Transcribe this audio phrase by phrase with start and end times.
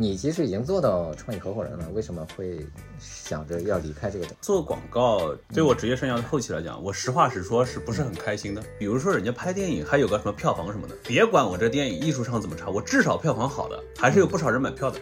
[0.00, 2.64] 你其实已经做到创意合伙人了，为什么会
[3.00, 4.26] 想着要离开这个？
[4.40, 8.62] 做广告对我职业生涯的后期来讲，我实话实说，是不是很开心的？
[8.78, 15.00] 比如说人家拍电影还有个什么票房什么的，别管我这电影艺术上怎么差，我至少票房好的，还是有不少人买票的。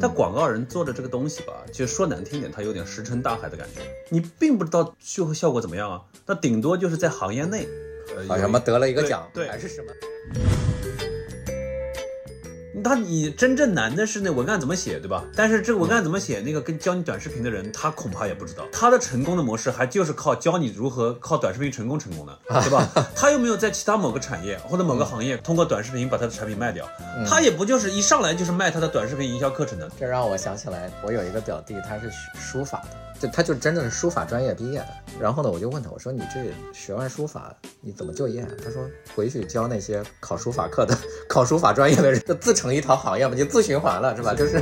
[0.00, 6.00] 但广告人做的这个东西吧，就说难听点，他有点石沉大海的感觉，你并不知道最后效果怎么样啊。
[6.24, 7.66] 那顶多就是在行业内，
[8.28, 9.92] 呃什么得了一个奖，对，还是什么？
[12.86, 15.24] 他你真正难的是那文案怎么写，对吧？
[15.34, 18.64] 但是这个文案怎么写，那个跟教你短视频的人，他恐怕也不知道。
[18.70, 22.88] 他的成功的模式还就是靠教你如何靠短视频成功成功的， 对吧？
[23.14, 26.88] 他又没有在其他某个产业或者某个行业通过短视频把他的产品卖掉，
[27.28, 29.90] 他也不就是一上来就是卖他的短视频营销课程的。
[29.98, 33.05] 这让我想起来，我有一个表弟，他是学书法的。
[33.18, 34.88] 就他就真的是书法专业毕业的，
[35.20, 38.46] 然后呢，我就问他，我说你这学完书法你怎么就业？
[38.62, 40.96] 他说回去教那些考书法课的、
[41.28, 44.34] 考书法专业的人，就自成一套行业嘛，就自循环了，是吧？
[44.34, 44.60] 就是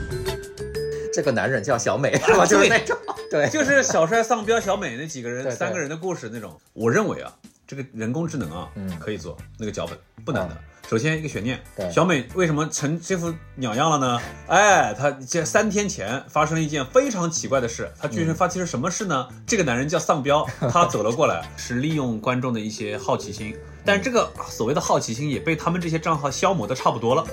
[1.12, 2.46] 这个男人叫小美，是吧？
[2.46, 2.96] 就是那种，
[3.30, 6.58] 对， 就是小帅、丧彪、小美那几个人三个人的故事那种。
[6.72, 7.30] 我认为啊，
[7.66, 10.56] 这个人工智能啊，嗯，可以做那个脚本，不难的。
[10.90, 11.56] 首先一个悬念，
[11.88, 14.20] 小美为什么成这副鸟样了呢？
[14.48, 19.28] 哎，她这三天前发生了一件非常奇怪的事，她居然发生什么事呢？
[19.46, 27.24] 这个男人叫丧彪， 他走了过来，是利用观众的一些好奇心，但这个所谓的好奇心也被他们这些账号消磨的差不多了。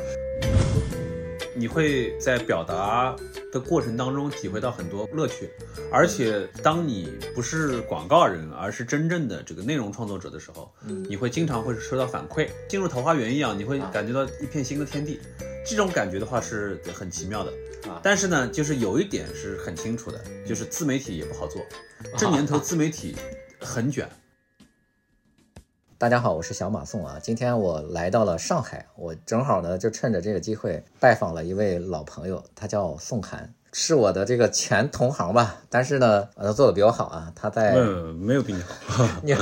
[1.58, 3.16] 你会在表达
[3.52, 5.50] 的过程当中体会到很多乐趣，
[5.92, 10.72] 而且当你不是广告人，而是真正的这个内容创作者的时候，
[11.10, 15.20] 你会经常会收到反馈，进入桃花源一样，你会感觉到一片新的天地。
[15.66, 17.52] 这种感觉的话是很奇妙的
[17.90, 18.00] 啊。
[18.04, 21.62] 但是呢，就是有一点是很清楚的，就是自媒体也不好做，
[22.18, 23.16] 这年头自媒体
[23.60, 24.08] 很卷。
[26.00, 27.18] 大家好，我是小马宋啊。
[27.20, 35.56] 今天我来到了上海，我正好呢就趁着这个机会拜访了一位老朋友，他叫宋涵，是我的这个前同行吧。
[35.72, 37.34] 但是呢，他做的比我好啊。
[37.36, 39.04] 他在嗯，没有比你好。
[39.24, 39.36] 你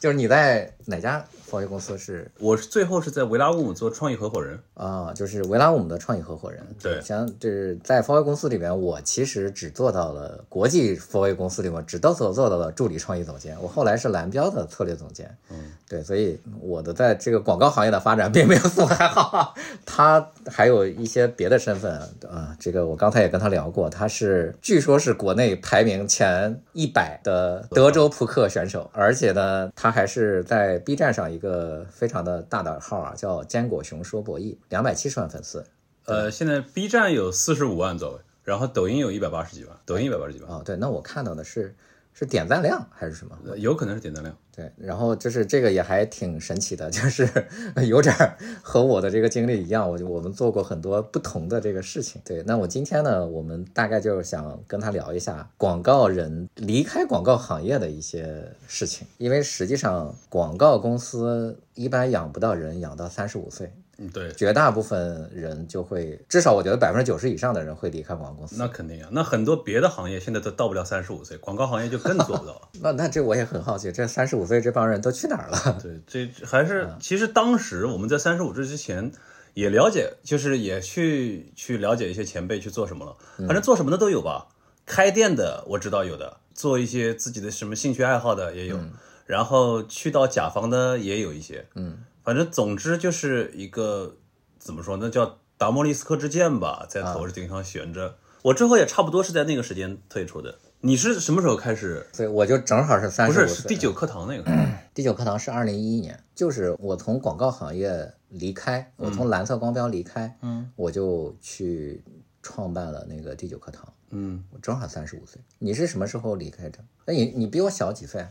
[0.00, 1.24] 就是你在哪家？
[1.50, 6.64] 创业公司是，我是最后是在维拉乌姆做创意合伙人啊，就是维拉乌姆的创意合伙人。
[6.80, 13.56] 对，像就是在 f o r 公司里面，我其实只做到了国际 f o r 公司里面只到所做到了助理创意总监。
[13.60, 15.36] 我后来是蓝标的策略总监。
[15.50, 15.56] 嗯，
[15.88, 19.52] 对，所以我的在这个广告行业的发展并没有宋海好。
[19.84, 22.00] 他还有一些别的身份
[22.30, 31.39] 啊，这个我刚才也跟他聊过，他是据说是国内排名前一百的德州扑克选手，而且呢，他还是在 B 站上一。
[31.40, 35.64] 一个非常的大的号啊，叫坚果熊说博弈，两百七十万粉丝。
[36.04, 40.52] 呃，现在 B 站有四十五万左右，然后抖音有一百八十几万，抖音一百八十几万。
[40.52, 41.74] 哦，对，那我看到的是。
[42.12, 43.36] 是点赞量还是什么？
[43.56, 44.36] 有可能是点赞量。
[44.54, 47.26] 对，然后就是这个也还挺神奇的，就是
[47.88, 48.14] 有点
[48.60, 52.20] 和我的这个经历一样，我就我们做过很多不同的这个事情。
[52.24, 63.72] 对，那我今天呢，我们大概就是想跟他聊一下广告人离开广告行业的一些事情，因为实际上广告公司一般养不到人，养到三十五岁。
[64.02, 68.56] 嗯，对，绝大部分人就会，至少我觉得百分之九十以上的人会离开广告公司。
[68.58, 72.68] 那肯定呀，那很多别的行业现在都到不了三十五岁，广告行业就更做不到了。
[72.80, 75.78] 那那这我也很好奇，这三十五岁这帮人都去哪儿了？
[75.82, 79.12] 对，这还是其实当时我们在三十五岁之前
[79.52, 83.14] 也了解，就是也去去了解一些前辈去做什么了，
[83.46, 84.48] 反正做什么的都有吧。
[84.86, 88.78] 开店的我知道有的，做一些自己的什么兴趣爱好的也有，
[89.26, 91.98] 然后去到甲方的也有一些，嗯。
[92.30, 94.14] 反正总之就是一个
[94.56, 98.18] 怎么说，那叫达摩利斯克之剑吧，在头顶上悬着。
[98.42, 100.56] 我之后也差不多是在那个时间退出的。
[100.78, 102.06] 你是什么时候开始？
[102.16, 104.48] 对，我就正好是三十不是第九课堂那个。
[104.94, 112.00] 第九课堂是二零一一年，就是我从广告行业离开，我从蓝色光标离开，嗯，我就去
[112.44, 113.92] 创办了那个第九课堂。
[114.10, 115.42] 嗯，我正好三十五岁。
[115.58, 116.78] 你是什么时候离开的？
[117.06, 118.24] 那你你比我小几岁？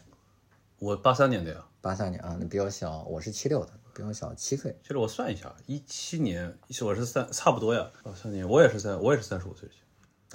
[0.78, 1.66] 我八三年的呀。
[1.82, 3.72] 八三年啊，你比我小，我是七六的。
[4.00, 7.86] 比我小七岁，其实我算一下，一七年我是三，差不多呀。
[8.04, 9.68] 哦三年我也是三，我也是三十五岁。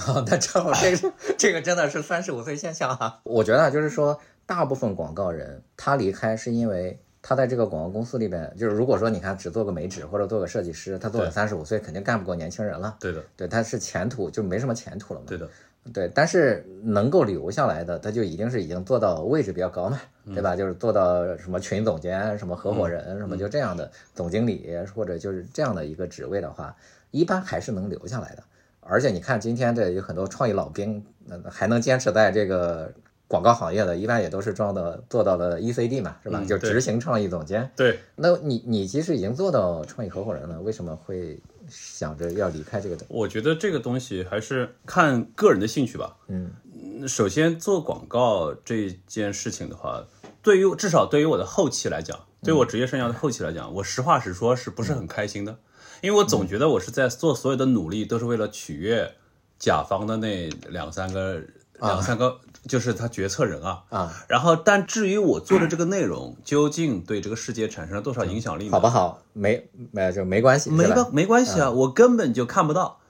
[0.06, 3.22] 哦， 那正好，这个这个真的是三十五岁现象哈。
[3.24, 12.98] 我觉得就是说，大部分广告人他离开是因为他在这个广告公司里边，就是如果说你看只做个美指或者做个设计师，他做了三十五岁肯定干不过年轻人了。
[13.00, 15.26] 对的，对，他是前途就没什么前途了嘛。
[15.26, 15.48] 对的。
[15.92, 20.00] 对，但是能够留下来的，他就一定是已经做到位置比较高嘛，
[20.32, 20.56] 对吧？
[20.56, 26.74] 就是做到什么群总监、什么合伙人、什么就这样的总经理，或者就是这样的一个职位的话，
[27.10, 28.42] 一般还是能留下来的。
[28.80, 32.90] 而且你看今天这有很多创意老兵，那还能坚持在这个
[33.28, 36.42] 广告行业的，一般也都是撞到做到了 ECD 嘛，是吧？
[36.46, 37.70] 就执行创意总监。
[37.76, 37.98] 对。
[38.16, 41.38] 那你你其实已经做到创意合伙人了，为什么会
[41.68, 43.04] 想着要离开这个的？
[43.08, 46.16] 我觉得这个东西还是看个人的兴趣吧。
[46.28, 46.52] 嗯，
[47.08, 50.04] 首先做广告这件事情的话，
[50.42, 55.58] 对于至少对于我的后期来讲，对我职业生涯的后期来讲，我实话实说，是不是很开心的？
[56.00, 59.14] 因为我总觉得我是在做所有的努力都是为了取悦
[59.58, 61.40] 甲方的那两三个
[61.80, 62.40] 两三个。
[62.66, 69.22] 就是他决策人啊啊，然后但至于我做的这个内容究竟对这个世界产生了多少影响力，好不好？
[69.32, 73.00] 没没就没关系，没关没关系啊，我根本就看不到。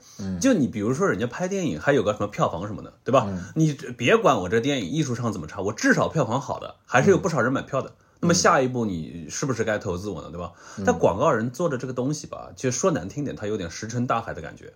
[0.41, 3.29] 就你比如说人家拍电影还有个什么票房什么的，对吧？
[3.57, 7.93] 你别管我这电影艺术上怎么差，我至少票房好的，还是有不少人买票的。
[8.21, 10.31] 那么下一步你是不是该投资我呢？
[10.31, 10.53] 对吧？
[10.87, 14.73] 但广告人做的这个东西吧，其实说难听点，他有点石沉大海的感觉。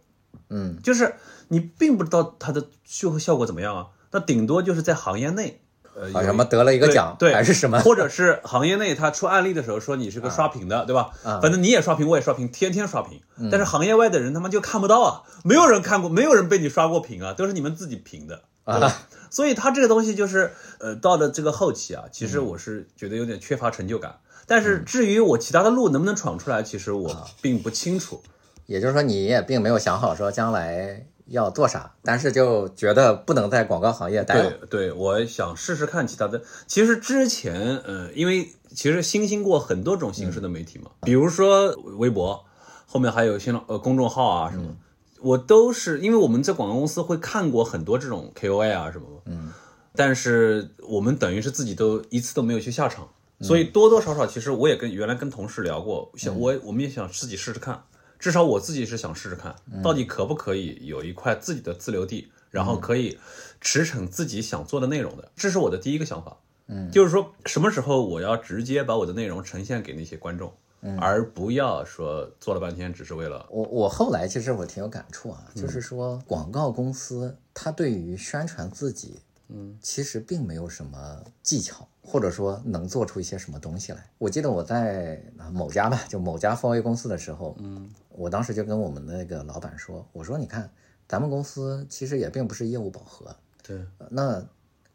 [0.51, 1.15] 嗯，就是
[1.49, 3.87] 你并不知道它的最后效果怎么样啊。
[4.11, 5.61] 那顶多就是在行业内，
[5.95, 11.11] 呃，什么得了一个奖，对，还是什么，或者是行业内他出案例的时候说你是个刷屏的，对吧？
[11.25, 13.21] 啊，反正你也刷屏，我也刷屏，天天刷屏。
[13.51, 18.97] 但是行业外的人他妈就看不到啊，没有人看过，没有人被你刷过屏啊，都是你们自己评的啊。
[19.31, 24.21] 所以他这个东西就是，呃，到了这个后期啊，其实我是觉得有点缺乏成就感。
[24.47, 28.23] 但是至于我其他的路能不能闯出来，其实我并不清楚。
[28.65, 31.05] 也就是说，你也并没有想好说将来。
[31.29, 31.95] 要做啥？
[32.03, 34.35] 但是就觉得不能在广告行业待。
[34.41, 36.43] 对对，我想试试看其他的。
[36.67, 42.45] 其实之前，呃，因为其实新兴过很多种形式的媒体嘛，比如说微博，
[42.87, 44.77] 后面还有新浪呃公众号啊什么，
[45.21, 49.53] 我都是因为我们在广告公司会看过很多这种 KOL 啊什么，嗯，
[49.95, 53.09] 但是我们等于是自己都一次都没有去下场，
[53.41, 57.83] 所以多多少少其实我也跟原来跟同事聊过，想我我们也想自己试试看。
[58.19, 63.19] 至少我自己是想试试看，到底可不可以有一块自己的自留地，然后可以
[63.61, 65.31] 驰骋自己想做的内容的。
[65.37, 66.37] 这是我的第一个想法。
[66.67, 70.53] 嗯，就是说什么时候我要直接把我的内容呈现给那些观众，
[70.99, 73.63] 而不要说做了半天只是为了我。
[73.69, 81.89] 我后来其实我挺有感触啊，就是说广告公司它对于宣传自己，嗯，其实并没有什么技巧。
[82.11, 84.03] 或者说能做出一些什么东西来？
[84.17, 85.23] 我记得我在
[85.53, 87.87] 某家吧，就某家风 A 公司的时候，嗯，
[88.19, 90.71] 我当时就跟我们那个老板说，我说你看，
[91.07, 93.81] 咱们公司其实也并不是业务饱和，对，
[94.11, 94.45] 那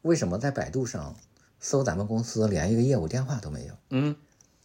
[0.02, 1.16] 为什么在百度上
[1.60, 3.74] 搜咱们公司连一个业务电话都没有？
[3.92, 4.16] 嗯，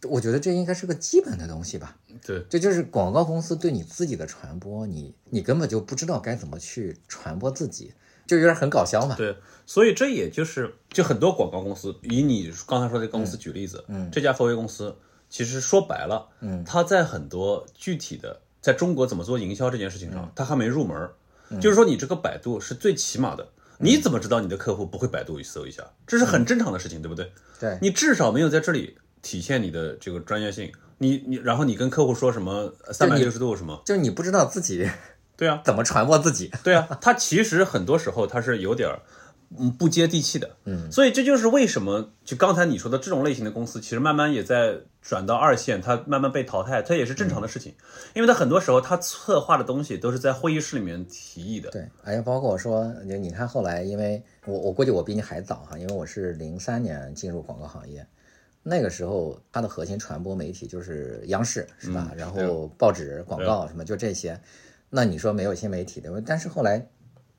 [0.02, 1.96] 我觉得这应该是个基本的东西吧。
[2.26, 7.94] 对，这就是广告公司对你自己的传播，你你根本就不知道该怎么去传播自己。
[8.26, 9.14] 就有点很搞笑嘛。
[9.16, 9.34] 对，
[9.64, 14.94] 所以这也就是就很多广告公司，以你刚才说的公司举例子，嗯，这家 f o 公司
[15.30, 18.38] 其实说白了，嗯，他在很多具体的
[18.68, 21.08] 在中国怎么做营销这件事情上，他还没入门。
[21.58, 23.48] 就是说，你这个百度是最起码的，
[23.78, 25.82] 你怎么知道你的客户不会百度搜一下？
[26.06, 27.32] 这是很正常的事情，对不对？
[27.58, 30.70] 对，你至少没有在这里体现你的这个专业性。
[30.98, 33.80] 你你然后你跟客户说什么三百六十度什么？
[33.86, 34.86] 就是你不知道自己。
[35.38, 36.52] 对啊，怎么传播自己？
[36.62, 39.00] 对啊，他其实很多时候他是有点儿，
[39.56, 40.56] 嗯，不接地气的。
[40.64, 47.74] 嗯，所以这就是为什么就刚才你说的这种类型的公司，其实慢慢也在转到二线，它慢慢被淘汰，它也是正常的事情。
[48.14, 51.70] 因为它很多时候它策划的东西都是在会议室里面提议的。
[51.70, 58.06] 对，而且包括说，就你看后来，因为我我估计我比你还早哈，因为我是零三年进入广告行业，
[58.62, 62.12] 那个时候它的核心传播媒体就是央视，是吧？
[62.14, 64.38] 然后报纸、广告什么就这些。
[64.90, 66.86] 那你说没有新媒体的，但是后来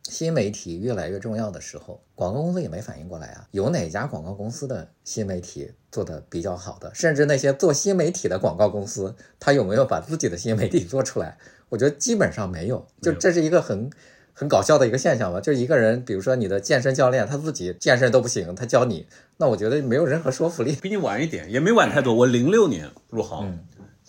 [0.09, 3.47] 新媒体越来越重要的时候，广告公司也没反应过来啊。
[3.51, 6.91] 有哪家广告公司的新媒体做的比较好的？
[6.93, 11.37] 甚至那些做新媒体的广告公司，他有没有把自己的新媒体做出来？
[11.69, 12.85] 我觉得基本上没有。
[13.01, 13.89] 就这是一个很
[14.33, 15.39] 很搞笑的一个现象吧。
[15.39, 19.05] 就一个人，比如说你的健身教练，他自己健身都不行，他教你，
[19.37, 20.75] 那我觉得没有任何说服力。
[20.81, 22.13] 比你晚一点，也没晚太多。
[22.13, 23.59] 我零六年入行。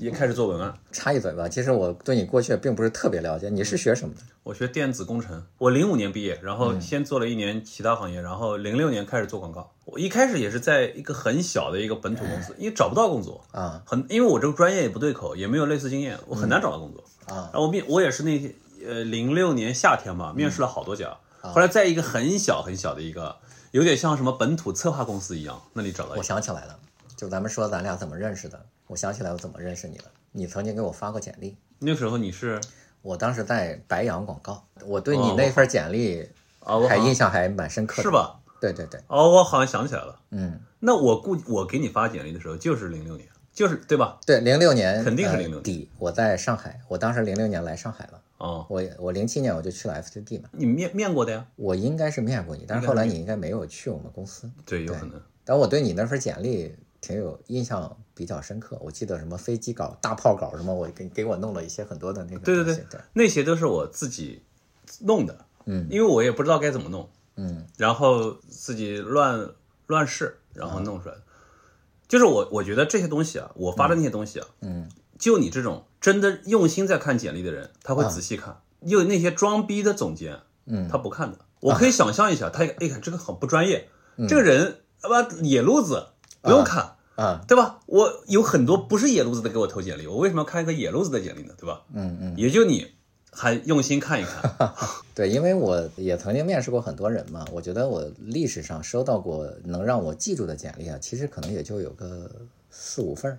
[0.00, 1.46] 也开始做文案，插一嘴吧。
[1.46, 3.50] 其实我对你过去并不是特别了解。
[3.50, 4.22] 你是学什么的？
[4.42, 5.44] 我学电子工程。
[5.58, 9.70] 我零五年毕业，然后先做了一年其他行业，然后零六年开始做广告。
[9.84, 17.50] 我一开始也是在一个很小的一个本土公司，因为找不到工作啊，很因为我这个专业也不对口，也没有类似经验，我很难找到工作啊。
[17.52, 18.54] 然后我面我也是那
[18.86, 23.36] 呃零六年夏天嘛，面试了好多家，后来在一个很小很小的一个，
[23.72, 26.14] 有点像什么本土策划公司一样，那里找到。
[26.16, 26.78] 我想起来了，
[27.16, 30.04] 就咱们说咱俩怎么认识的，我想起来我怎么认识你了。
[30.32, 32.60] 你曾经给我发过简历，那时候你是，
[33.02, 36.28] 我当时在白羊广告，我对你那份简历
[36.88, 38.40] 还印象还蛮深刻的，是吧？
[38.60, 44.18] 对对对，哦，我好像想起来了，嗯，那我估我给你发简历的时候就是零六年，就是对吧？
[44.26, 51.46] 对，零六年肯定是零六年底，我在上海，我当时零六年来上海了，哦，我我零七年我就去了 F C D 嘛，你面面过的呀？
[51.54, 55.22] 我应该是面过你，但是后来你应该没有去我们公司，对，有可能。
[55.44, 56.74] 但我对你那份简历。
[57.00, 58.78] 挺有印象，比较深刻。
[58.80, 62.40] 我记得什么飞机稿、大炮稿什么，我给给我弄了一些很多的那个。
[62.40, 64.42] 对对对，那些都是我自己
[65.00, 65.44] 弄的。
[65.66, 67.08] 嗯，因为我也不知道该怎么弄。
[67.36, 69.50] 嗯，然后自己乱
[69.86, 71.14] 乱试，然后弄出来。
[72.08, 74.88] 就是我我觉得这些东西啊，我发的那些东西啊，嗯，
[75.18, 78.60] 就你这种真的用心在看简历的人，他会仔细看。
[78.80, 81.38] 又那些装逼的总监，嗯，他不看的。
[81.60, 83.88] 我可以想象一下，他哎看这个很不专业，
[84.28, 86.08] 这个人他妈野路子
[86.42, 87.80] 不用看啊，对吧？
[87.86, 91.54] 我有很多不是野路子的给我投简历，我为什么要看一个野路子的简历呢？
[91.58, 91.82] 对吧？
[91.92, 92.92] 嗯嗯，也就你。
[93.32, 94.74] 还用心看一看，
[95.14, 102.28] 对，因为我也曾经面试过很多人嘛，我觉得我历史上收到过能让我记住的简历啊，其实可能也就有个
[102.70, 103.38] 四五份儿，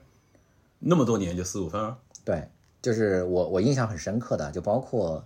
[0.80, 1.98] 那么多年就四五份儿？
[2.24, 2.48] 对，
[2.82, 5.22] 就是我我印象很深刻的，就包括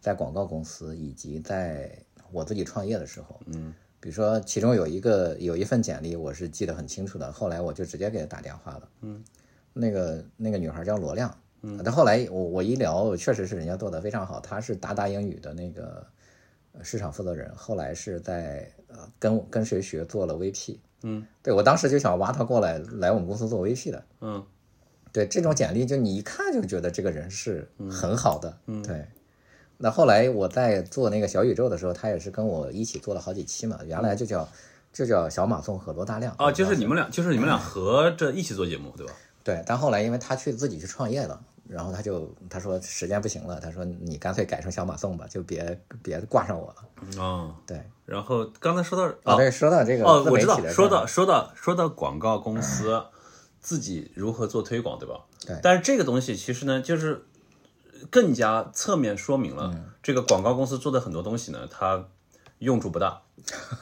[0.00, 1.94] 在广告公司以及在
[2.32, 3.74] 我自己创业的时候，嗯，
[4.06, 9.24] 比如说其中有一个有一份简历我是记得很清楚的，后来我就直接给他打电话了，嗯，
[9.72, 11.36] 那个那个女孩叫罗亮。
[11.62, 14.38] 嗯但后来我我一聊，确实是人家做的非常好。
[14.38, 16.06] 他是达达英语的那个
[16.82, 20.78] 市场负责人，后来是在呃跟跟谁学做了 VP。
[21.02, 24.04] 嗯，对我当时就想挖他过来来我们公司做 VP 的。
[24.20, 24.46] 嗯，
[25.12, 28.56] 对这种简历，就你一看就觉得这个人是很好的。
[28.66, 29.04] 嗯，对。
[29.78, 33.78] 那后来我在做那个小宇宙的时候，他也是跟我一起做了好几期嘛。
[33.84, 34.48] 原来就叫
[34.92, 36.34] 就叫小马送和罗大亮。
[36.38, 39.12] 啊，就是你们俩，就是你们俩合着一起做节目，对吧？
[39.44, 41.40] 对，但后来因为他去自己去创业了。
[41.68, 47.20] 然后他就他说时间不行了，他说你干脆改成小马送吧，就别别挂上我了。
[47.20, 47.82] 哦，对。
[48.04, 53.02] 然后刚才说到哦，对，说到这个哦，我知道，说到说到说到广告公司
[53.58, 55.24] 自己如何做推广，对吧？
[55.44, 55.58] 对。
[55.60, 57.24] 但是这个东西其实呢，就是
[58.10, 62.04] 更加侧面说明了这个广告公司做的很多东西呢，它
[62.58, 63.20] 用处不大，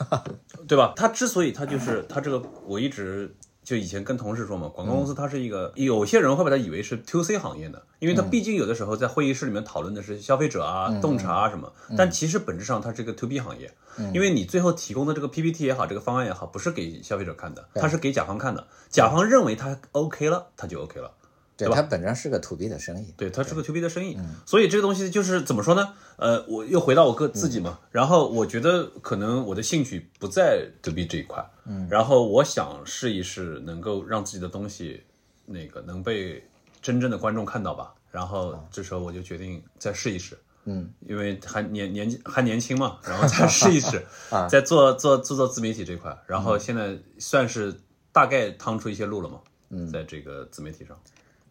[0.67, 0.93] 对吧？
[0.97, 3.35] 它之所以它就是它这个，我一直。
[3.65, 13.73] 就以前跟同事说嘛，广告公司它是一个，有些人会把它以为是 to C 行业的，因为它毕竟有的时候在会议室里面讨论的是消费者啊、洞察啊什么，但其实本质上它是个 to B 行业，
[14.13, 21.11] 因为你最后提供的这个 PPT 也好，这个方案也好，不是给消费者看的，它是给甲方看的，甲方认为它 OK 了，它就 OK 了。
[21.57, 25.95] 对它本质上是个 to B 的生意，对，它是个 to B 的生意，所以这个东西就是怎么说呢？
[26.17, 35.05] 呃，我又回到我个自己嘛，然后我觉得可能我的兴趣不在 to B 这一块，嗯，然后我想试一试，能够让自己的东西
[35.47, 36.45] 那个能被
[36.83, 37.95] 真正的观众看到吧。
[38.11, 47.75] 然后这时候我就决定再试一试，嗯，因为还年年纪还年轻嘛，然后再试一试 啊，再做做做做自媒体这块，然后现在算是
[48.13, 50.97] 大概趟出一些路了嘛，嗯，在这个自媒体上。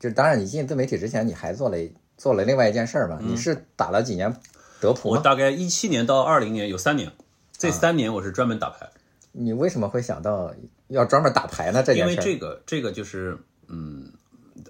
[0.04, 1.78] 就是当然，你进自媒体之前，你还做了
[2.18, 3.20] 做了另外一件事儿嘛？
[3.22, 4.36] 你是打了几年
[4.82, 7.10] 德普我大概一七年到二零年有三年，
[7.58, 8.90] 这三年我是专门打牌。
[9.32, 10.54] 你为什么会想到
[10.90, 11.82] 要专门打牌呢？
[11.82, 12.12] 这件事？
[12.12, 13.38] 因为这个这个就是
[13.70, 14.12] 嗯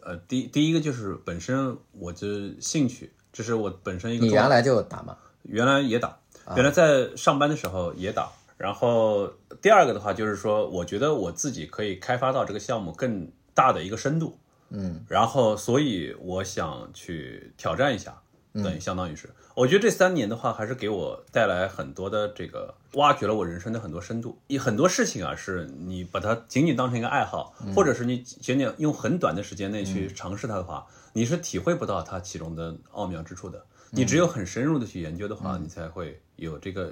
[0.04, 4.28] 呃，第第一个就是本身我的兴趣，这是我本身一个。
[4.28, 5.18] 你原来就打吗？
[5.42, 6.16] 原来也打，
[6.56, 8.30] 原来在上班的时候也打。
[8.56, 9.28] 然后
[9.64, 14.38] 第二个的话就是说，我觉得我自己可以开发到这个项目更大的一个深度。
[14.76, 18.22] 嗯，然后所以我想去挑战一下，
[18.54, 24.40] 等于相当于是，我觉得这三年的话，还是给我带来很多的这个，挖掘了我人生的很多深度。
[24.48, 33.64] 一很多事情啊，是你把它仅仅当成一个爱好，或者是你仅仅用很短的时间内去尝试它的话，你是体会不到它其中的奥妙之处的。
[33.92, 36.92] 你只有很深入的去研究的话，你才会有这个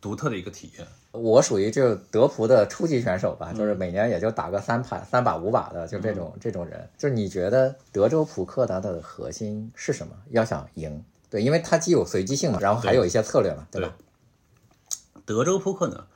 [0.00, 0.84] 独特的一个体验。
[1.12, 6.88] 我属于就德扑的初级选手吧，就是每年也就打个三盘、三把、五把的，就这种这种人。
[6.96, 10.14] 就是你觉得德州扑克它的核心是什么？
[10.30, 13.94] 要想赢，对，因为它既有随机性嘛，然后还有一些策略嘛，对吧？
[15.26, 16.06] 德州扑克呢，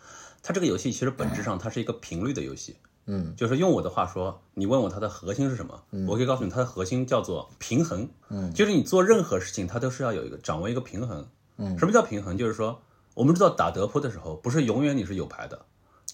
[0.43, 12.35] 它这个游戏其实本质上它是一个频率的游戏，嗯，就是用我的话说，你问我它的核心是什么，我可以告诉你，它的核心叫做平衡，嗯，就是你做任何事情，它都是要有一个掌握一个平衡，嗯，什么叫平衡？
[12.38, 12.81] 就是说。
[13.16, 15.64] 我们知道打德扑的时候，不是永远你是有牌的，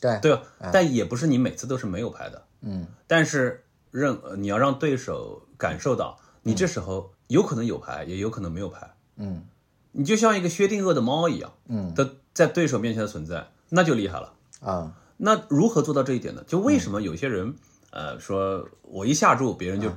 [0.00, 0.42] 对对吧？
[0.72, 2.86] 但也不是你每次都是没有牌的，嗯。
[3.08, 9.44] 但是让你要让对手感受到，你这时候有可能有牌，也有可能没有牌，嗯。
[9.90, 14.94] 你就像一个薛定谔的猫一样，嗯，的在对手面前的存在，那就厉害了啊。
[15.16, 16.44] 那如何做到这一点呢？
[16.46, 17.56] 就为什么有些人，
[17.90, 19.90] 呃，说我一下注，别人就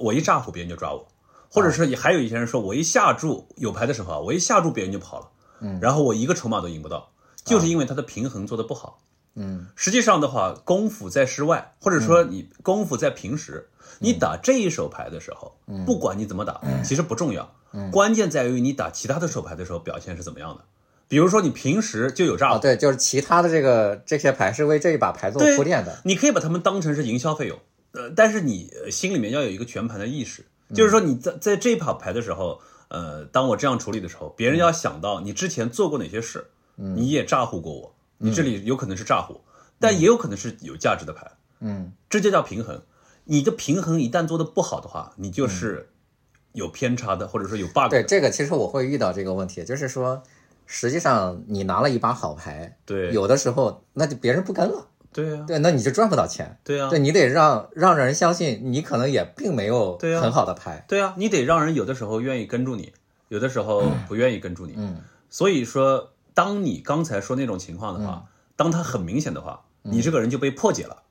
[0.00, 1.06] 我一炸唬，别人就抓我，
[1.48, 5.28] 或者是还有一些人说我一下注有牌的时候啊，我一下注，别人就跑了。
[5.60, 7.10] 嗯，然后我一个筹码都赢不到，
[7.44, 9.00] 就是因为它的平衡做的不好。
[9.34, 13.68] 嗯，实际上的话，功夫在室外，或者说你功夫在平时，
[14.00, 17.54] 你打这一手牌的时候，不管你怎么打，其实不重要。
[17.92, 20.64] 关键在于你打其他的手牌的时候表现是怎么样的。
[21.06, 26.00] 比如说你平时就有炸对，就是其他的这个这些牌是为这一把牌做铺垫的。
[26.04, 27.58] 你可以把它们当成是营销费用，
[27.92, 39.40] 呃，但是你心里面要有一个全盘的意识，就是说你在在这一把牌的时候，呃，当我这样处理的时候，别人要想到你之前做过哪些事，你也诈唬过我，你这里有可能是诈唬，
[39.78, 41.30] 但也有可能是有价值的牌，
[41.60, 42.82] 嗯，这就叫平衡。
[43.24, 45.90] 你的平衡一旦做的不好的话，你就是
[46.52, 47.90] 有偏差的，或者说有 bug。
[47.90, 50.22] 对这个，其实我会遇到这个问题，就是说。
[50.70, 62.92] 实际上，你拿了一把好牌，对，有的时候那就别人不跟了，对呀，对，那你就赚不到钱，对呀，对你得让让人相信你可能也并没有很好的牌，对呀，你得让人有的时候愿意跟住你，
[63.28, 65.00] 有的时候不愿意跟住你，嗯，
[65.30, 71.02] 所以说，当你刚才说那种情况的话，当他很明显的话，你这个人就被破解了。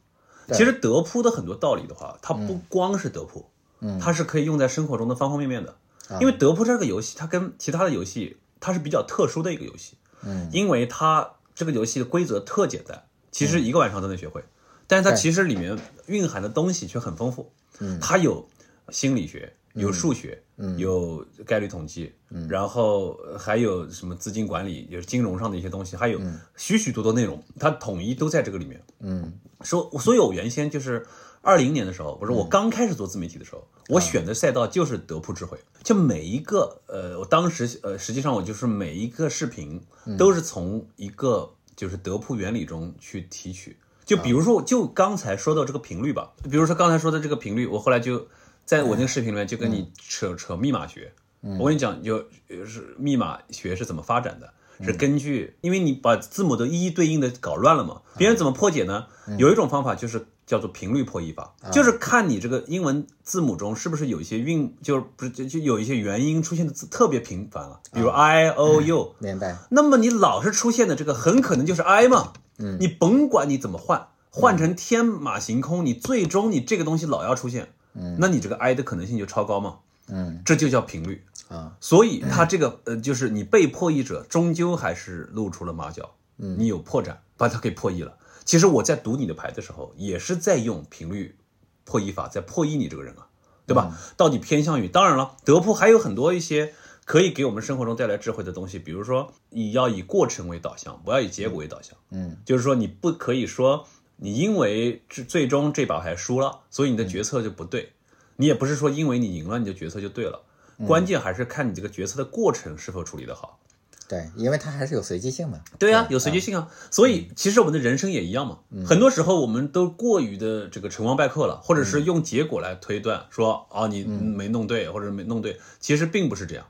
[0.53, 3.49] 其实德扑的很多道理的话，它不光是德扑，
[3.81, 5.75] 嗯，它是可以用在生活中的方方面面的，
[6.21, 8.37] 因为德扑这个游戏，它跟其他的游戏。
[8.59, 14.43] 它是比较特殊的一个游戏，嗯，因为它这个游戏的规则特简单，其实一个晚上都能学会，
[14.87, 18.47] 但是它其实里面蕴含的东西却很丰富，嗯，它有
[18.89, 26.19] 心理学，有数学，嗯，有概率统计，嗯，然后还有什么资金管理，就是金融上的一些东西，还有
[26.55, 31.05] 许许多多内容，它统一都在这个里面，嗯，说，所以我原先就是。
[31.43, 35.57] 二零年的时候，不是我刚开始做自媒体的时候，我选的赛道就是德扑智慧。
[35.81, 39.81] 就每一个，呃，我当时，呃，实际上我就是每一个视频
[40.17, 43.77] 都是从一个就是德扑原理中去提取。
[44.03, 48.27] 就比如说，就刚才说到这个频率吧，比如说刚才说的这个频率，我后来就
[48.65, 51.13] 在我那个视频里面就跟你扯扯密码学。
[51.59, 52.25] 我跟你讲，就
[52.65, 54.53] 是密码学是怎么发展的，
[54.83, 58.01] 是根据，因为你把字母都一一对应的搞乱了嘛。
[58.17, 59.07] 别人怎么破解呢？
[59.37, 60.27] 有一种方法就是。
[60.47, 69.57] 叫做频率破译法，就是看你这个英文字母中是不是有一些韵，就是不是就就有一些元音出现的字特别频繁了，比如 i o u，明白？
[69.69, 88.13] 那么你老是出现的这个很可能就是 i 嘛，嗯，你甭管你怎么换，换成天马行空，你最终你这个东西老要出现，嗯，那你这个 i 的可能性就超高嘛，嗯，这就叫频率啊，所以它这个呃就是你被破译者终究还是露出了马脚，嗯，你有破绽，把它给破译了。
[88.47, 91.35] 其实我在读你的牌的时候，也是在用频率
[91.83, 93.27] 破译法在破译你这个人啊，
[93.65, 93.99] 对吧？
[94.15, 94.87] 到底偏向于？
[94.87, 101.97] 当然了，德扑还有很多一些可以给我们生活中带来智慧的东西，比如说你要以过程为导向，不要以结果为导向。
[102.11, 107.91] 嗯，就是说你不可以说你因为最最终这把牌输了，所以你的决策就不对。
[108.37, 110.41] 你也不是说因为你赢了，你的决策就对了。
[110.87, 113.59] 关键还是看你这个决策的过程是否处理得好。
[114.09, 115.59] 对，因为它还是有随机性嘛。
[115.77, 116.69] 对呀，有随机性啊。
[116.89, 118.59] 所以其实我们的人生也一样嘛。
[118.85, 126.65] 很多时候我们都过于的这个成王败寇了，或者是用结果来推断，说啊你没弄对或者没弄对，其实并不是这样。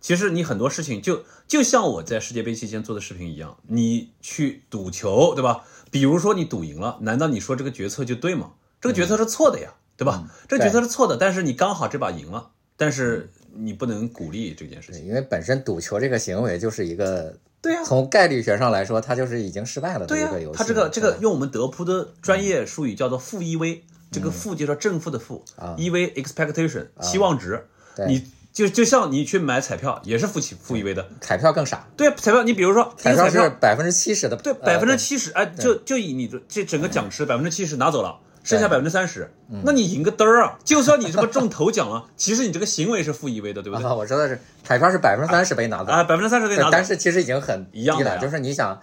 [0.00, 5.64] 其实你很多事情就就像我在世界杯期间做的视频一样，你去赌球，对吧？
[5.90, 8.52] 比如说你赌赢了，难道你说这个决策就对吗？
[8.80, 10.26] 这个决策是错的呀，对吧？
[10.48, 13.30] 这个决策是错的，但是你刚好这把赢了，但是。
[13.54, 20.58] 你不能鼓励这件事情，因为本身赌球这个行为就是一个，对呀，从概率学上来说，它就是已经失败了的一个游戏。
[20.58, 23.80] 它这个这个用我们德扑的专业术语叫做负 EV，
[24.10, 27.66] 这个负就是正负的负，EV expectation 期望值，
[28.06, 31.88] 你就就像你去买彩票也是负起负 EV 的，彩票更傻。
[31.96, 38.20] 对，彩票你比如说彩票是百分之七十的，对，百分之七十，哎，就就以你的这整个奖池百分之七十拿走了。
[38.48, 39.30] 剩下百分之三十，
[39.62, 40.58] 那你赢个嘚儿啊！
[40.64, 43.86] 就算你什么中头奖了， 其实你这个行为是负一位的，对不对？
[43.90, 48.16] 我说的是彩票是百分之三十被拿走啊，百分之三十被拿走，但是其实已经很一样了。
[48.18, 48.80] 就是你想，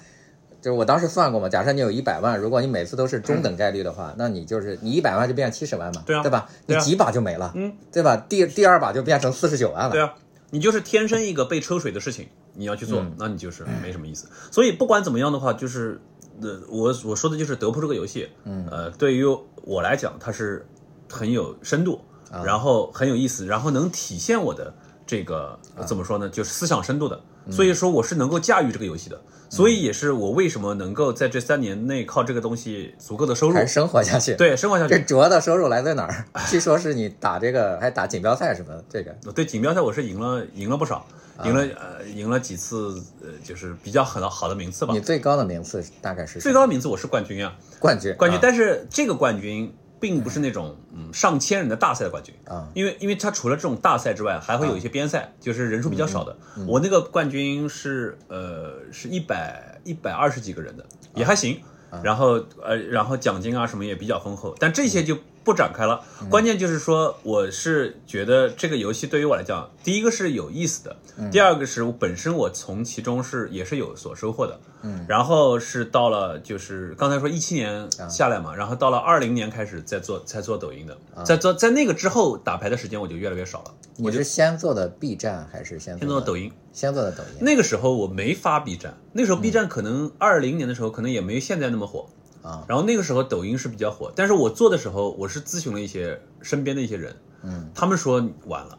[0.62, 6.48] 就是我当时算过嘛，假设你有一百万，如果你每次都是中等概率的话，那你就是你一百万就变成七十万嘛，对啊，对吧？
[6.68, 8.16] 你几把就没了，嗯，对吧？
[8.30, 10.14] 第第二把就变成四十九万了，对啊，
[10.52, 14.28] 你就是天生一个被抽水的事情，你要去做，那你就是没什么意思。
[14.52, 16.00] 所以不管怎么样的话，就是。
[16.40, 19.26] 那我我说的就是德扑这个游戏，嗯，呃，对于
[19.64, 20.68] 我来讲，它是
[21.10, 22.02] 很有深度，
[22.44, 24.74] 然后很有意思，然后能体现我的
[25.08, 27.22] 这个怎么说呢，就是思想深度的。
[27.52, 29.22] 所以说我是能够驾驭这个游戏的，
[29.52, 34.34] 所以也是我为什么能够在这三年内靠这个东西足够的收入还生活下去。
[34.34, 34.96] 对，生活下去。
[34.96, 36.26] 这主要的收入来自哪儿？
[36.50, 39.16] 据说是你打这个还打锦标赛什么这个？
[39.36, 41.06] 对，锦标赛我是赢了，赢了不少。
[41.44, 44.94] 赢了呃，赢了几次，呃，就是比较很好的名次吧。
[44.94, 46.40] 你最高的名次大概是？
[46.40, 48.40] 最高的名次我是冠军啊，冠军，冠军。
[48.42, 56.38] 但是这个冠军并不是那种嗯上千人的大赛的冠军啊，因为因为他除了这种大赛之外，还会有一些边赛，就是人数比较少的。
[56.68, 61.60] 我那个冠军是呃是一百一百二十几个人的，也还行。
[62.04, 66.02] 然后呃然后奖金啊什么也比较丰厚，但这些就不展开了。
[66.30, 70.98] 关键就是说，我是觉得这个游戏对于我来讲，第一个是有意思的，
[71.32, 74.60] 第二个是我本身我从其中是也是有所收获的。
[74.82, 83.74] 嗯，然后是到了就是刚才说一七年下来嘛，然后到了二零年开始在做在做抖音的，在做在那个之后打牌的时间我就越来越少了。
[83.98, 86.52] 你是先做的 B 站还是先先做的抖音？
[86.74, 87.38] 先做的抖音。
[87.40, 92.08] 那个时候我没发 B 站，那时候 B 站可能二零年的时候可能也没现在那么火。
[92.46, 98.78] 啊，然后那个时候抖音是比较火，但是我做的时候，我是咨询了一些身边的一些人，嗯，他们说晚了，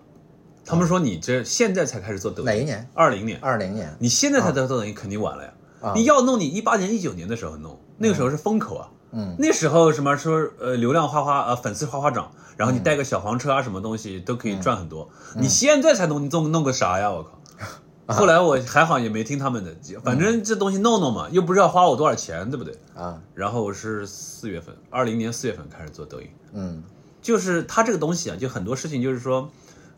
[0.64, 2.88] 他们说你这现在才开始做抖音，哪一年？
[2.94, 5.52] 二零年，二零年，你现在才做抖音肯定晚了呀，
[5.96, 17.40] 你要弄你一八年、一九年的时候弄，那个时候是风口啊，嗯，那时候什么说呃流量哗哗呃粉丝哗哗涨，然后你带个小黄车啊什么东西都可以赚很多，你现在才弄你弄弄个啥呀，我靠。
[18.08, 22.72] 后来我还好也没听他们的，反正这东西弄弄嘛，又不是要花我多少钱，对不对？
[22.94, 23.20] 啊。
[23.34, 26.28] 然后我是四月份，二零年四月份开始做抖音。
[26.52, 26.82] 嗯，
[27.20, 29.50] 就是它这个东西啊，就很多事情就是说，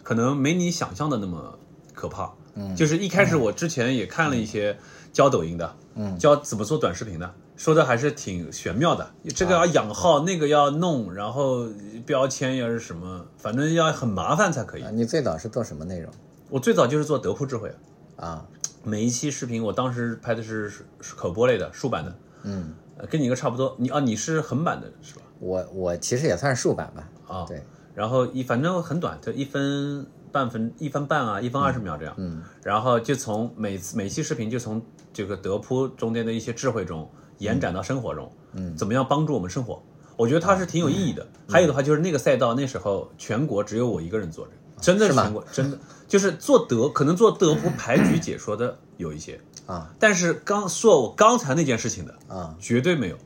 [0.02, 1.58] 可能没你想象的那么
[1.92, 2.32] 可怕。
[2.54, 4.78] 嗯，就是一开始我之前也看了一些
[5.12, 9.10] 教抖音的，嗯，教怎么做短视频的，说的还是挺玄妙的。
[9.36, 11.66] 这个要养号，那个要弄，然后
[12.06, 14.84] 标签要是什么，反正要很麻烦才可以。
[14.94, 16.10] 你最早是做什么内容？
[16.48, 17.70] 我最早就是做德扑智慧。
[18.18, 18.44] 啊，
[18.82, 20.70] 每一期视频我当时拍的是
[21.16, 22.74] 口播类的竖版的，嗯，
[23.08, 23.76] 跟你一个差不多。
[23.78, 25.22] 你啊，你是横版的是吧？
[25.38, 27.08] 我我其实也算是竖版吧。
[27.28, 27.62] 啊，对。
[27.94, 32.14] 然后一反正很短，就一分半分一分半啊，一分二十秒这样。
[32.18, 32.42] 嗯。
[32.64, 39.80] 然后就从每次每期视频就从这个德扑中间的一些智慧中延展到生活中，嗯，怎么样帮助我们生活？
[40.16, 41.24] 我觉得它是挺有意义的。
[41.48, 44.52] 还有的话就是那个赛道那时候全国只有我一个人做着。
[44.80, 53.16] 真的是全国真的就是做德，可能做德扑牌局解说的有一些 啊，但是刚说我刚才那件事情的啊，绝对没有，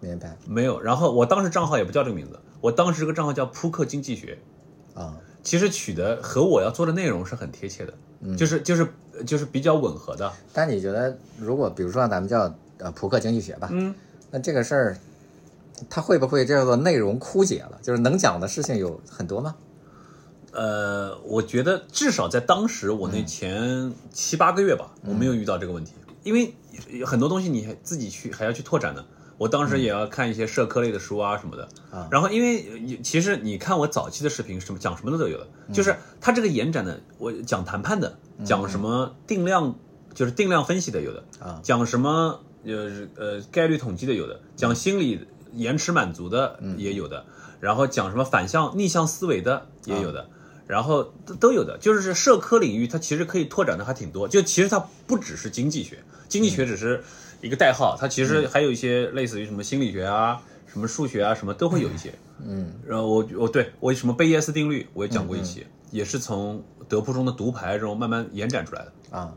[0.00, 0.80] 明白没有。
[0.80, 4.38] 然后我当时账号也不叫这个名字，我当时这个账号叫扑克经济学
[4.94, 7.94] 啊，其实取的和我要做的内容是很贴切的，
[8.36, 8.86] 就是就是
[9.24, 10.30] 就是比较吻合的。
[10.52, 13.94] 但你觉得，如果比如说咱们叫呃扑克经济学吧，嗯，
[14.30, 14.98] 那这个事儿，
[15.88, 17.78] 它会不会叫做内容枯竭了？
[17.80, 19.54] 就是能讲的事情有很多吗？
[20.56, 25.92] 呃，我觉得至少在当时我那前七八个月吧，我没有遇到这个问题，
[26.22, 26.54] 因为
[27.04, 29.04] 很多东西你还自己去还要去拓展呢。
[29.36, 38.16] 我当时也要看一些社科类的书啊什么的，啊，然后因为其实你看我早期的视频，什么讲什么的都有的，就是它这个延展的，我讲谈判的，
[38.46, 39.74] 讲什么定量，
[40.14, 47.26] 就是定量分析的有的，啊，讲什么呃呃概率统计的有的，讲心理延迟满足的也有的，
[47.60, 50.30] 然后讲什么反向逆向思维的也有的。
[50.66, 54.26] 然后都都有的，就是社科领域，它其实可以拓展的还挺多。
[54.26, 55.98] 就其实它不只是经济学，
[56.28, 57.02] 经济学只是
[57.40, 62.12] 一个代号，它其实还有一些类似于什么心理学啊、什么数学啊，什么都会有一些。
[62.44, 69.32] 嗯，然后我我对我什么贝叶斯定律我也讲过一期，也是从德扑中的读牌中慢慢延展出来的啊。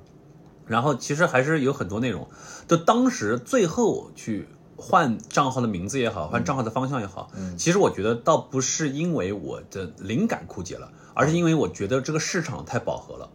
[0.68, 2.28] 然后其实还是有很多内容，
[2.68, 4.48] 就当时最后去
[4.80, 10.92] 换账号的名字也好，换账号的方向也好，嗯，其实我觉得倒不是因为我的灵感枯竭了。
[11.16, 13.30] 而是因为我觉得这个市场太饱和了，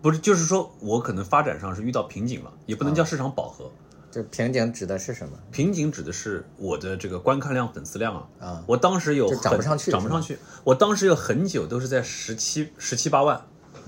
[0.00, 3.68] 不是，就是说我可能发展上是遇到瓶颈了，也不能叫市场饱和。
[4.12, 5.36] 这瓶颈指的是什么？
[5.50, 8.28] 瓶颈指的是我的这个观看量、粉丝量啊。
[8.38, 10.38] 啊，我当时有涨不上去，涨不上去。
[10.62, 13.44] 我当时有很久都是在十七、十七八万，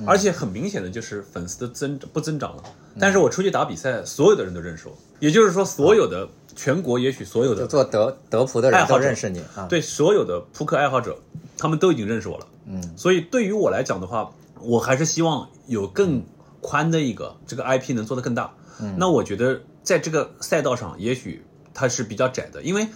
[0.07, 2.63] 而且很明显的就是粉丝的增不增长了。
[2.99, 9.67] 但是我出去打比赛，所有的人都认识我，也就是说，所有的全国也许所有的做德德扑的人都认识你啊。
[9.69, 11.17] 对，所有的扑克爱好者，
[11.57, 12.47] 他们都已经认识我了。
[12.67, 14.31] 嗯，所以对于我来讲的话，
[14.61, 16.23] 我还是希望有更
[16.61, 18.53] 宽的一个这个 IP 能做得更大。
[18.81, 22.89] 嗯，那我觉得在这个赛道上，也许它是比较窄的，因为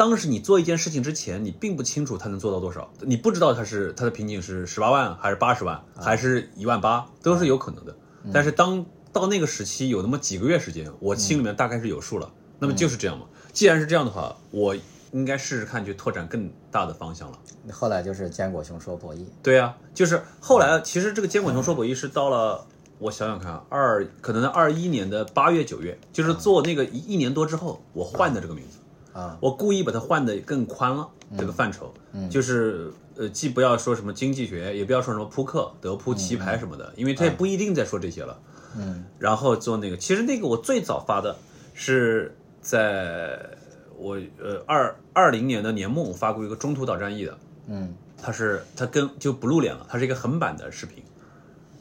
[0.00, 7.94] 当时你做一件事情之前，你并不清楚它能做到多少，你不知道它是它的瓶颈是十八万还是八十万还是一万八，都是有可能的。
[8.32, 12.32] 但是当到那个时期有那么几个月时间，我心里面大概是有数了。
[12.58, 13.26] 那么就是这样嘛。
[13.52, 14.74] 既然是这样的话，我。
[15.12, 17.38] 应该试试看，去拓展更大的方向了。
[17.72, 19.24] 后来就是坚果熊说博弈。
[19.42, 22.64] 对啊，就是后来，其实这个坚果熊说博弈是到了，
[23.00, 28.78] 我想想看，二可能二一年的八月九月，就是做那个一一年多之后，我换的这个名字
[29.12, 31.92] 啊，我故意把它换的更宽了这个范畴，
[32.30, 38.38] 就是呃，既不要说什么经济学，也不要说什么扑克、德扑、棋牌什么的，因为他也不一定在说这些了。
[38.76, 41.36] 嗯，然后做那个，其实那个我最早发的
[41.74, 43.58] 是在。
[44.02, 51.04] 我呃二二零年的年末，我发过一个中途岛战役的，嗯，它是它跟就不露脸了，它是一个横版的视频，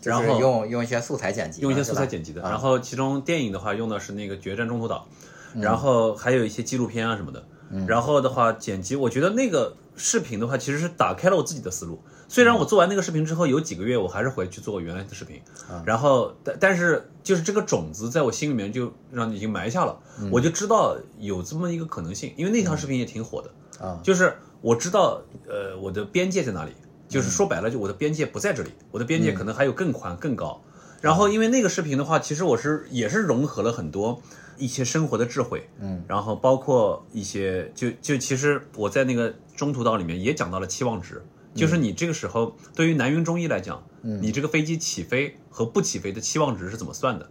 [0.04, 5.08] 然后用用一些素材剪辑，用一些素材剪辑的，然后其中电影的话用的是那个决战中途岛，
[5.56, 7.44] 然后还有一些纪录片啊什么的，
[7.88, 12.00] 然后的话剪辑，我觉得那个视频的话其实是打开了我自己的思路。
[12.28, 15.42] 虽然我做完那个视频之后有几个月，我还是回去做我原来的视频，
[15.84, 19.98] 然后但但是就是这个种子在我心里面就让已经埋下了，
[20.32, 26.72] 我就知道有这么一个可能性，因为那条视频也挺火的啊，就是我知道呃我的边界在哪里，
[27.08, 30.62] 就是说白了就我的边界不在这里，我的边界可能还有更宽更高。
[31.02, 34.22] 然后因为那个视频的话，其实我是也是融合了很多
[34.60, 41.26] 一些生活的智慧，嗯，然后包括一些就就其实我在那个中途岛里面也讲到了期望值。
[41.56, 47.28] 就是你这个时候，对于南云中医来讲，你这个飞机起飞和不起飞的期望值是怎么算的？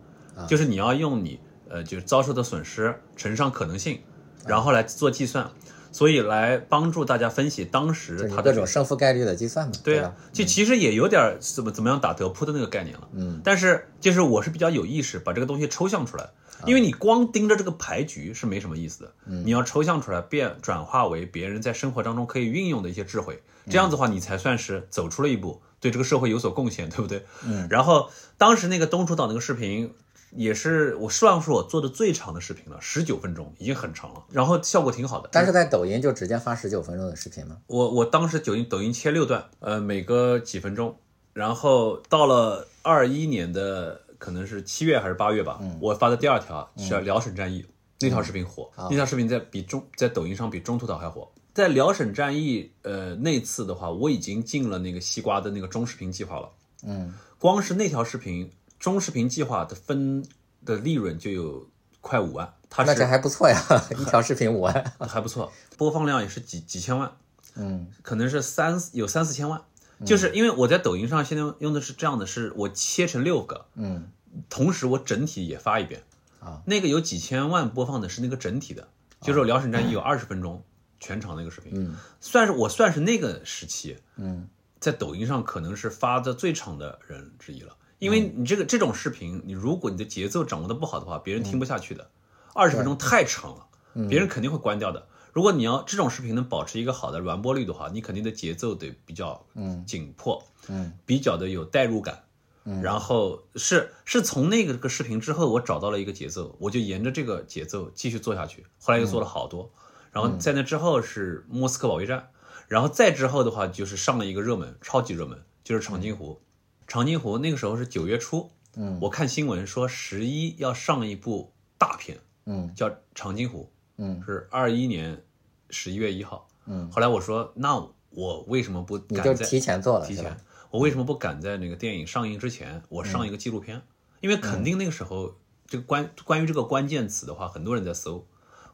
[0.48, 1.38] 就是你要用你
[1.68, 4.00] 呃，就是遭受的损失乘上可能性，
[4.44, 5.48] 然后来做计算，
[5.92, 9.72] 所以来帮助大家分析当时它的各种胜负概率的计算嘛。
[9.84, 13.08] 对啊，就其实也有点怎么怎么样打德扑的那个概念了。
[13.12, 16.28] 嗯，但是就是我是比较有意识把这个东西抽象出来。
[16.66, 27.24] 因为你光盯着这个牌局是没什么意思的，你要抽象出来，变转化为别人在生活当中可以运用的一些智慧，这样子的话，你才算是走出了一步，对这个社会有所贡献，对不对？
[27.46, 27.68] 嗯。
[27.70, 29.94] 然后当时那个东楚岛那个视频，
[30.32, 35.28] 也是我算是我做的最长的视频了，十九分钟，已经很长了，然后效果挺好的。
[35.30, 37.58] 但是在抖音就直接发十九分钟的视频吗？
[37.68, 40.98] 我我当时抖音抖音切六段，呃，每个几分钟，
[41.32, 44.00] 然后到了二一年的。
[44.18, 47.64] 可能是七月还是八月吧，我发的第二条是辽沈战役。
[48.00, 51.28] 那条视频火，那条视频在比中在抖音上比中途岛还火。
[51.52, 56.48] 在辽沈战役呃那次的话，我已经进了那个西瓜的那个中视频计划了。
[56.84, 60.24] 嗯，光是那条视频中视频计划的分
[60.64, 61.68] 的利润就有
[62.00, 63.60] 快五万，它那这还不错呀，
[63.98, 64.72] 一条视频五万。
[65.00, 67.10] 还不错，播放量也是几几千万，
[67.56, 69.60] 嗯，可能是三有三四千万。
[70.04, 74.10] 就是因为我在抖音上现在用的是这样的，是我切成六个，嗯，
[74.48, 76.02] 同时我整体也发一遍，
[76.40, 78.88] 啊，那个有几千万播放的是那个整体的，
[79.20, 80.62] 就是辽沈战役有二十分钟
[81.00, 92.08] 全场那个视频，嗯，算是我算是那个时期，嗯，在抖音上可能是发的最长的人之一了，因为你这个这种视频，你如果你的节奏掌握的不好的话，别人听不下去的，
[92.54, 93.66] 二十分钟太长了，
[94.08, 95.06] 别人肯定会关掉的。
[95.38, 99.84] 如果你要这种视频能保持一个好的完播率的话，你肯定的节奏得比较嗯。
[99.86, 102.24] 紧迫，嗯，比较的有代入感，
[102.64, 109.70] 嗯，然后是是从那个个视频之后，我找到了一个节奏，我就沿着这个节奏继续做下去，后来又做了好多，
[110.10, 112.30] 然后在那之后是莫斯科保卫战，
[112.66, 116.40] 然后再之后的话就是上了一个热门，超级热门，就是长津湖，
[116.88, 125.22] 长津湖那个时候是九月初，嗯，我看新闻说十一要上一部大片，嗯，叫长津湖，嗯，是二一年。
[125.70, 127.76] 十一月一号，嗯，后来我说，那
[128.10, 130.06] 我为什么不赶在提前做了？
[130.06, 130.36] 提前，
[130.70, 133.82] 我为什么不赶在那个电影上映之前，我上一个纪录片？
[134.20, 135.34] 因为肯定那个时候，
[135.66, 138.26] 这个关关于这个关键词的话，很多人在搜，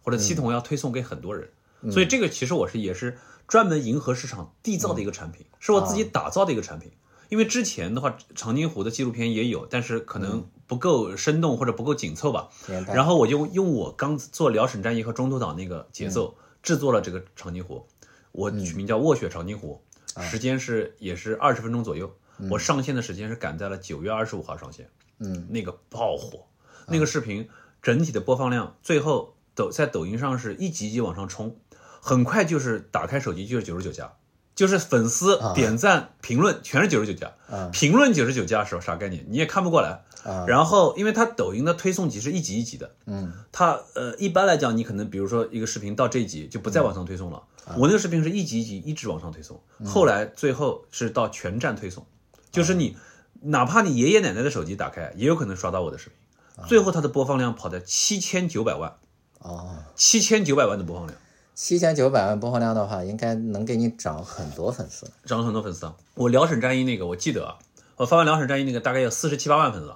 [0.02, 1.50] 或者系统要推送给很多人，
[1.90, 6.92] 所以这个其实我是也是专门迎合市场缔造的一个产品，是我自己打造的一个产品。
[7.30, 12.48] 因为之前的话，长津湖的纪录片也有，但是可能不够生动或者不够紧凑吧。
[12.86, 16.36] 然后我就用我刚做辽沈战役和中途岛那个节奏。
[16.64, 17.86] 制作了这个长津湖，
[18.32, 19.80] 我取名叫卧雪长津湖，
[20.28, 22.16] 时间是也是二十分钟左右。
[22.50, 24.88] 我上线的时间是赶在了九月二十五号上线。
[25.18, 26.46] 嗯，那个爆火，
[26.88, 27.48] 那个视频
[27.80, 31.56] 整体的播放量，最后抖在抖音上是一级一级往上冲，
[32.00, 34.14] 很快就是打开手机就是九十九加，
[34.56, 37.34] 就是粉丝点赞评论全是九十九加。
[37.70, 39.24] 评论九十九加是啥概念？
[39.28, 40.02] 你也看不过来。
[40.46, 47.42] 然后，因为它抖音的推送级是一级一级的，嗯，它呃一般来讲，你可能比如说一个视频到这一集就不再往上推送了。
[47.76, 52.06] 我那个视频是一级一级一直往上推送，后来最后是到全站推送，
[52.50, 52.96] 就是你
[53.40, 56.66] 哪怕你爷爷奶奶的手机打开，也有可能刷到我的视频。
[56.68, 58.96] 最后它的播放量跑在七千九百万，
[59.40, 61.18] 哦，七千九百万的播放量，
[61.54, 65.94] 七千九百万播放量的话，应该能给你涨很多粉丝，涨了很多粉丝啊！
[66.14, 67.58] 我辽沈战役那个我记得啊，
[67.96, 69.92] 我发完辽沈战役那个大概有四十七八万粉丝。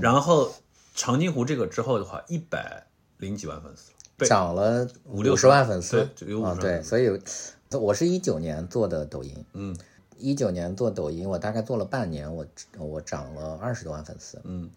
[0.00, 0.52] 然后
[0.94, 2.86] 长津湖这个之后的话，一百
[3.18, 3.92] 零几万粉丝，
[4.26, 6.00] 涨了五六十万粉丝，
[6.44, 7.10] 啊，对，所以
[7.72, 9.76] 我是一九年做的抖音，嗯，
[10.18, 12.46] 一九年做抖音，我大概做了半年，我
[12.78, 14.70] 我涨了二十多万粉丝，嗯，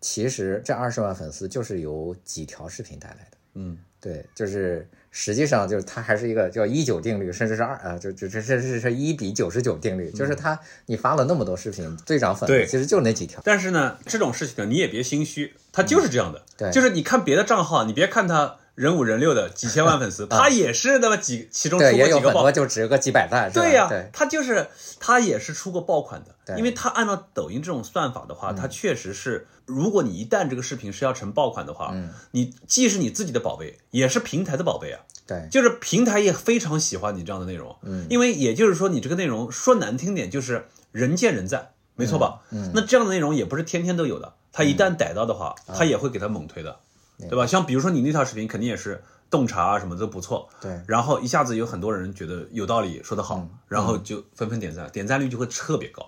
[0.00, 4.88] 其实这二十万粉丝就是由几条视频带来的，嗯，对，就是。
[5.10, 13.40] 实际上就是它还是一个叫一九定律，甚至是二啊，就就这这这是一比九十九定律，就是它你发了那么多视频，最涨粉对，其实就那几条。
[13.44, 16.42] 但是呢，这种事情呢，你也别心虚，它就是这样的。
[16.56, 23.52] 对，就是你看别的账号，你别看他人五人六的几千万粉丝， 他也是那么几其中出过几个爆，就值个几百万。
[23.52, 31.94] 对呀，他就是他也是出过爆款的，因为他按照抖音这种算法的话，他确实是，如果你一旦这个视频是要成爆款的话，
[32.30, 35.00] 你既是你自己的宝贝，也是平台的宝贝啊。
[35.26, 42.40] 对，就是平台也非常喜欢你这样的内容，嗯，因为也就是说你这个内容说难听点就是人见人赞，没错吧？
[42.50, 46.80] 嗯，那这样的内容也不是天天都有的，他一旦逮到的话，他也会给他猛推的，
[47.28, 47.46] 对吧？
[47.46, 56.06] 像比如说你那条视频肯定也是洞察啊什么都不错，对，然后一下子有很多人觉得有道理，说得好，然后就纷纷点赞，点赞率就会特别高。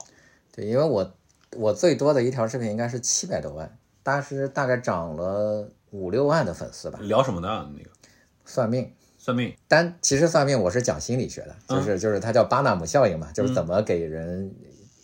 [0.54, 1.14] 对，因为我
[1.56, 6.98] 我最多的一条视频应该是七百多万，当时大概涨了五六万的粉丝吧。
[7.02, 7.70] 聊什么呢？
[7.76, 7.90] 那个
[8.44, 8.92] 算命。
[9.18, 14.52] 算命，但其实算命我是讲心理学的，就是就是它叫巴纳姆效应嘛，就是怎么给人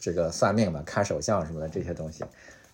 [0.01, 2.25] 这个算命嘛，看手相什么的这些东西。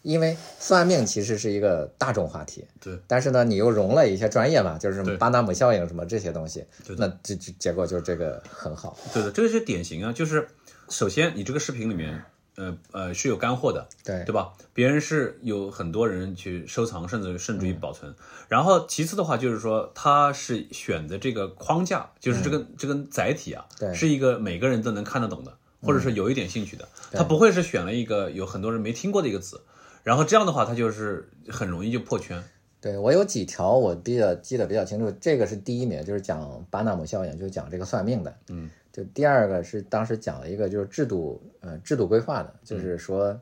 [0.04, 6.64] 因为算命其实是一个大众话题，对，但是呢，你又融了一些专业嘛，就是巴纳姆效应什么这些东西，
[6.96, 8.96] 那这这结果就这个很好。
[9.12, 10.46] 对的，这个是典型啊，就是
[10.88, 12.22] 首先你这个视频里面。
[12.56, 14.52] 呃呃是有干货的，对对吧？
[14.72, 18.14] 别人是有很多人去收藏，甚至甚至于保存。
[18.46, 26.88] 然后其次的话，就是说他是选的这个框架，就是这个这个载体啊，是一个每个人都能看得懂的，或者是有一点兴趣的。
[27.10, 29.60] 他不会是选了一个有很多人没听过的一个词，
[30.04, 32.40] 然后这样的话，他就是很容易就破圈。
[32.80, 38.70] 对我有几条我比较记得比较清楚，这个是第一名，就是讲巴纳姆效应，就讲这个算命的，嗯。
[38.92, 43.32] 就第二个是当时讲了一个就是制度，呃，制度规划的，就是说，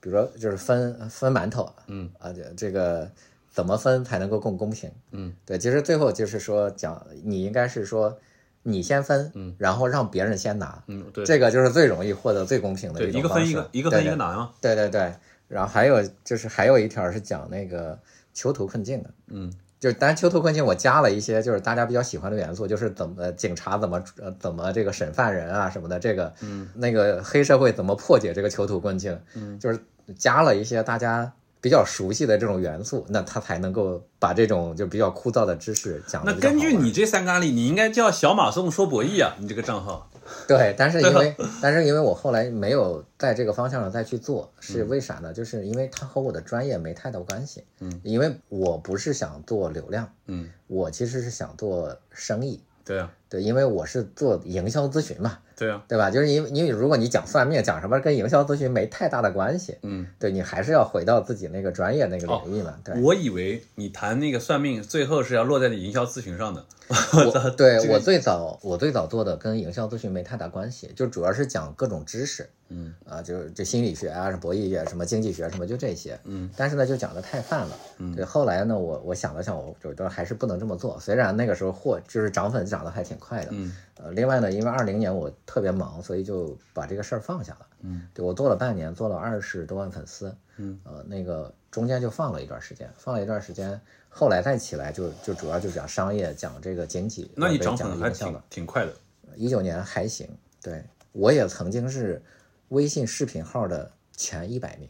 [0.00, 3.10] 比如说就是分分馒头，嗯啊，这这个
[3.50, 4.90] 怎么分才能够更公平？
[5.10, 8.18] 嗯，对，其实最后就是说讲，你应该是说
[8.62, 13.50] 你先分，嗯，然后让别人先拿，嗯，对，这个就是最容易获得最公平的一种方式。
[13.50, 14.50] 一个分一个，一个分一个拿嘛。
[14.62, 15.12] 对对对，
[15.50, 17.98] 然后还有就是还有一条是讲那个
[18.32, 19.52] 囚徒困境的，嗯。
[19.80, 29.82] 就是，当然囚徒困境我加了一些，就是大家比较喜欢的元素，就是怎么警察怎么呃怎么这个审犯人啊什么的，这个嗯，那个黑社会怎么破解这个囚徒困境，嗯，就是
[30.18, 31.32] 加了一些大家
[31.62, 36.22] 比较熟悉的这种元素，那他才能够把这种就比较枯燥的知识讲。
[36.26, 40.09] 那根据你这三个案例，你应该叫小马送说博弈啊，你这个账号。
[40.48, 45.32] 对，但是因为 但是因为我后来没有在这个方向上再去做，是为啥呢？
[45.32, 47.64] 就是因为它和我的专业没太大关系。
[47.80, 52.62] 嗯，因为我不是想做流量，嗯，我其实是想做生意。
[52.84, 55.38] 对啊，对，因为我是做营销咨询嘛。
[55.56, 56.10] 对啊，对吧？
[56.10, 59.76] 就是因为因为如果你讲算命，讲什么跟营销咨询没太大的关系。
[59.82, 62.74] 嗯，对你还是要回到自己那个专业那个领域嘛。
[62.82, 66.64] 对，我以为你谈那个算命，最后是要落在你营销咨询上的。
[67.24, 72.48] 我对我最早我最早做的跟营销咨询没太大关系，就主要是讲各种知识。
[72.72, 76.18] 嗯啊，就是这心理学啊，什么博弈学，什么经济学，什么就这些。
[76.24, 77.76] 嗯，但是呢，就讲的太泛了。
[77.98, 78.24] 嗯，对。
[78.24, 80.98] 后来呢，我我想了想，我觉得还是不能这么做。
[81.00, 83.50] 虽然那个时候货就是涨粉涨得还挺快的。
[83.52, 83.72] 嗯。
[83.96, 87.66] 呃，另外呢，因为二零年我特别忙，所以就把这个事儿放下了。
[87.82, 90.34] 嗯，对我做了半年，做了二十多万粉丝。
[90.56, 97.30] 嗯，呃，那个中间就放了一段时间，放了一段时间，后来再起来就就主要就讲商业，讲这个经济。
[97.36, 98.92] 那你涨粉还挺挺快的。
[99.36, 100.26] 一九年还行，
[100.62, 102.20] 对我也曾经是。
[102.70, 104.88] 微信视频号的前一百名，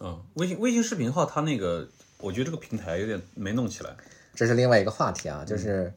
[0.00, 3.94] 嗯，微信微信视频号它那个，我觉得这个平台有点没弄起来，
[4.34, 5.92] 这是另外一个话题啊，就是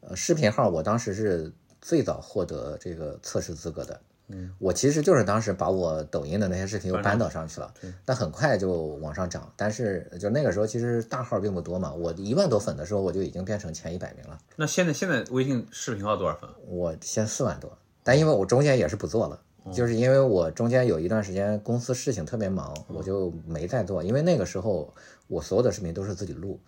[0.00, 7.72] 呃，视频号我当时是最早获得这个测试资格的，嗯，我其实就是当时把我抖音的那些视频又搬到上去了，
[8.04, 14.38] 但很快就往上涨，但是就那个时候其实大号并不多嘛，我一万多粉的时候我就已经变成前一百名了。
[14.56, 16.48] 那现在现在微信视频号多少粉？
[16.66, 19.40] 我现在四万多，但因为我中间也是不做了。
[19.70, 24.02] 就是因为我中间有一段时间公司事情特别忙，我就没再做。
[24.02, 24.94] 因为那个时候
[25.26, 26.58] 我所有的视频都是自己录，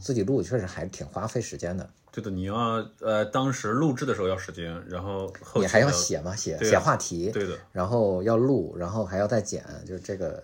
[0.00, 1.88] 自己录确实还挺花费时间的。
[2.10, 2.54] 对的，你要
[3.00, 10.42] 呃，当时录制的时候要时间，然后你还要写嘛，写写话题，对的，然后要录，然后还要再剪，就是这个，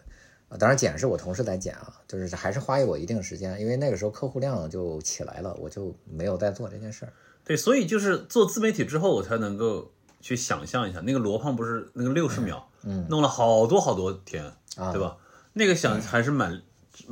[0.59, 3.61] 当然剪是我同事在剪啊，就是还是花我一定时间。
[3.61, 7.12] 因为那个时候客户量就起来了，我就没有再做这件事儿。
[7.44, 9.90] 对，所以就是做自媒体之后，我才能够。
[10.25, 14.42] 去想象一下，那个罗胖不是那个六十秒，嗯，弄了好多好多天，
[14.75, 15.18] 对吧？
[15.53, 16.62] 那个想还是蛮，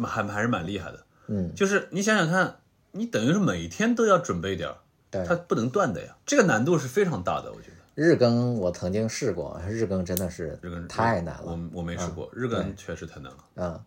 [0.02, 2.56] 还还是蛮厉害的，嗯，就是你想想看，
[2.92, 4.76] 你等于是每天都要准备点儿，
[5.10, 7.76] 对，它不能断的呀，这个难度是非常大的，我觉得。
[7.94, 13.38] 日更我曾经试过，日更真的是日更太难了，我我没试过，日更确实太难了。
[13.56, 13.84] 嗯，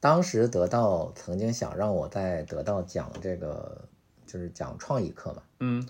[0.00, 3.78] 当时得到曾经想让我在得到讲这个，
[4.26, 5.86] 就是讲创意课嘛，嗯。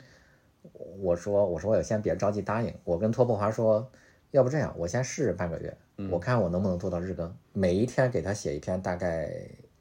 [0.98, 2.72] 我说，我说我先别着急答应。
[2.84, 3.86] 我跟托布华说，
[4.30, 5.76] 要不这样，我先试半个月，
[6.10, 9.30] 我看我能不能做到日更，每一天给他写一篇大概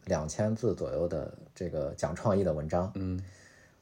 [0.05, 2.91] 两千字左右的这个讲创意的文章。
[2.95, 3.19] 嗯，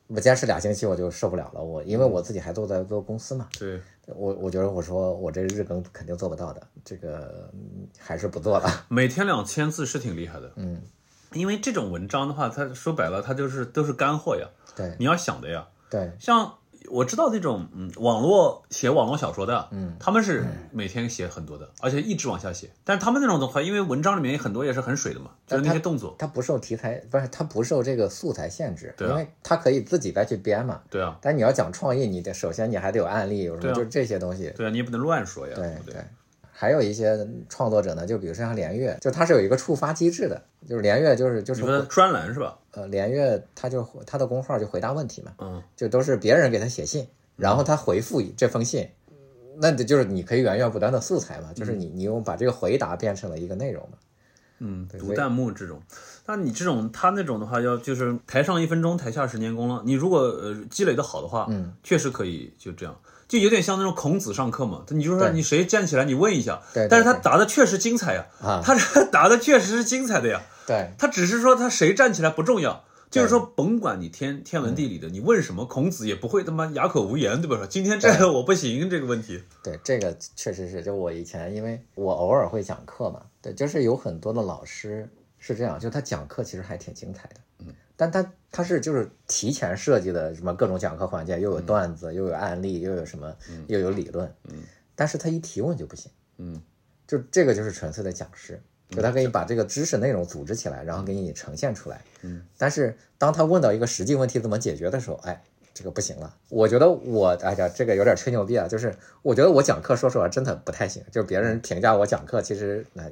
[0.08, 7.50] 我坚持俩星期我就受不了了，我因为我自己还做在做公司嘛，对，我我觉得我说我这日更肯定做不到的，这个
[7.98, 8.70] 还是不做了。
[8.90, 10.82] 每天两千字是挺厉害的，嗯，
[11.34, 16.56] 因为这种文章的话，它说白了，它就是都是干货呀，对，你要想的呀，对，像。
[16.90, 22.70] 我知道那种嗯，网络写网络小说的，嗯，他们是每天写很多的，而且一直往下写。
[22.84, 31.18] 但是他们那种的话，因为文章里面很多也是很水的嘛，就是那些动作，它不受题材，不是它不受这个素材限制，对，因为它可以自己再去编嘛，对啊。
[31.22, 35.76] 但你要讲创意，你得首先你还得有案例，有什么就是这些东西，对啊，你也不能乱说呀，对？
[35.86, 35.96] 对。
[36.62, 40.40] 还有一些创作者呢，就比如说像连月，就他是有一个触发机制的，
[40.70, 42.56] 就是连月就是就是专栏是吧？
[42.70, 47.08] 呃，连月他就他的公号就回答问题嘛，嗯，就都是别人给他写信。
[47.36, 48.88] 然后他回复这封信，
[49.58, 53.98] 那就是你可以源源不断的素材嘛，就是你你用把这个回答变成了一个内容嘛。
[54.60, 55.82] 嗯，读弹幕这种，
[56.28, 59.82] 那你这种他那种的话，要就是台上一分钟，台下十年功了。
[59.84, 62.96] 你如果呃积累的好的话，嗯，确实可以就这样，
[63.32, 64.84] 就有点像那种孔子上课嘛。
[64.90, 68.76] 你就说你谁站起来，你问一下，对，但是他答的确实精彩呀，啊，他
[69.10, 72.84] 答的确实是精彩的呀，对，他只是说他谁站起来不重要。
[73.10, 77.58] 就是说，甭管你天天文地理的，你问什么，孔子也不会他妈哑口无言，对吧？
[77.58, 79.44] 说今天这个我不行，这个问题。
[79.62, 87.41] 对，这个确实是，就我以前，因为我偶尔会讲课嘛，对，就是有很多的老师是这样，就他讲课其实还挺精彩的，嗯，
[88.02, 93.32] 但他他是就是提前设计的什么各种讲课环节，又有段子，又有案例，又有什么，
[93.68, 94.64] 又有理论，嗯，
[94.96, 96.60] 但是他一提问就不行，嗯，
[97.06, 98.60] 就这个就是纯粹的讲师。
[98.90, 102.02] 就他可以把这个知识内容组织起来，然后给你呈现出来。
[102.24, 105.44] 嗯，但是当他问到一个实际问题怎么解决的时候，哎，
[105.76, 106.36] 这个不行了。
[106.50, 108.68] 我觉得我，哎呀，这个有点吹牛逼啊。
[108.68, 111.02] 就是我觉得我讲课，说实话真的不太行。
[111.12, 113.04] 就别人评价我讲课，其实那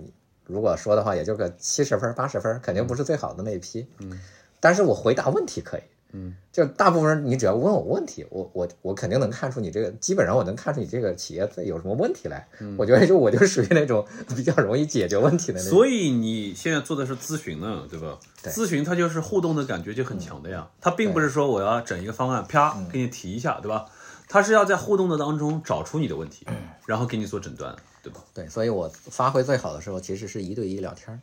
[0.46, 3.88] 如果说的话，也就个七十分、八十分，肯定不是最好的那一批。
[4.00, 4.20] 嗯，
[4.60, 5.82] 但是我回答问题可以。
[6.12, 12.48] 嗯，就大部分人，你只要问我问题，我我我肯定能看出你这个，基本上我能看出你这个企业有什么问题来。
[12.60, 14.04] 嗯我觉得就我就属于那种
[14.36, 15.70] 比较容易解决问题的那种。
[15.70, 18.18] 所以你现在做的是咨询呢，对吧？
[18.42, 20.68] 对，咨询它就是互动的感觉就很强的呀。
[20.82, 23.86] 它并不是说我要整一个方案，啪给你提一下，对吧？
[24.28, 26.44] 它是要在互动的当中找出你的问题，
[26.88, 28.20] 然后给你做诊断，对吧？
[28.34, 31.22] 对，所以我发挥最好的时候其实是一对一聊天。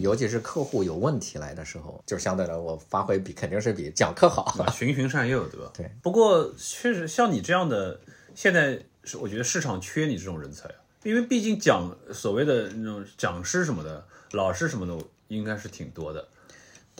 [0.00, 5.70] 尤其是客户有问题来的时候，就相对来我发挥比肯定是比讲课好， 循循善诱，对吧？
[5.74, 5.90] 对。
[6.02, 8.00] 不过确实像你这样的，
[8.34, 16.28] 现在是我觉得市场缺你这种人才啊，因为毕竟讲所谓的那种讲师什么的、老师什么的，应该是挺多的。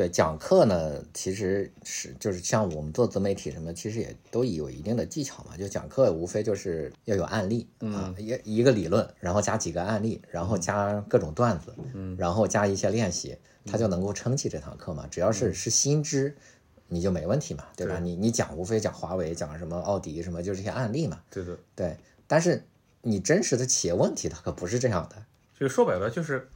[0.00, 5.54] 对讲课呢，其实是就是像我们做自媒体什么，其实也都有一定的技巧嘛。
[5.58, 13.36] 就讲课无非就是要有案例啊，一一个理论，然后加几个案例，然后加各种段子，嗯，然后加一些练习，
[13.66, 15.06] 它就能够撑起这堂课嘛。
[15.10, 16.34] 只要是是新知，
[16.88, 17.98] 你就没问题嘛，对吧？
[17.98, 21.20] 你你讲无非讲华为，讲什么奥迪什么，就这些案例嘛。
[21.30, 21.96] 对对，对。
[22.26, 22.64] 但是
[23.02, 25.16] 你真实的企业问题，它可不是这样的。
[25.58, 26.48] 就说白了就是。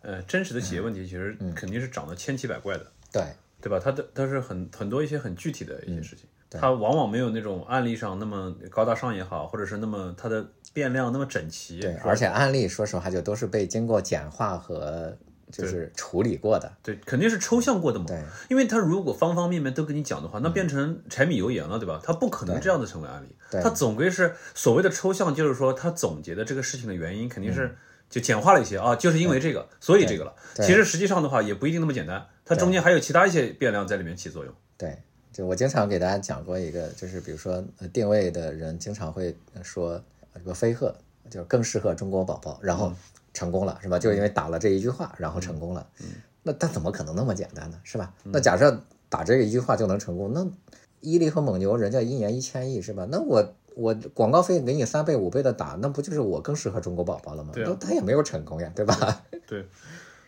[0.00, 3.22] 呃，真实的企业问题其实肯定是长得千奇百怪的，对
[3.60, 3.80] 对吧？
[3.82, 11.80] 它的它是很很多一些很具体的一些事情，它往往没有那种案例上那么高大上也好，或者是那么它的变量那么整齐。
[11.80, 15.18] 对，而且案例说实话就都是被经过简化和
[15.50, 16.72] 就是处理过的。
[16.80, 18.04] 对，肯定是抽象过的嘛。
[18.06, 22.00] 对，因为它如果方方面面都跟你讲的话，那变成柴米油盐了，对吧？
[22.04, 23.34] 它不可能这样的成为案例。
[23.60, 27.76] 它总归是所谓的抽象，就是说它总结的这个事情的原因肯定是。
[28.10, 30.34] 就简化了一些啊，就是因为这个，所以这个了。
[30.56, 34.54] 其实实际上的话也不一定那么简单，它中间还有其他一些变量在里面起作用。
[34.76, 34.98] 对，
[35.32, 40.02] 就我经常给大家讲过一个，就是比如说定位的人经常会说
[40.34, 40.94] 什么飞鹤
[41.28, 42.92] 就更适合中国宝宝，然后
[43.34, 43.98] 成功了是吧？
[43.98, 45.86] 就因为打了这一句话，然后成功了。
[46.00, 46.06] 嗯，
[46.42, 47.78] 那他怎么可能那么简单呢？
[47.84, 48.14] 是吧？
[48.24, 50.46] 那假设打这个一句话就能成功，那
[51.00, 53.06] 伊利和蒙牛人家一年一千亿是吧？
[53.10, 53.54] 那我。
[53.78, 57.52] 我广告费给你三倍五倍的打，那不就是我更适合中国宝宝了吗？
[57.54, 59.22] 对啊，他也没有成功呀，对吧？
[59.46, 59.64] 对，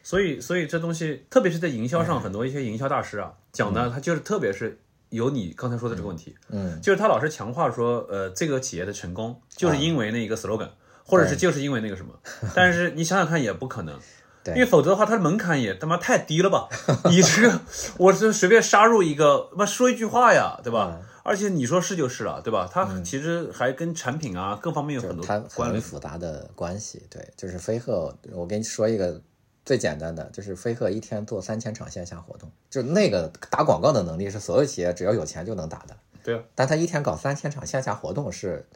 [0.05, 4.79] 所以所以这东西，特别是在营销上，很多一些营销大师啊讲的，他就是特别是
[5.09, 10.69] 有你刚才说的这个问题，嗯，就是他老是强化说，呃，这个企业的成功就是因为那一个 slogan，
[11.05, 12.15] 或者是就是因为那个什么，
[12.55, 13.99] 但是你想想看也不可能，
[14.45, 16.69] 对，因为否则的话，它的门槛也他妈太低了吧？
[17.11, 17.61] 你这个
[17.99, 21.01] 我是随便杀入一个，他妈说一句话呀，对吧？
[21.23, 22.69] 而且你说是就是了，对吧？
[22.73, 27.03] 它其实还跟产品啊各方面有很多关联复杂的关系。
[27.11, 29.21] 对，就是飞鹤，我跟你说一个
[29.65, 35.97] 最简单的，就是飞鹤一天做三千场线下活动，就那个打广告的能力是所有企业只要有钱就能打的。
[36.25, 38.67] 对啊，但他一天搞三千场线下活动是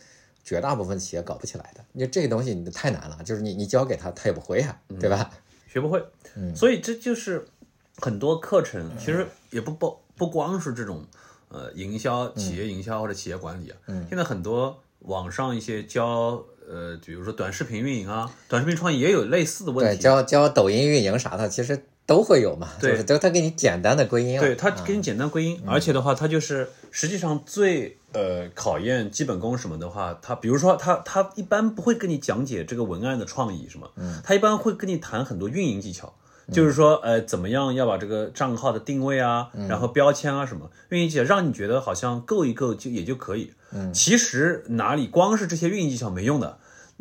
[0.43, 1.83] 绝大部分企业搞不起来的。
[1.93, 5.31] 你这个东西你太难了，就是你你教给他他也不会啊，对吧？
[5.67, 6.05] 学不会。
[6.37, 7.47] 嗯，所以这就是
[7.97, 11.05] 很多课程其实也不不不光是这种。
[11.55, 13.77] 呃营销、企业营销或者企业管理啊。
[13.87, 19.97] 嗯，现在很多网上一些教呃，比如说短视频运营啊，短视频创业也有类似的问题。
[19.97, 21.87] 对，教教抖音运营啥的，其实。
[22.07, 22.69] 都会有嘛？
[22.79, 24.39] 对，都他给你简单的归因。
[24.39, 36.13] 对他给你简单归因，而且的话，他就是实际上最呃考验基本功什么的话，他比如说他他一般不会跟你讲解这个文案的创意什么，嗯，他一般会跟你谈很多运营技巧，
[36.53, 43.53] 就是说呃怎么样要把这个账号的定位啊，然后标签啊什么运营技巧，让你觉得好像够一够就也就可以。
[43.73, 46.59] 嗯，其实哪里光是这些运营技巧没用的。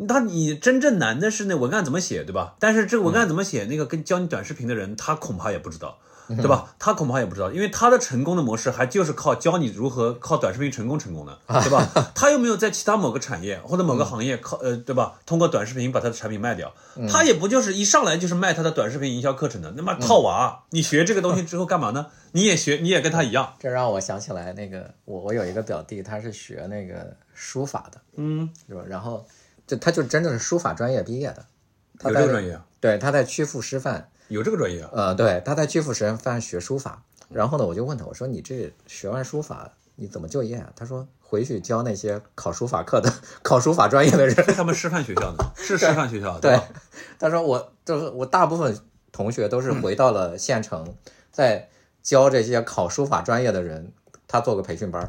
[0.08, 2.56] 他你真正难的是那文案怎么写，对吧？
[2.60, 6.74] 但是这个文案怎么写，那个跟教你短视频的人，他恐怕也不知道，对吧？
[6.80, 11.88] 他恐怕也不知道，因为他的成功的模式还就是靠教你如何靠短视频成功成功的，对吧？
[12.16, 15.20] 他又没有在其他某个产业或者某个行业靠呃，对吧？
[15.26, 16.74] 通过短视频把他的产品卖掉，
[17.10, 22.08] 他也不就是一上来就是卖他的短视频营销课程的，那么套娃，你学这个东西之后干嘛呢？
[22.32, 23.54] 你也学，你也跟他一样。
[23.60, 28.82] 这让我想起来那个我我有一个表弟，他是学那个书法的，嗯，是吧？
[28.88, 29.26] 然后。
[29.66, 31.46] 就他就真正是书法专业毕业的，
[32.04, 32.66] 有这个专业啊？
[32.82, 34.90] 对，他在曲阜师范有这个专业啊？
[34.94, 37.04] 呃，对，他在曲阜师范学书法。
[37.30, 40.72] 然后呢，我就问他，我说你这学完书法你怎么就业啊？
[40.76, 43.12] 他说回去教那些考书法课的、
[43.42, 44.36] 考书法专业的人。
[44.56, 46.40] 他们师范学校的，是师范学校。
[46.40, 46.60] 对，
[47.18, 48.78] 他说我就是我大部分
[49.12, 50.96] 同学都是回到了县城，
[51.32, 51.70] 在
[52.02, 53.94] 教这些考书法专业的人，
[54.28, 55.02] 他做个培训班。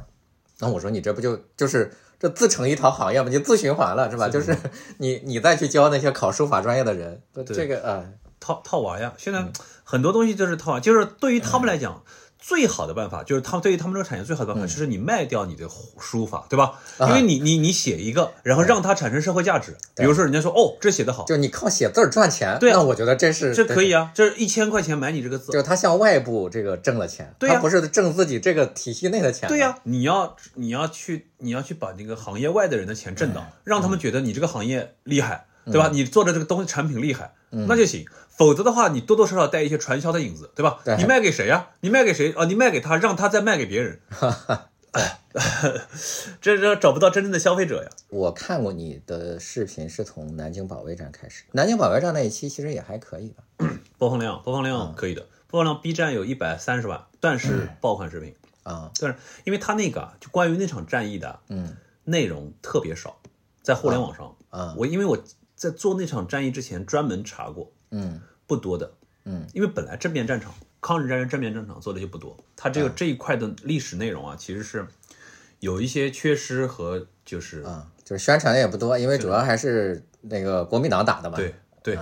[0.58, 1.90] 然后我说你这不就就是。
[2.16, 4.28] 这自成一套行业吗，就自循环了，是吧？
[4.30, 4.56] 就是
[4.96, 8.02] 你你再去教那些考书法专业的人，这个啊，
[8.44, 9.14] 套套娃呀。
[9.16, 9.46] 现在
[9.82, 12.02] 很多东西就是套娃，就是对于他们来讲。
[12.46, 15.66] 最好的办法就是他们对于他们这个产业最好的办法就是你卖掉你的
[15.98, 16.78] 书法，对吧？
[17.00, 19.74] 因为你你你写一个，然后让它产生社会价值。
[19.96, 29.48] 比如说人家说哦，这写的好，就你靠写字赚钱，对那我觉得这是这可以啊，这是一千块钱买你这个字，就是他向外部这个挣了钱，他不是挣自己这个体系内的钱。
[29.48, 35.88] 对呀，你要你要去你要去把那个行业外的人的钱挣到，让他们觉得你这个行业厉害，对吧？
[35.90, 38.04] 你做的这个东西产品厉害，那就行。
[38.36, 40.80] 否则的话，你多多少少带一些传销的影子，对吧？
[40.98, 41.68] 你卖给谁呀？
[41.80, 42.44] 你卖给谁啊？
[42.46, 44.00] 你卖给他，让他再卖给别人，
[46.40, 47.90] 这这找不到真正的消费者呀。
[48.08, 51.44] 我看过你的视频，是从南京保卫战开始。
[51.52, 53.44] 南京保卫战那一期其实也还可以吧，
[53.98, 63.16] 播放量播放量可以的，播放量 B 站有一百三十万，但是爆款视频啊，但是因为他那个就关于那场战役的，嗯，内容特别少，
[63.62, 65.18] 在互联网上啊，我因为我
[65.56, 67.70] 在做那场战役之前专门查过。
[67.96, 68.92] 嗯，不多的，
[69.24, 74.84] 嗯，因为本来正面战场、抗日战争正面战场做的就不多，它只有这一块的历史内容啊，其实是
[75.60, 81.96] 有一些缺失和就是啊，就是宣传的也不多，因为主要还是那个国民党打的嘛，对对，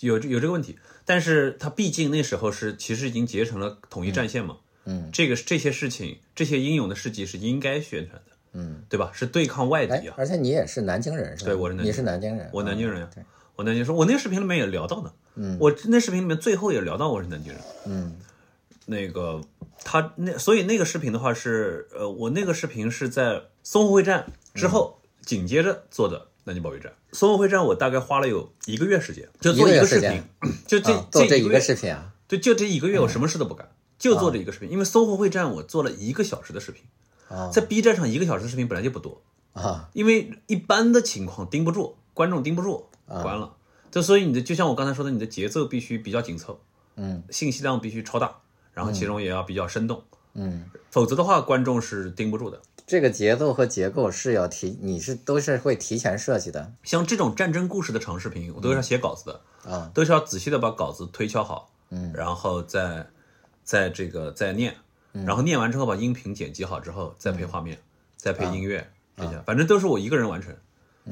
[0.00, 9.10] 有有这个问题，但是它毕竟那时候是其实已经结成了统一战线嘛，嗯，这个这些事情、这些英勇的事迹是应该宣传的，嗯，对吧？
[9.14, 11.46] 是对抗外敌啊，而且你也是南京人是吧？
[11.46, 13.10] 对，我是南京你是南京人，我南京人呀，
[13.58, 15.12] 我南京说，我那个视频里面也聊到的。
[15.34, 17.60] 嗯，我那视频里面最后也聊到我是南京人。
[17.86, 18.16] 嗯，
[18.86, 19.40] 那个
[19.82, 26.92] 他那所以那个视频的话是呃，我那个视频是在淞沪会战之后紧接着做的南京保卫战。
[27.10, 30.22] 淞沪会战我大概花了有一个月时间，就做一个视频，
[30.68, 34.70] 就这这一个视频啊，对，就这一个月我什么事都不干，就做这一个视频。
[34.70, 36.84] 因为淞沪会战我做了一个小时的视频，
[37.52, 39.20] 在 B 站上一个小时的视频本来就不多
[39.54, 43.54] 啊，因为一般的情况盯不住，观众盯不住，关了。
[43.90, 46.60] 就所以你的就像我刚才说的，你的节奏必须比较紧凑，
[46.96, 48.36] 嗯，信息量必须超大，
[48.72, 50.02] 然后其中也要比较生动，
[50.34, 52.60] 嗯，否则的话观众是盯不住的。
[52.86, 56.72] 这个节奏和结构是要提，你是都是会提前设计的。
[56.82, 63.06] 像这种战争故事的长视频，我都是要写稿子的啊，都是要仔细的把稿子推敲好，嗯，然后再
[63.62, 64.74] 在这个再念，
[65.12, 67.78] 然后念完之后把音频剪辑好之后再配画面，
[68.16, 70.54] 再配音乐，这些反正都是我一个人完成。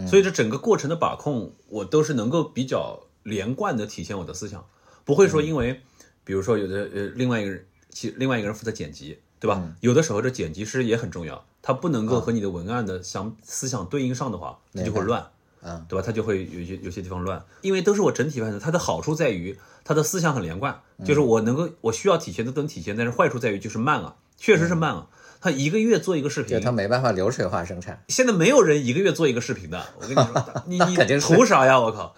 [0.06, 4.66] 所以这整个过程的把控，我都是能够比较连贯的体现我的思想，
[5.04, 5.80] 不会说因为，
[6.24, 9.62] 比如说有的呃另外一个人，其另外一个人负责剪辑，对吧？
[9.80, 15.30] 有的时候这剪辑师也很重要，他不能够和你的文案的想思想对应上的话，他就会乱，
[15.62, 16.04] 嗯，对吧？
[16.04, 18.60] 他就会有些有些地方乱，因为都是我整体完成。
[18.60, 25.08] 它的好处在于它的思想很连贯，就是我能够我需要体现的都能体现，但是坏处在于就是慢啊，确实是慢啊。
[25.40, 28.02] 他一个月做一个视频，他没办法流水化生产。
[28.08, 31.78] 现在没有人一个月做一个视频的，我跟你说， 你你图啥呀？
[31.78, 32.14] 我靠，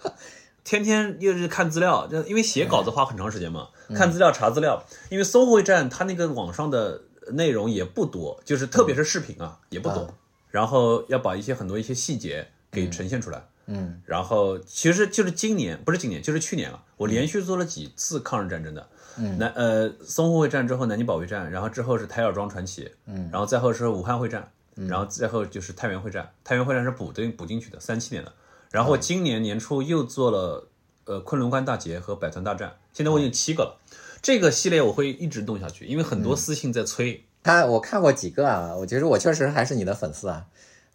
[0.63, 4.83] 天天又是看资料，就因为写稿子花很长时间嘛，看资料查资料。
[5.09, 7.01] 因为搜会站它那个网上的
[7.33, 10.15] 内容也不多，就是特别是视频啊也不多，
[10.49, 13.43] 然后要把一些很多一些细节给呈现出来。
[13.71, 18.89] 嗯，然后其实就是今年不是今年就是去年了，我连续做了几次抗日战争的，
[19.37, 28.33] 南呃淞沪会战之后南京保卫战，然后之后是台儿庄传奇，嗯，然后再后是武汉会战，然后再后就是太原会战，太原会战是补的补进去的，三七年的，
[28.71, 30.67] 然后今年年初又做了
[31.05, 33.79] 呃昆仑关大捷和百团大战，现在我已经七个了，
[34.21, 37.23] 这个系列我会一直动下去，因为很多私信在催。
[37.41, 40.45] 他我看过几个啊，我觉得我确实还是你的粉丝啊，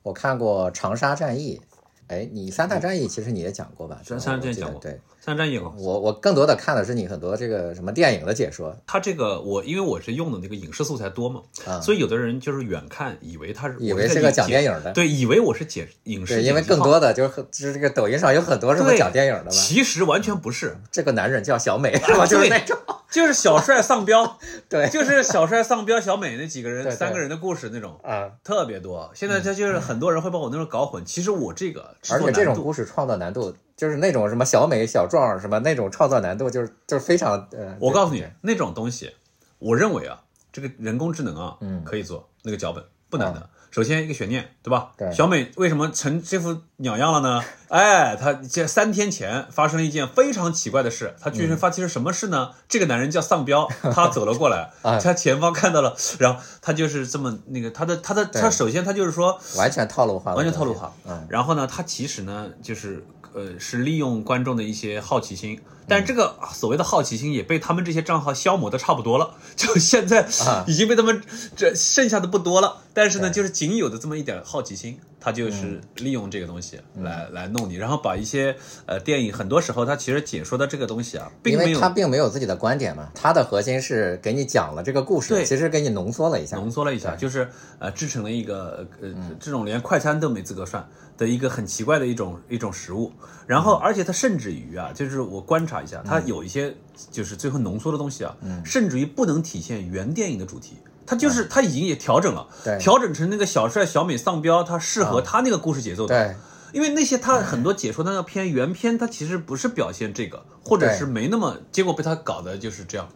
[0.03, 1.61] 我看过长沙战役。
[2.07, 3.99] 哎，你三大战役其实你也讲过吧？
[4.05, 5.71] 三大战役讲过，对，三大战役我
[6.01, 8.77] 我更多的看的是你很多这个什么电影的解说。
[8.87, 11.41] 他这个我因为我是用的那个影视素材多嘛，
[11.81, 16.43] 所以有的人就是远看以为他是以为是个讲电影的，对，以为我是解影视。
[16.43, 20.77] 因为更多的就是就是这个抖音上有很多什么讲电影的嘛，其实完全不是。
[20.93, 22.27] 这个男人叫小美是吧？
[22.27, 22.77] 就是那种。
[23.11, 29.09] 就是小帅丧彪， 对，就是小帅丧彪小美那几个人三个人的故事那种啊，特别多。
[29.15, 31.05] 现在他就是很多人会把我那种搞混。
[31.05, 37.77] 其实我这个，而且这种故事创作难度，就是那种什么小美小壮什么那种创造难度，就是就是非常呃。
[37.81, 39.13] 我告诉你，那种东西，
[39.59, 40.23] 我认为啊，
[40.53, 43.49] 这个人工智能啊，嗯，可以做那个脚本不难的。
[43.71, 44.93] 首先一个悬念，对吧？
[44.97, 47.43] 对，小美为什么成这副鸟样了呢？
[47.67, 51.17] 哎，她这三天前发生了一件非常奇怪的事。
[51.21, 52.53] 她居然发生什么事呢？
[52.69, 54.71] 这个男人叫丧彪， 他走了过来，
[55.03, 60.93] 他前方看到了，然后他就是这么那个，他的他的他首先他就是说完全套路化，完全套路化。
[61.05, 63.05] 嗯，然后呢，他其实呢就是
[63.35, 65.61] 呃是利用观众的一些好奇心。
[65.87, 70.27] 但这个所谓的好奇心也被他们这些账号消磨的差不多了，就现在
[70.67, 71.23] 已经被他们
[71.55, 72.79] 这剩下的不多了。
[72.95, 78.55] 但是呢，就是仅有的这么一点好奇心，他就是利用这个东西来来弄你，然后把一些
[78.85, 87.49] 呃电影很多时候他其实解说的这个东西啊，因为他并没有自己的观点嘛，他的核心是给你讲了这个故事，其实给你浓缩了一下，浓缩了一下，就是
[87.79, 89.09] 呃制成了一个呃
[89.41, 90.87] 这种连快餐都没资格算。
[91.17, 93.13] 的一个很奇怪的一种一种食物，
[93.47, 96.75] 然后而且他甚至于啊，就是我观察一下，他有一些
[97.09, 100.75] 就是最后浓缩的东西啊，甚至于不能体现原电影的主题，
[101.07, 102.49] 它就是他已经也调整了，
[102.79, 106.37] 调整成那个小帅小美丧彪，他适合他那个故事节奏的，对，
[106.73, 113.09] 因为那些他很多解说的那个片原片，他其实不是表现这个，或者是没那么，结果被他搞的就是这样，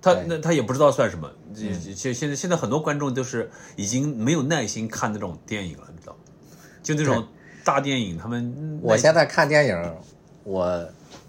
[0.00, 6.16] 他那他也不知道算什么，现现在现在很多观众都是已经没有耐心看那种电影了，你知道，
[6.82, 7.26] 就那种。
[7.66, 9.94] 大电影，他们我现在看电影，
[10.42, 10.86] 我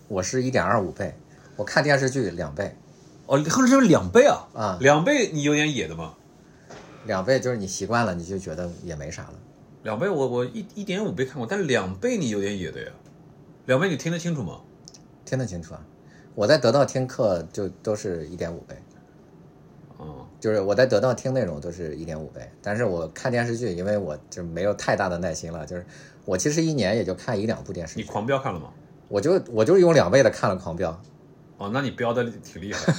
[0.10, 1.18] 我是一点二五倍，
[1.56, 2.76] 我看电视剧两倍，
[3.26, 6.14] 哦，或者是两倍啊啊，两倍你有点野的吗？
[7.06, 9.34] 两倍就是你习惯了，你就觉得也没啥了。
[9.84, 12.92] 两倍我我一一点五倍看过，但两倍你有点野的呀。
[13.66, 14.62] 两倍你听得清楚吗？
[15.26, 15.82] 听得清楚啊，
[16.34, 18.76] 我在得到听课就都是一点五倍。
[19.98, 25.86] 哦，就是我在得到听内容都是一点五倍，但是我看电视剧，因为我就没有太大的耐心了，就是。
[26.26, 28.02] 我其实一年也就看一两部电视剧。
[28.02, 28.72] 你狂飙看了吗？
[29.08, 31.00] 我就我就是用两倍的看了狂飙。
[31.58, 32.94] 哦，那你飙的挺厉害。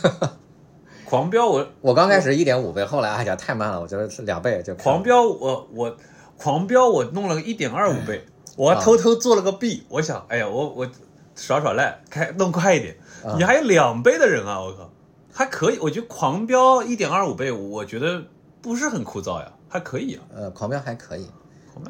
[1.04, 4.74] 狂飙我我刚开始一点五倍，后来哎呀太慢了，我觉得是两倍就。
[4.74, 5.96] 狂飙我我
[6.36, 8.24] 狂飙我弄了个一点二五倍，
[8.56, 10.90] 我偷偷做了个弊，我想哎呀我我
[11.34, 12.96] 耍耍赖开弄快一点。
[13.36, 14.90] 你还有两倍的人啊，我靠，
[15.32, 18.22] 还可以，我觉得狂飙一点二五倍，我觉得
[18.60, 20.22] 不是很枯燥呀，还可以啊。
[20.34, 21.26] 呃，狂飙还可以，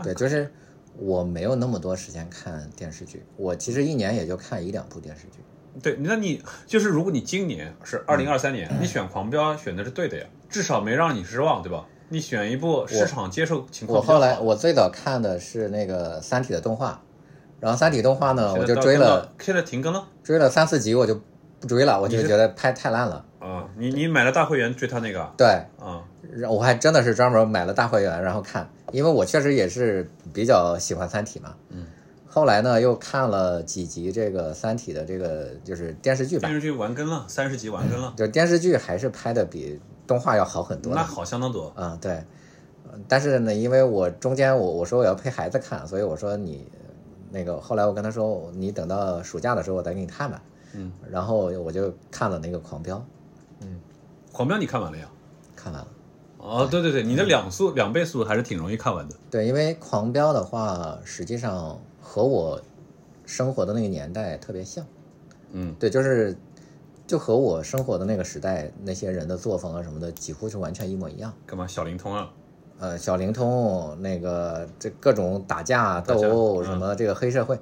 [0.03, 0.53] 对，就是。
[0.99, 5.41] 我没有那么多时间看电视剧，我其实一年也就看一两部电视剧。
[5.83, 11.85] 对，那你就是如果你今年是二零二三年，你选《狂飙》选的是对的呀，至少没让你失望，对吧？
[12.09, 13.99] 你选一部市场接受情况。
[13.99, 17.03] 我后来我最早看的是那个《三体》的动画，
[17.61, 21.21] 然后《三体》动画呢，我就追了，现在停更了，追了三四集我就
[21.59, 23.25] 不追了，我就觉得拍太烂了。
[23.41, 25.29] 啊，你你买了大会员追他那个？
[25.37, 25.47] 对，
[25.79, 26.03] 啊，
[26.49, 28.69] 我还真的是专门买了大会员然后看。
[28.93, 31.85] 因为我确实也是比较喜欢《三体》嘛，嗯，
[32.37, 41.73] 后来呢又看了几集这个《三体》的这个就是电视剧版，电视剧完更了，三十集完更了，就电视剧还是拍的比动画要好很多，那好相当多。
[41.75, 42.23] 啊，对，
[43.09, 46.71] 但是呢，因为我中间我我说我要陪孩子看，所以我说你
[47.31, 50.43] 那个后来我跟他说你等到暑假的时候我再给你看吧，
[50.75, 52.99] 嗯，然后我就看了那个《狂飙》，
[53.61, 53.81] 嗯，
[54.37, 55.09] 《狂飙》你看完了呀？
[55.57, 55.89] 看完了。
[56.37, 59.17] 哦，对对对，你的两速两倍速还是挺容易看完的。
[59.31, 61.81] 对，因为狂飙的话，实际上
[62.17, 62.59] 和我
[63.27, 64.87] 生活的那个年代特别像。
[65.53, 66.35] 嗯，对，就是
[67.07, 71.31] 就和我生活的那个时代那些人的作风啊什么的，几乎是完全一模一样。
[71.45, 71.67] 干嘛？
[71.67, 72.33] 小灵通啊？
[72.79, 77.59] 呃，小灵通那个这各种打架斗殴什么，这个黑社会，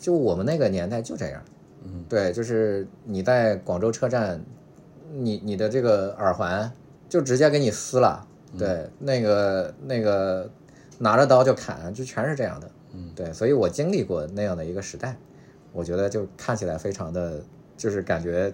[0.00, 1.42] 就我们那个年代就这样。
[1.84, 4.42] 嗯，对，就是你在广州车站，
[5.12, 6.72] 你你的这个耳环
[7.10, 8.26] 就直接给你撕了。
[8.58, 10.50] 对，那个那个
[10.96, 12.70] 拿着刀就砍，就全是这样的。
[12.98, 15.16] 嗯，对，所以我经历过那样的一个时代，
[15.72, 17.40] 我觉得就看起来非常的，
[17.76, 18.52] 就是感觉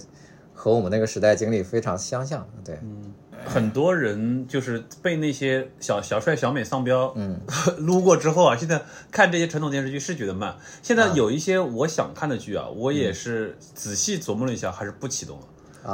[0.53, 2.47] 和我们那个时代经历非常相像。
[2.63, 3.15] 对，嗯
[3.45, 7.39] 很多人就是被那些小小帅、小美、丧彪，嗯，
[7.79, 8.81] 撸过之后啊，现在
[9.11, 10.57] 看这些传统电视剧是觉得慢。
[10.83, 15.47] 现在有一些我想看的剧啊，我也是仔细琢磨了一下，还是不启动了。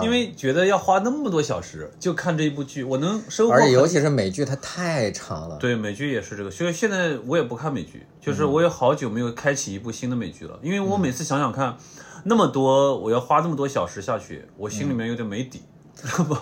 [0.03, 3.55] 因为觉得要花那么多小时就看这一部剧，我能收获。
[3.55, 5.57] 而且尤其是美剧，它太长了。
[5.57, 6.51] 对，美剧也是这个。
[6.51, 10.59] 所以现在我也不看美剧，就是我也好久没有开启一部新的美剧了。
[10.63, 11.77] 因为我每次想想看，
[12.25, 15.63] 那么多我要花那么多小时下去，我心里面有点没底，
[16.29, 16.37] 不，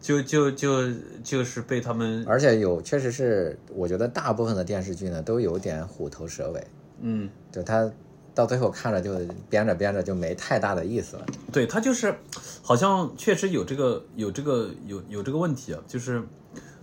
[0.00, 0.82] 就就就
[1.24, 2.22] 就是被他们。
[2.28, 6.66] 而且有确实是，我觉得大部分的电视剧呢都有点虎头蛇尾。
[7.00, 7.90] 嗯，就它。
[8.36, 9.18] 到最后看着就
[9.48, 11.24] 编着编着就没太大的意思了。
[11.50, 12.14] 对他就是，
[12.62, 16.22] 好像确实有这个有这个有有这个问题啊，就是，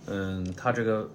[0.06, 1.08] 嗯，他这个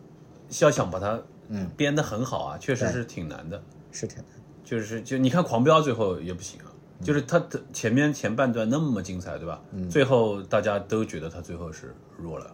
[0.62, 3.62] 要想把它嗯编得很好啊，确实是挺难的，
[3.92, 4.26] 是挺难。
[4.64, 6.72] 就是就你看《狂飙》最后也不行啊，
[7.04, 9.62] 就是他的前面前半段那么精彩，对吧？
[9.74, 9.90] 嗯。
[9.90, 12.50] 最后大家都觉得他最后是弱了，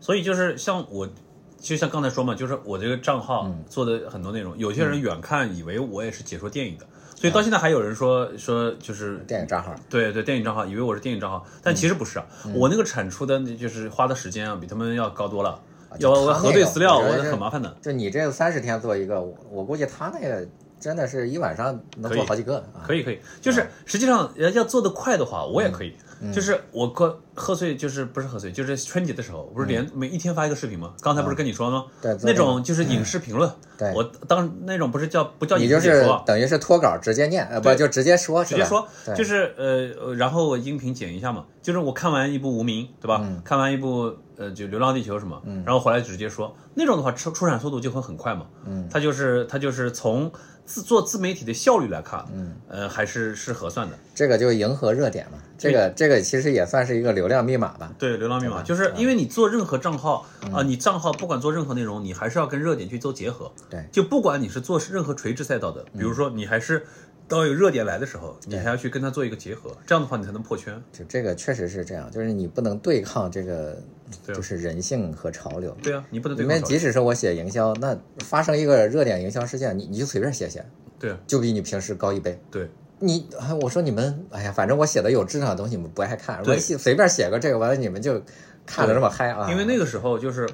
[0.00, 1.08] 所以就是像我，
[1.56, 6.86] 就像刚才说嘛，就是我这个账号做的很多内容，有些人远看以为我也是解说电影的。
[7.22, 15.56] 所以到现在还有人说说就是电影账号，对对，电影账号，以为我是电影账号，但其实不是啊，我那个产出的，就是花的时间啊，比他们要高多了，
[16.00, 17.76] 要我核对资料，我很麻烦的。
[17.80, 20.44] 就你这个三十天做一个，我估计他那个
[20.80, 22.60] 真的是一晚上能做好几个。
[22.84, 25.94] 可以可以，就是实际上要做的快的话，我也可以。
[26.30, 30.92] 就是我喝贺岁，就是不是贺岁，就是春节的时候，不是连每一天发一个视频吗？
[31.00, 31.86] 刚才不是跟你说吗？
[32.00, 33.50] 对，那种就是影视评论。
[33.78, 41.46] 对，我当那种不是叫不叫影视解说，等于是脱稿直接念，呃，不就直接说，直接说，就是呃，然后我音频剪一下嘛。
[41.62, 43.24] 就是我看完一部《无名》，对吧？
[43.44, 48.46] 看完一部呃，就《流浪地球》什么，然后回来直接说，那种的话出出产速度就会很快嘛。
[48.66, 50.30] 嗯，它就是他就是从。
[50.64, 53.98] 自做自媒体的效率来看，嗯，呃，还是是合算的。
[54.14, 57.92] 这个就迎合热点嘛，这个这个其实也算是一个流量密码吧。
[57.98, 63.50] 对，流量密码就是因为你做任何账号啊，你账号不管做任何内容，你还是要跟热点去做结合。
[63.68, 66.86] 对，就不管你是做任何垂直赛道的，比如说你还是。
[67.32, 70.78] 当有热点来的时候，你还要去跟它做一个结合，这样的话你才能破圈。
[70.92, 73.82] 就这个确实是这样，就是你不能对抗这个，
[74.26, 75.74] 就是人性和潮流。
[75.82, 76.54] 对啊，你不能对抗。
[76.54, 80.62] 因为即使是我写营销，那发生一个热点营销事件，你你就随便写写，
[80.98, 82.38] 对，就比你平时高一倍。
[82.50, 82.68] 对，
[82.98, 83.26] 你
[83.62, 88.22] 我说你们，哎呀，反正我写的有质量的东西你们不爱看，我写随便写个这个，完了你们就
[88.66, 89.50] 看着这么嗨啊。
[89.50, 90.46] 因为那个时候就是。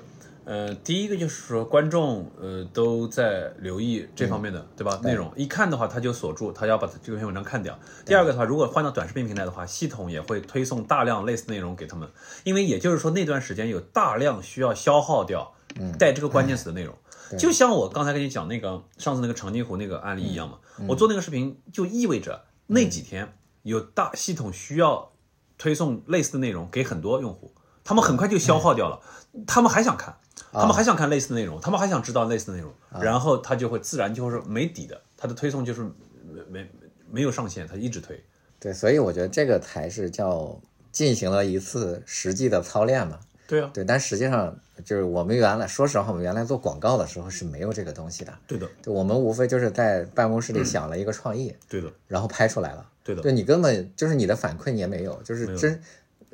[0.49, 4.99] 呃，第一个就是说观众呃都在留意这方面的，对吧？
[5.05, 7.79] 内容一看的话，他就锁住，他要把这篇文章看掉。
[8.07, 12.09] 第二个的话，如果换到短视频平台的话，系统也会推送大量类似内容给他们，
[12.45, 15.53] 因为也就是说那段时间有大量需要消耗掉
[15.99, 16.97] 带这个关键词的内容。
[17.39, 20.57] 就像我刚才跟你讲那个上次那个长津湖那个案例一样嘛，
[20.89, 25.13] 我做那个视频就意味着那几天有大系统需要
[25.59, 27.53] 推送类似的内容给很多用户，
[27.85, 29.03] 他们很快就消耗掉了，
[29.47, 30.17] 他们还想看。
[30.53, 36.71] 他们还想看类似的内容，他们还想知道类似的内容，然后他就会自然就会是没底的，他的推送就是没没
[37.11, 38.23] 没有上限，他一直推。
[38.61, 40.61] 对，所以我觉得这个才是叫
[40.91, 43.21] 进行了一次实际的操练嘛。
[43.47, 48.33] 对啊，对，但实际上就是我们原来说实话，我们原来做广告的时候是没有这个东西的。
[48.47, 52.87] 对的，就我们无非就是在办公室里想了一个创意，对的，然后拍出来了。
[53.03, 55.81] 对的，对你根本就是你的反馈你也没有，就是真，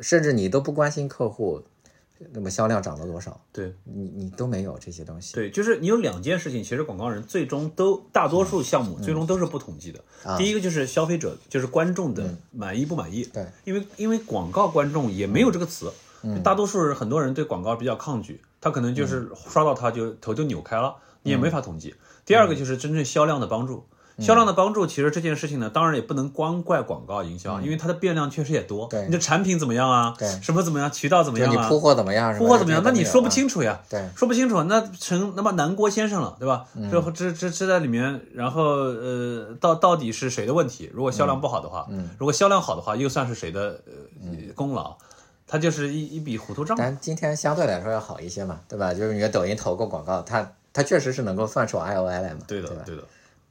[0.00, 1.62] 甚至你都不关心客户。
[2.32, 3.40] 那么销量涨了多少？
[3.52, 5.34] 对你，你都没有这些东西。
[5.34, 10.00] 对，就是你有两件事情，其实广告人最终都大多数项目最终都是不统计的。
[10.38, 13.24] 第一个就是消费者，就是观众的满意不满意。
[13.24, 15.92] 对，因为因为广告观众也没有这个词，
[16.42, 21.94] 大多数人很多人对广告比较抗拒，他可能就是刷到他就头就扭开了，你也没法统计。
[22.24, 23.84] 第二个就是真正销量的帮助。
[24.18, 28.86] 销量的帮助，其实这件事情呢，当然也不能光怪广告营销，因为它的变量确实也多。
[28.88, 30.14] 对，你的产品怎么样啊？
[30.18, 30.90] 对，什么怎么样？
[30.90, 31.62] 渠道怎么样啊？
[31.62, 32.36] 你铺货怎么样？
[32.36, 32.80] 铺货怎么样？
[32.84, 33.80] 那你说不清楚呀。
[33.90, 36.64] 对，说不清楚，那成那么南郭先生了，对吧？
[36.90, 40.90] 这这这这在里面，然后呃，到到底是谁的问题？
[40.94, 44.96] 如果销量不好的话，嗯，如果销量好的话，又算是谁的呃功劳？
[45.46, 46.76] 它就是一一笔糊涂账。
[46.78, 48.94] 但今天相对来说要好一些嘛，对吧？
[48.94, 52.40] 就是你的抖音投过广告，它它确实是能够算出 I O I 来嘛。
[52.46, 53.02] 对的，对的。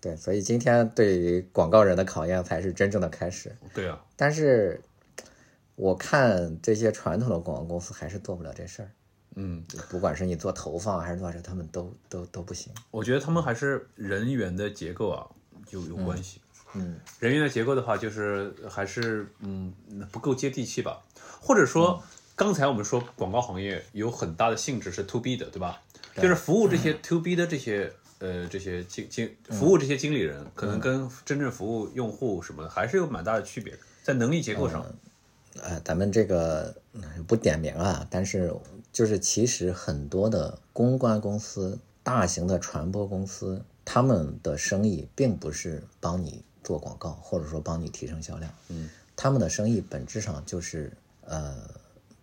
[0.03, 3.55] 对，所以今天对于广告人的考验才是真正的开始。
[3.73, 4.81] 对啊，但是
[5.75, 8.91] 我看这些传统的广告公司还是做不了这事儿。
[9.35, 12.73] 嗯，不管是你做投放还是做啥，他们都都都不行。
[12.91, 15.25] 我觉得他们还是人员的结构啊
[15.69, 16.41] 有有关系。
[16.73, 19.73] 嗯，人员的结构的话，就是还是嗯
[20.11, 21.01] 不够接地气吧。
[21.39, 22.03] 或者说，
[22.35, 25.81] 刚才我们说广告行业有很大的性质是 to B 的，对吧？
[26.17, 27.93] 就是服务这些 to B 的这些。
[28.23, 34.85] 呃，这些经经服务这些经理人，可能跟真正服务用户什么的还是有蛮大的区别，在能力结构上。
[35.61, 36.73] 呃，咱们这个
[37.27, 38.55] 不点名啊，但是
[38.93, 50.93] 就是其实很多的公关公司、大型的传播公司，他们的生意并不是帮你做广告，或者说帮你提升销量，嗯，他们的生意本质上就是
[51.25, 51.55] 呃，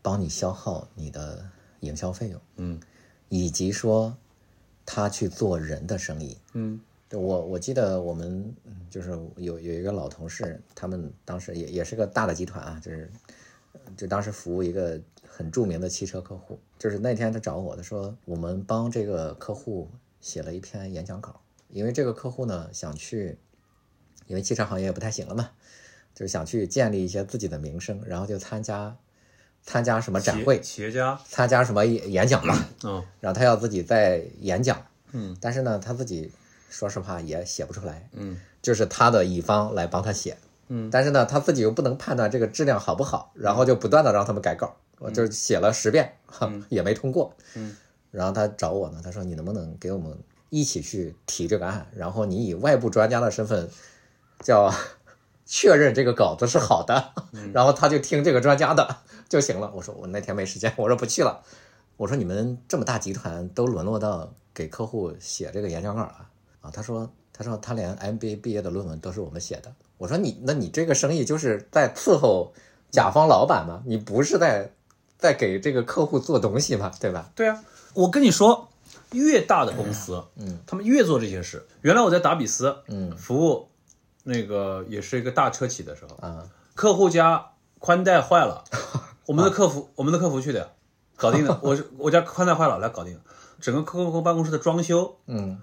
[0.01, 1.45] 帮你消耗你的
[1.81, 2.81] 营销费用，嗯，
[3.29, 4.17] 以及说
[4.93, 6.81] 他去做人的生意，嗯。
[7.13, 8.55] 我我记得我们
[8.89, 13.11] 就是有有一个老同事，他们当时也也是个大的集团啊，就是
[13.97, 19.89] 就当时服务一个很著名的汽车客户，就是那天他找我，他说我们帮这个客户
[20.21, 23.39] 写了一篇演讲稿，因为这个客户呢想去，
[24.27, 25.51] 因为汽车行业不太行了嘛，
[26.15, 28.97] 就是想去建立一些自己的名声，然后就参加
[29.63, 31.19] 参加什么展会，企业家。
[31.29, 32.55] 参加什么演演讲嘛，
[32.85, 36.33] 嗯，然后他要自己在演讲，嗯，但是呢他自己。
[36.73, 40.37] 说实话也写不出来，嗯，就是他的乙方来帮他写，
[40.69, 46.13] 嗯，但是呢他自己又不能判断这个质量好不好，然后就不断的让他们改稿，我就写了十遍，
[46.69, 47.77] 也没通过，嗯，
[48.13, 50.17] 然后他找我呢，他说你能不能给我们
[50.49, 53.69] 一起去提这个案，然后你以外部专家的身份，
[54.45, 54.73] 叫
[55.53, 57.13] 确认这个稿子是好的，
[57.53, 58.99] 然后他就听这个专家的
[59.29, 59.69] 就行了。
[59.75, 61.43] 我说我那天没时间，我说不去了。
[61.97, 66.29] 我说你们这么大集团都沦落到给客户写这个演讲稿了。
[66.61, 69.73] 啊，他说，他说他连 MBA 毕业的论文都是我们写的。
[69.99, 72.53] 我说你，那你这个生意就是在伺候
[72.93, 73.83] 甲方老板吗？
[73.85, 74.71] 你不是在
[75.19, 76.93] 在给这个客户做东西吗？
[77.01, 77.33] 对吧？
[77.35, 78.69] 对啊，我跟你说，
[79.11, 81.67] 越大的公司，嗯，他们越做这些事。
[81.81, 83.69] 原来我在达比斯，嗯，服务
[84.31, 88.65] 那个也是一个大车企的时候，啊，客户家宽带坏了，
[89.27, 90.73] 我们的客服，我们的客服去的，
[91.17, 91.59] 搞定了。
[91.63, 93.19] 我我家宽带坏了，来搞定。
[93.61, 95.61] 整个客户办公室的装修，嗯。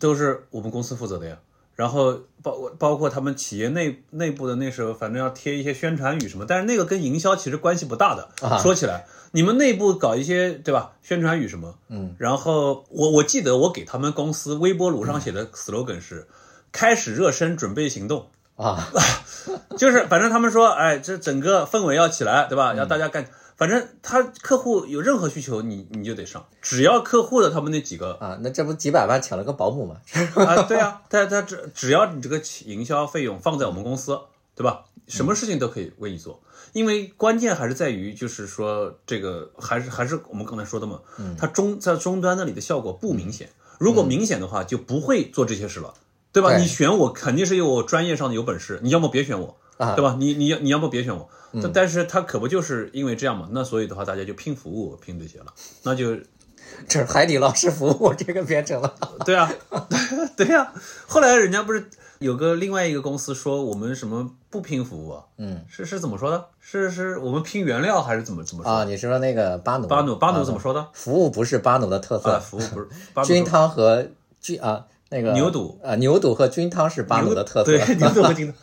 [0.00, 1.38] 都是我们公司负责的呀，
[1.76, 8.28] 然后包包括他们企业内内部的那时候，反正要贴一些宣传语什么，但是那个跟营销其实关系不大的。
[8.58, 10.96] 说起来，你们内部搞一些对吧？
[11.02, 16.26] 宣传语什么，嗯，然后我我记得我给他们公司微波炉上写的 slogan 是
[16.74, 18.26] “开始热身，准备行动”
[18.58, 18.90] 啊，
[19.78, 22.74] 就是反正他们说，哎，这整个氛围要起来，对吧？
[22.74, 23.24] 要大家干。
[23.56, 26.44] 反正他客户有任何需求，你你就得上。
[26.60, 30.00] 只要客户的他们那几个啊，那这不几百万请了个保姆吗？
[30.34, 34.18] 啊，对啊，他他只只要你这个营销费用放在我们公司，
[34.56, 34.86] 对吧？
[35.06, 36.42] 什么事情都可以为你做。
[36.72, 40.98] 因为关键还是在于，就是说这个还是还是我们刚才说的嘛，
[41.38, 43.48] 它终在终端那里的效果不明显。
[43.78, 45.94] 如果明显的话，就不会做这些事了，
[46.34, 46.58] 对吧？
[46.58, 49.56] 你选我肯定是有我专业上的有本事，你要么别选我，
[49.96, 50.16] 对吧？
[50.18, 51.30] 你你要你要么别选我。
[51.62, 53.48] 但但是他可不就是因为这样嘛？
[53.52, 55.46] 那所以的话，大家就拼服务，拼这些了。
[55.84, 56.16] 那就
[56.88, 58.92] 这是海底捞式服务，这个变成了。
[59.24, 59.48] 对啊，
[60.36, 60.72] 对呀。
[61.06, 65.24] 后来人家不是有个另外一个公司说我们什么不拼服务啊？
[65.38, 66.46] 嗯，是是怎么说的？
[66.58, 68.82] 是是我们拼原料还是怎么怎么说啊？
[68.82, 69.86] 你是说那个巴奴？
[69.86, 70.88] 巴奴巴奴怎么说的？
[70.92, 72.88] 服务不是巴奴的特色，服务不是。
[73.24, 74.08] 菌汤和
[74.40, 77.70] 菌啊，那个牛肚啊，牛肚和菌汤是巴鲁的特色。
[77.70, 78.56] 对， 牛肚和菌汤，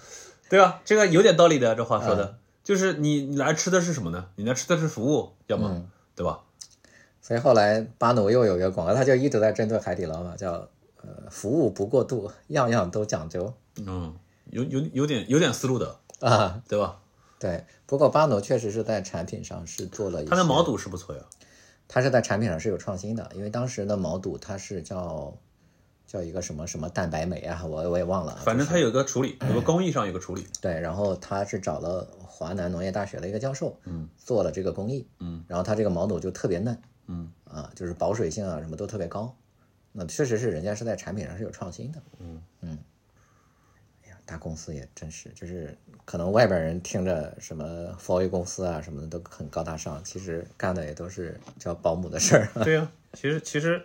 [0.50, 0.82] 对吧？
[0.84, 2.38] 这个有点道理的，这话说的。
[2.62, 4.26] 就是你你来吃的是什么呢？
[4.36, 5.82] 你来吃的是服务，要么
[6.14, 6.42] 对吧？
[7.22, 10.68] 所以后来巴奴又有一个广告，他就一直在针对海底捞嘛，叫
[11.02, 13.54] 呃服务不过度，样样都讲究。
[13.78, 14.14] 嗯，
[14.50, 16.98] 有有有点有点思路的啊， 对吧？
[17.40, 21.22] 对，不过巴奴确实是在产品上是做了一，它的毛肚是不错呀。
[21.88, 25.34] 它是在产品上是有创新的，因为当时的毛肚它是叫。
[26.12, 28.36] 叫一个什么什么蛋白酶啊，我我也忘了。
[28.44, 30.46] 反正它有个处理，有个 工艺上有个处理。
[30.60, 39.34] 对，然后他是找了华南农业大学的一个教授，嗯，做了这个工艺，嗯，然后他这个毛肚就特别嫩，嗯，啊，就是保水性啊什么都特别高，
[39.94, 42.78] 那确实是人家是在产品上是有创新的，嗯嗯。
[44.04, 47.66] 哎呀，大公司也真是，就是可能外边人听着什么
[47.98, 52.50] 4A 公司啊什么的都很高大上，其实干的也都是叫保姆的事儿。
[52.66, 53.82] 对呀，其实其实。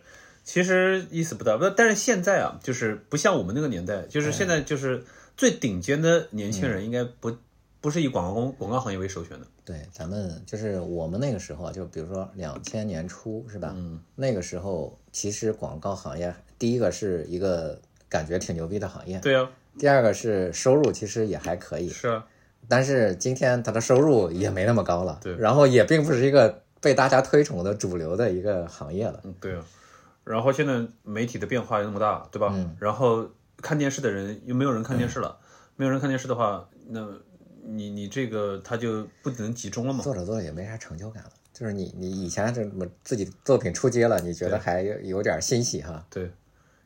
[0.47, 5.05] 其实意思不大，不，但是现在啊，就是不像我们那个年代，就是现在就是
[5.37, 7.37] 最顶尖的年轻人，应该不
[7.81, 9.47] 不是以广告公广告行业为首选的。
[9.65, 13.73] 对，咱们就是我们那个时候，就比如说两千年初，是吧？
[13.77, 19.51] 嗯，那个时候其实广告行业第一个是一个感觉挺牛逼的行业，对啊。
[19.77, 22.25] 第二个是收入其实也还可以，是啊。
[22.69, 25.37] 但是今天它的收入也没那么高了，对。
[25.37, 29.65] 然后也并不是一个被大家推崇的主流的一个行业了，嗯，对啊。
[30.27, 32.51] 然后现在媒体的变化又那么大，对吧？
[32.53, 32.77] 嗯。
[32.81, 33.31] 然后
[33.63, 35.39] 看电视的人又没有人看电视了，
[35.77, 37.07] 没有人看电视的话，那
[37.63, 40.03] 你你这个他就不能集中了嘛？
[40.03, 41.31] 做着做着也没啥成就感了。
[41.53, 46.05] 就是你你以前这么自己作品出街了，你觉得还有点欣喜哈？
[46.11, 46.31] 对，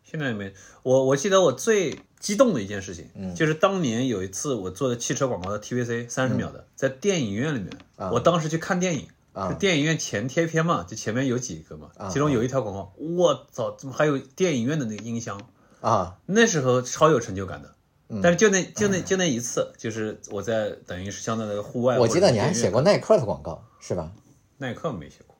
[0.05, 0.53] 现在没。
[0.83, 7.71] 我我记得我最激动的一件事情，就是当年有一次我做的汽车广告的 TVC 三十秒的，在电影院里面，
[8.13, 9.09] 我当时去看电影，
[9.41, 15.41] 啊电影院前贴片嘛，就前面有几个嘛，其中有一条广告，我操，怎么还有电影院的那个音箱？
[15.81, 17.75] 啊，那时候超有成就感的。
[18.21, 21.97] 但是就那就那就那一次，就是我在等于是相当于户外。
[21.97, 24.11] 我记得你还写过耐克的广告是吧？
[24.59, 25.37] 耐克没写过，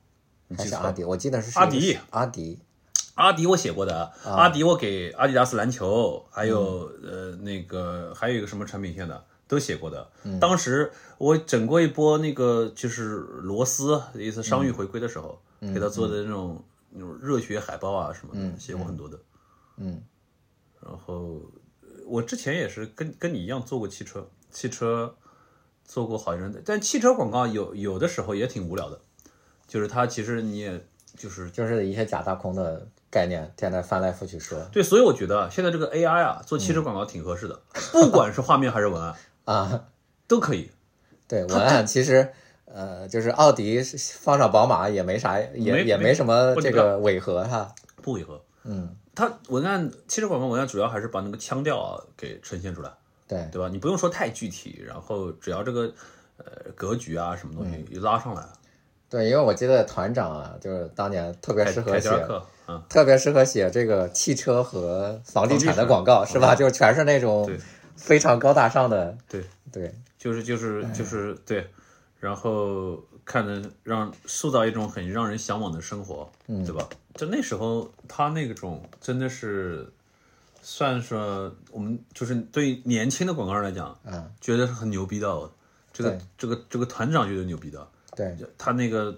[0.57, 1.03] 还是阿迪？
[1.03, 2.59] 我记得是阿迪，阿迪，
[3.15, 4.13] 阿迪我写过的。
[4.23, 9.21] 阿迪我给阿迪达斯篮球，还有呃那个还有一个什么产品线的
[9.51, 10.09] 都写过的。
[10.39, 19.19] 当时我整过一波那个就是罗斯一次商誉回归的时候，给他做的那种那种热血海报啊什么的，写过很多的。
[19.75, 20.01] 嗯，
[20.81, 21.41] 然后。
[22.07, 25.15] 我之前也是跟跟你一样做过汽车，汽车
[25.85, 28.99] 做过好人，但汽车广告有有的时候也挺无聊的，
[29.65, 30.85] 就是它其实你也
[31.15, 34.59] 就是就是一些假大空的概念，现在翻来覆去说。
[34.73, 37.61] 对，所以我觉得现在这个 AI 啊，做汽车广告挺合适的，
[37.93, 39.15] 不管是画面还是文案
[39.45, 39.87] 啊，
[40.27, 40.71] 都可以。
[41.27, 42.31] 对，文案其实
[42.65, 43.81] 呃，就是奥迪
[44.19, 48.41] 放上宝马也没啥，也也没什么这个违和哈，不违和。
[48.63, 48.95] 嗯。
[49.13, 52.89] 它文案，汽车广告文案主要还是把那个腔调啊给呈现出来，
[53.27, 53.67] 对对吧？
[53.67, 55.81] 你不用说太具体，然后只要这个
[56.37, 58.41] 呃格局啊什么东西一拉上来，
[59.09, 62.09] 对，因为我记得团长啊，就是当年特别适合写，
[62.69, 66.55] 嗯，特别适合写这个汽车和房地产的广告，是吧？
[66.55, 67.45] 就全是那种
[68.01, 71.69] 非常高大上的， 对对，就是就是就是对，
[72.19, 76.89] 然后看着让塑造一种很让人向往的生活，嗯，对吧？
[77.13, 79.87] 就那时候，他那种真的是，
[80.61, 85.49] 算说我们就是对年轻的广告人来讲，嗯，觉得是很牛逼的。
[85.93, 87.87] 这个这个这个团长觉得牛逼的。
[88.15, 89.17] 对，他那个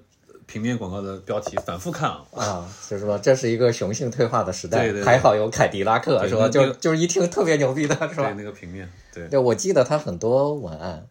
[0.53, 6.47] 平面广告的标题反复看啊，啊，就是说这是一个雄性退化的时代，对对，还好有凯迪拉克，是吧？
[6.47, 8.25] 就就是一听特别牛逼的是吧？
[8.25, 11.07] 对，那个平面，对，对我记得他很多文案，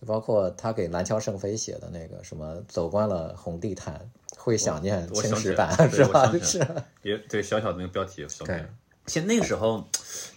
[0.00, 4.08] 就包括他给蓝桥圣菲写的那个什么，走惯了红地毯。
[4.38, 6.30] 会想念青石板是吧？
[6.40, 6.64] 是
[7.02, 8.72] 也对小小的那个标题小念。
[9.08, 9.84] 现那个时候，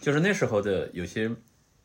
[0.01, 1.29] 就是那时候的有些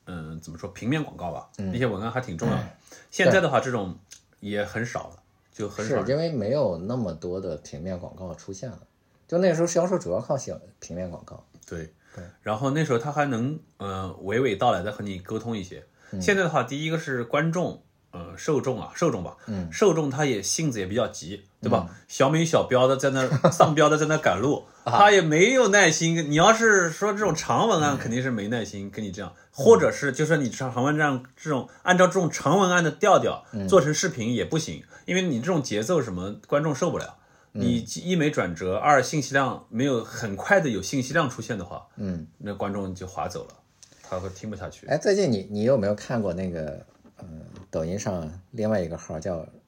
[0.06, 2.64] 嗯，怎么说平面广告吧，那些文案还挺重要的。
[3.10, 3.98] 现在的话，这种
[4.40, 5.16] 也很少了，
[5.54, 6.04] 就很少。
[6.04, 8.80] 是因为没有那么多的平面广告出现了。
[9.26, 11.42] 就那时候销售主要靠写平面广告。
[11.66, 12.22] 对对。
[12.42, 15.82] 然后那时候他还能嗯娓娓道来的和你沟通一些。
[16.20, 17.80] 现在的话，第一个是观众。
[18.16, 21.88] 嗯，受众啊，受众吧，嗯，受众他也性子也比较急，对吧？
[22.06, 26.30] 小美小彪的在那丧彪的在那赶路， 他也没有耐心。
[26.30, 37.16] 你要是说这种长文案，肯定是没耐心跟你这样，或者是就说你长文这样这种按照这种长文案的调调做成视频也不行，因为你这种节奏什么观众受不了。
[37.52, 43.54] 你一没转折，二信息量没有很快的有信息量出现的话，嗯，那观众就划走了，
[44.02, 44.86] 他会听不下去。
[44.86, 46.84] 哎，最近你你有没有看过那个？
[47.22, 49.46] 嗯，抖音上另外一个号叫“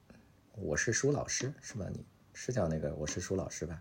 [0.56, 1.86] 我是舒老师”，是吧？
[1.92, 3.78] 你是叫那个“我是舒老师”吧？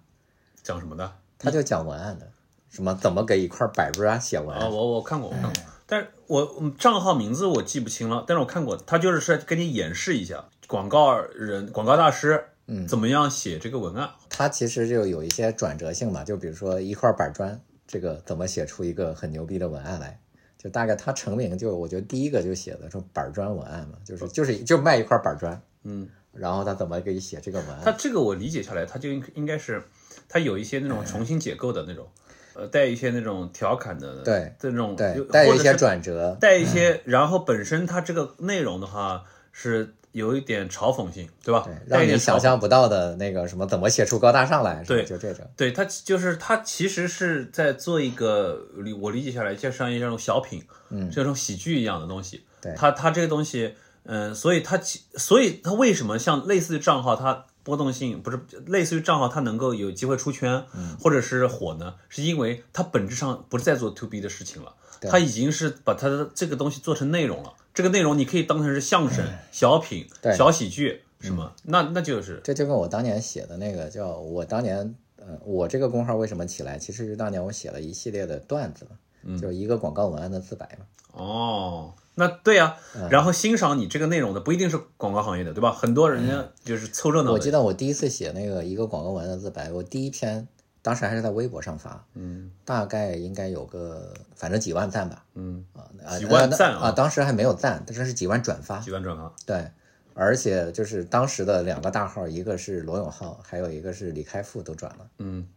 [0.62, 1.12] 讲什么的？
[1.38, 2.32] 他就讲文案的，
[2.70, 4.70] 什么怎么给一块板砖写文案？
[4.70, 5.54] 我我看过，我看过，
[5.86, 14.10] 但是我账号名字我记不清了，但是我看过，他就是是给你演示一下广告人、广告大师，嗯，怎么样写这个文案？
[14.30, 20.20] 他其实就有一些转折性嘛，就比如说一块板砖，这个怎么写出一个很牛逼的文案来？
[20.58, 27.82] 就大概他成名，就我觉得第一个就写的说板砖文案嘛，就是就是就卖一块板砖，嗯，然后他怎么给你写这个文案？
[27.84, 29.84] 他这个我理解下来，他就应应该是
[30.28, 32.08] 他有一些那种重新解构的那种，
[32.54, 39.94] 呃，带一些那种调侃的，对，这种对，带一些转折，带一些，然后本身他这个内容的话是。
[40.16, 41.66] 有一点嘲讽性，对吧？
[41.66, 44.82] 对，让你想象不到的那个什么，怎么写出高大上来？
[44.86, 45.46] 对，就这种。
[45.58, 52.46] 对他就是他其实是在做一个理我理解下来，就像一种小品，嗯，这种喜剧一样的东西。
[52.62, 53.76] 对，他他这个东西，
[54.06, 60.64] 嗯，所以它其所以它为什么像类似于账号，它波动性不是类似于账号，它能够有机会出圈，
[61.00, 61.96] 或者是火呢？
[62.08, 67.54] 是因为它本质上不是在做 to B 的事情了，它已经是把它的这个东西做成内容了。
[67.74, 80.86] 这个内容你可以当成是相声、小品、小喜剧什么，那那就是这就跟我当年写的那个叫我当年呃我这个公号为什么起来，其实是当年我写了一系列的段子嘛，就一个广告文案的自白嘛。
[81.12, 82.76] 哦，那对呀，
[83.10, 85.72] 然后欣赏你这个内容的不一定是广告行业的，对吧？
[85.72, 87.32] 很多人家就是凑热闹。
[87.32, 90.48] 我记得我第一次写那个一个广告文案的自白，我第一篇。
[90.82, 95.66] 当时还是在微博上发，嗯，大概应该有个反正几万赞吧，嗯
[96.06, 99.72] 啊，几万赞啊，当时还没有赞，但是是几万转发，几万转发，对，
[100.14, 105.48] 而且就是当时的两个大号，一个是罗永浩，还有一个是李开复都转了，嗯，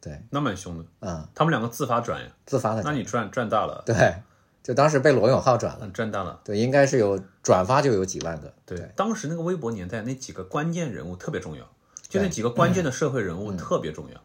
[0.00, 0.84] 对，那蛮凶的。
[1.00, 2.82] 嗯，他们两个自发转呀，自发的。
[2.82, 3.82] 那你赚赚大了。
[3.84, 3.94] 对，
[4.62, 6.40] 就当时被罗永浩转了，赚到了。
[6.44, 8.52] 对，应该是有转发就有几万个。
[8.66, 11.64] 对，当时那个微博年代，那几个关键人物特别重要，
[12.08, 14.20] 就那几个关键的社会人物特别重要。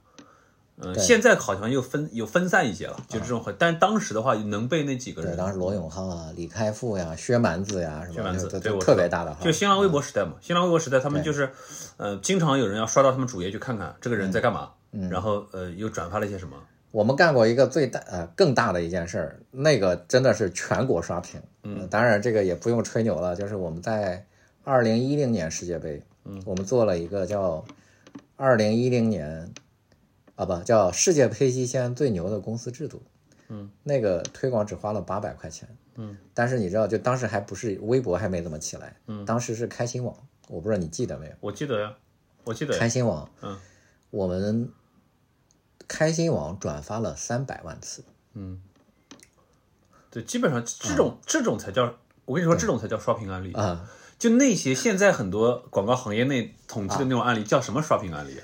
[0.77, 3.41] 嗯，现在好像又分有分散一些了，就这种。
[3.57, 9.33] 但当时的话，能被那几个人，对，当时罗永浩啊、李开复呀、薛蛮子呀，薛蛮子，对，特别大的。
[9.41, 11.49] 就新浪微博时代嘛，新浪微博时代，他们就是，
[11.95, 14.71] 呃，经常有人要刷到他们主页去看看这个人在干嘛，
[15.09, 16.57] 然后呃，又转发了一些什么。
[16.95, 21.41] 我们干过一个最大呃更大的一件事儿，那个真的是全国刷屏。
[21.63, 24.25] 嗯，当然这个也不用吹牛了，就是我们在
[24.63, 27.65] 二零一零年世界杯，嗯，我们做了一个叫
[28.37, 29.51] 二零一零年。
[30.35, 33.01] 啊不叫世界杯期间最牛的公司制度，
[33.47, 35.65] 嗯，那个推广只花了八百块钱，
[35.95, 40.13] 嗯，但是你知道，就当时还不是微博还没怎么起来，嗯，当时是开心网，
[40.49, 41.31] 我不知道你记得没有？
[41.39, 41.95] 我记得呀，
[42.43, 43.57] 我记得开心网，嗯，
[44.11, 44.69] 我们
[45.87, 48.61] 开心网转发了三百万次，嗯，
[50.09, 58.43] 对，基本上这种这种才叫，我跟你说，这种才叫刷屏案例啊，就那些现在很多广告行业内统计的那种案例叫什么刷屏案例啊？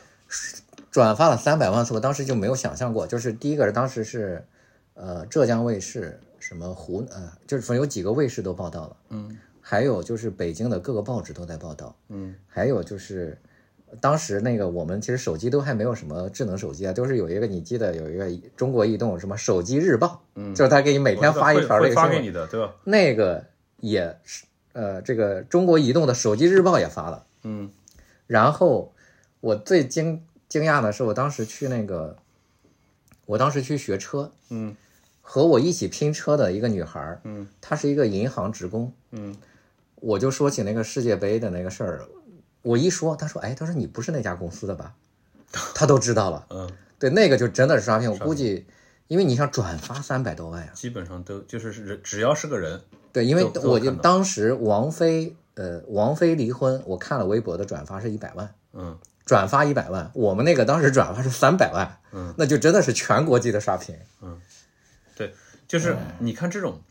[0.91, 3.07] 转发了三百万次，我当时就没有想象过。
[3.07, 4.45] 就是第一个是，当时是，
[4.93, 13.37] 呃，浙江卫视什么湖呃，就是说有几个卫视都报道了，嗯，还有就是北京的各个报纸都在报道，嗯，还有就是
[13.99, 22.73] 当时那个我们其实手机都还没有什么智能手机啊，都是有一个你记得有一个中国移动什么手机日报，嗯，就是他给你每天发一条那个发给你的，对吧？
[22.83, 23.43] 那个
[23.77, 27.69] 也是，呃，这个中国移动的手机日报也发了，嗯，
[28.27, 28.93] 然后
[29.39, 30.23] 我最惊。
[30.51, 32.17] 惊讶的是，我当时去那个，
[33.25, 34.75] 我当时去学车，嗯，
[35.21, 39.33] 和我一起拼车的一个女孩，嗯，她是一个银行职工，嗯，
[39.95, 42.01] 我就说起那个世界杯的那个事儿，
[42.61, 44.93] 我一说，他说，哎，他说你不是那家公司的吧？
[45.75, 48.65] 他都知道了，嗯，对，那个就真的是刷屏，我估计，
[49.07, 52.81] 因为你想转发三百多万呀，基本上都就是人，只要是个人，
[53.11, 58.97] 对，因为我就当时王菲，呃，王菲离婚，我看了微博的转发是一百万，嗯。
[59.23, 64.37] 转发一百万，我们那个当时转发是三百万，嗯，那就真的是全国级的刷屏，嗯，
[65.15, 65.33] 对，
[65.67, 66.81] 就是你看这种，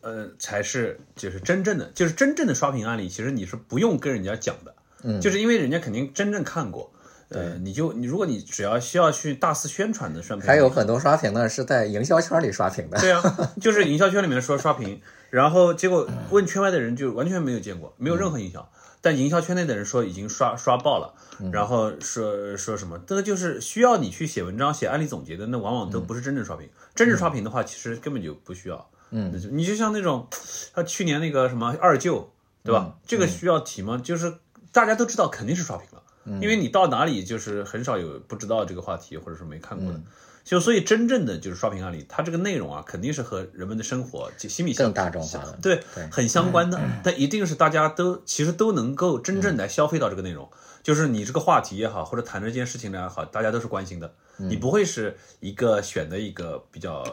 [0.00, 6.92] 呃，才是就是真正的，就是真正的刷屏案例，其实你是不用跟人家讲的，嗯，就是因为人家肯定真正看过，
[7.28, 13.22] 对，你就你如果你只要需要去大肆宣传的刷屏，还有很多刷屏呢是在营销圈里刷屏的，对啊，
[13.60, 18.68] 就是营销圈里面说刷屏，然后结果问圈外的人就完全没有见过，没有任何影响。
[19.00, 21.14] 但营销圈内的人说已经刷刷爆了，
[21.52, 26.68] 然后说说什么，这个就是需要你去写文章、写案例总结的，那往往都不是真正刷屏。
[26.96, 28.90] 真正刷屏的话，其实根本就不需要。
[29.10, 30.26] 嗯，你就像那种，
[30.74, 32.28] 他去年那个什么二舅，
[32.64, 32.96] 对吧？
[33.06, 34.00] 这个需要提吗？
[34.02, 34.34] 就是
[34.72, 36.02] 大家都知道肯定是刷屏了，
[36.40, 40.00] 因为你到哪里就是很少有不知道这个话题或者是没看过的。
[40.44, 46.80] 就所以真正的就是刷屏案例，它这个内容啊，肯定是和人们的生活就、心理更大众化的，对，很相关的。
[47.04, 50.48] 但一定是大家都其实都能够真正来消费到这个内容，
[50.82, 54.10] 就是你这个话题也好，或者谈这件事情也好，大家都是关心的。
[54.38, 57.04] 你不会是一个选的一个比较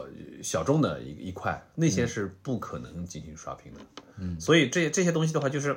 [0.42, 3.80] 小众的一一块，那些是不可能进行刷屏的。
[4.16, 5.76] 嗯，所以这这些东西的话，就是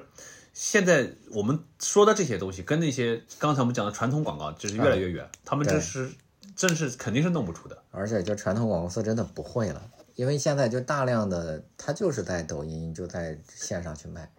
[0.53, 5.29] 现在我们说的这些东西，跟那些刚才我们讲的传统广告就是越来越远。
[5.45, 6.11] 他们这是。
[6.55, 9.81] 这是肯定是弄不出的，而且就传统广告公司真的不会了，
[10.15, 14.29] 因为现在就大量的他就是在抖音就在线上去卖。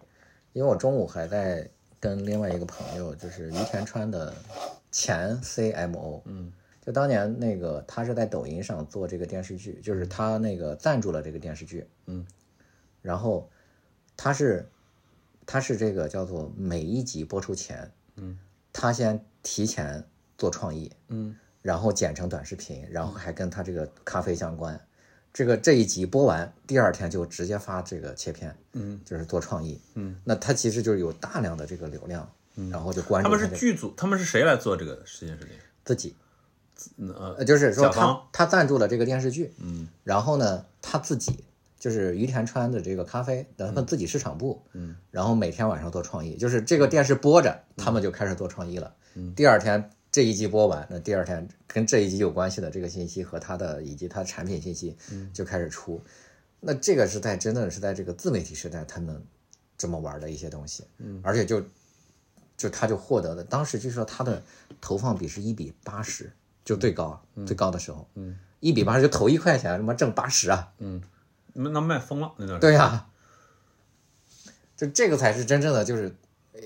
[0.53, 1.67] 因为我中午还在
[1.99, 4.31] 跟另外一个朋友，就是于田川的
[4.91, 6.53] 前 CMO，嗯，
[6.85, 12.23] 就当年那个他是在抖音上做这个电视剧，就是他那个赞助了这个电视剧，嗯，
[13.01, 13.49] 然后
[14.15, 14.69] 他是
[15.51, 18.39] 他是这个叫做每一集播出前，嗯，
[18.71, 20.01] 他先提前
[20.37, 21.35] 做创意，嗯。
[21.61, 24.79] 然后剪成短视频，然后还跟他这个咖啡相关。
[25.33, 30.15] 这个这一集播完，第二天就直接发这个切片，嗯，就是做创意，嗯。
[30.23, 32.31] 那他其实就是有大量的这个流量，
[32.71, 33.29] 然后就关注。
[33.29, 35.49] 他们是剧组，他们是谁来做这个实验室的？
[35.83, 36.15] 自己，
[36.97, 39.89] 呃，就是说他他赞助了这个电视剧，嗯。
[40.05, 41.43] 然后呢，他自己
[41.81, 44.95] 就是于田川的这个咖啡，他们自己市场部，嗯。
[45.11, 49.33] 然后每天晚上做创意，就是这个电视播着，他们就开始做创意了，嗯。
[49.35, 49.89] 第二天。
[50.11, 54.93] 这一集播完，那第二天跟这一集有关系的这个信息和它的以及它产品信息
[55.31, 56.03] 就开始出，
[56.59, 59.23] 那这个是在真的是在这个自媒体时代他们
[59.77, 61.63] 这么玩的一些东西，嗯，而且就
[62.57, 64.43] 就他就获得的，当时据说他的
[64.81, 66.29] 投放比是一比八十，
[66.65, 67.17] 就最高
[67.47, 71.20] 最高的时候，嗯，一比八十就投一块钱，他妈挣八十啊，嗯，那
[71.53, 73.07] 那卖疯了那段，对呀，
[74.75, 76.15] 就这个才是真正的就是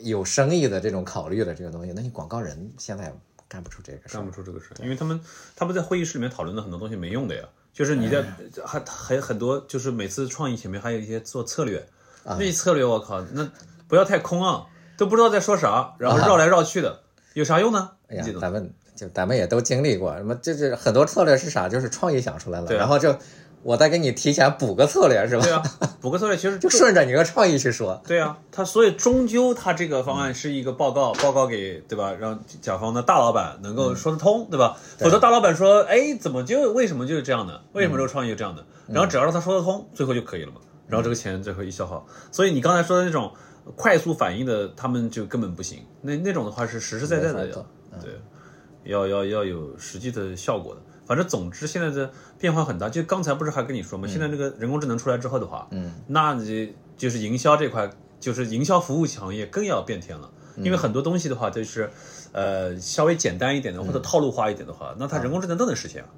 [0.03, 3.13] 有生意的这种考虑的这个东西，那你广告人现在。
[3.47, 5.21] 干不出这个，干不出这个事，因为他们
[5.55, 8.25] 他们在会议室里面讨论的很多东西没用的呀，就是你在
[8.65, 11.87] 还还很多，就是每次创意前面还有一些做策略，
[12.23, 13.47] 那策略我靠，那
[13.87, 14.65] 不要太空啊，
[14.97, 17.03] 都不知道在说啥，然后绕来绕去的，
[17.35, 17.91] 有啥用呢？
[18.07, 23.15] 哎呀，咱们就咱们也都经历过，什么就是很多策略是啥，就是创意想出来了，然后就。
[23.65, 25.43] 我再给你提前补个策略是吧？
[25.43, 25.63] 对啊，
[25.99, 27.99] 补个策略其实就顺着你个创意去说。
[28.05, 32.13] 对啊，他所以终究他这个方案是一个报告，报告给对吧？
[32.13, 34.77] 让甲方的大老板能够说得通，对吧？
[34.99, 37.59] 否则大老板说，哎，怎么就为什么就是这样的？
[37.73, 38.63] 为什么这个创意是这样的？
[38.87, 40.61] 然后只要让他说得通，最后就可以了嘛。
[40.87, 43.33] 然后这个钱最后一消耗，所以你刚才说的那种
[43.75, 45.79] 快速反应的，他们就根本不行。
[46.01, 47.65] 那那种的话是实实在在的，
[47.99, 48.11] 对，
[48.83, 50.81] 要要要有实际的效果的。
[51.05, 54.07] 反正总之现在的变化很大，就刚才不是还跟你说吗？
[54.07, 61.89] 现在这个人工智能出来之后的话，嗯，那你就是营销这块，就是营销服务行业更要变天了，因为很多东西的话，就是，
[62.31, 66.09] 呃，稍微简单一点的或者套路化一点的话，那它人工智能都能实现啊，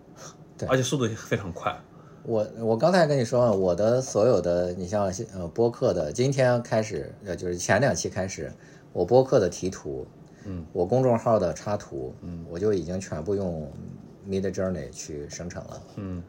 [0.57, 1.77] 对，而且速度非常快。
[2.23, 8.51] 我我刚才跟你说，我的所有的，你像呃播客的，今天开始，呃就是前两期开始，
[8.93, 10.07] 我播客的题图，
[10.45, 13.69] 嗯，我公众号的插图，嗯，我就已经全部用。
[14.27, 16.21] Mid Journey 去生成了，嗯，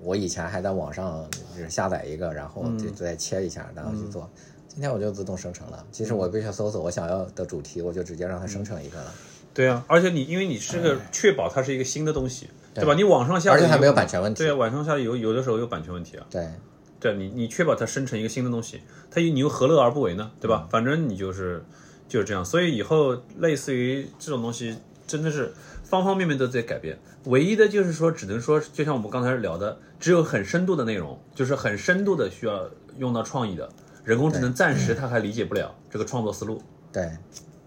[0.00, 1.24] 我以前还在网上
[1.56, 4.28] 就是下载一个，然后就再切一下，然后去做。
[4.66, 5.84] 今天我就自动生成了。
[5.92, 9.12] 其实我必须搜索我想要的主题，我就直接让它生成一个了。
[9.52, 12.94] 对啊，而且你因为你是个确保它是一个新的东西，对吧？
[12.94, 14.44] 你网上下而且还没有版权问题。
[14.44, 16.26] 对啊，网上下有有的时候有版权问题啊。
[16.30, 16.48] 对，
[16.98, 18.80] 对你你确保它生成一个新的东西，
[19.10, 20.30] 它你又何乐而不为呢？
[20.40, 20.66] 对吧？
[20.70, 21.62] 反正你就是
[22.08, 22.42] 就是这样。
[22.42, 25.52] 所以以后类似于这种东西，真的是。
[25.92, 32.66] 方方面面都在改变，唯一的就是说，只能说，就像我们刚才聊的，只有很深度的内容，就是很深度的需要
[32.96, 33.68] 用到创意的，
[34.02, 37.10] 人工智能暂时它还理解不了这个创作思路，对，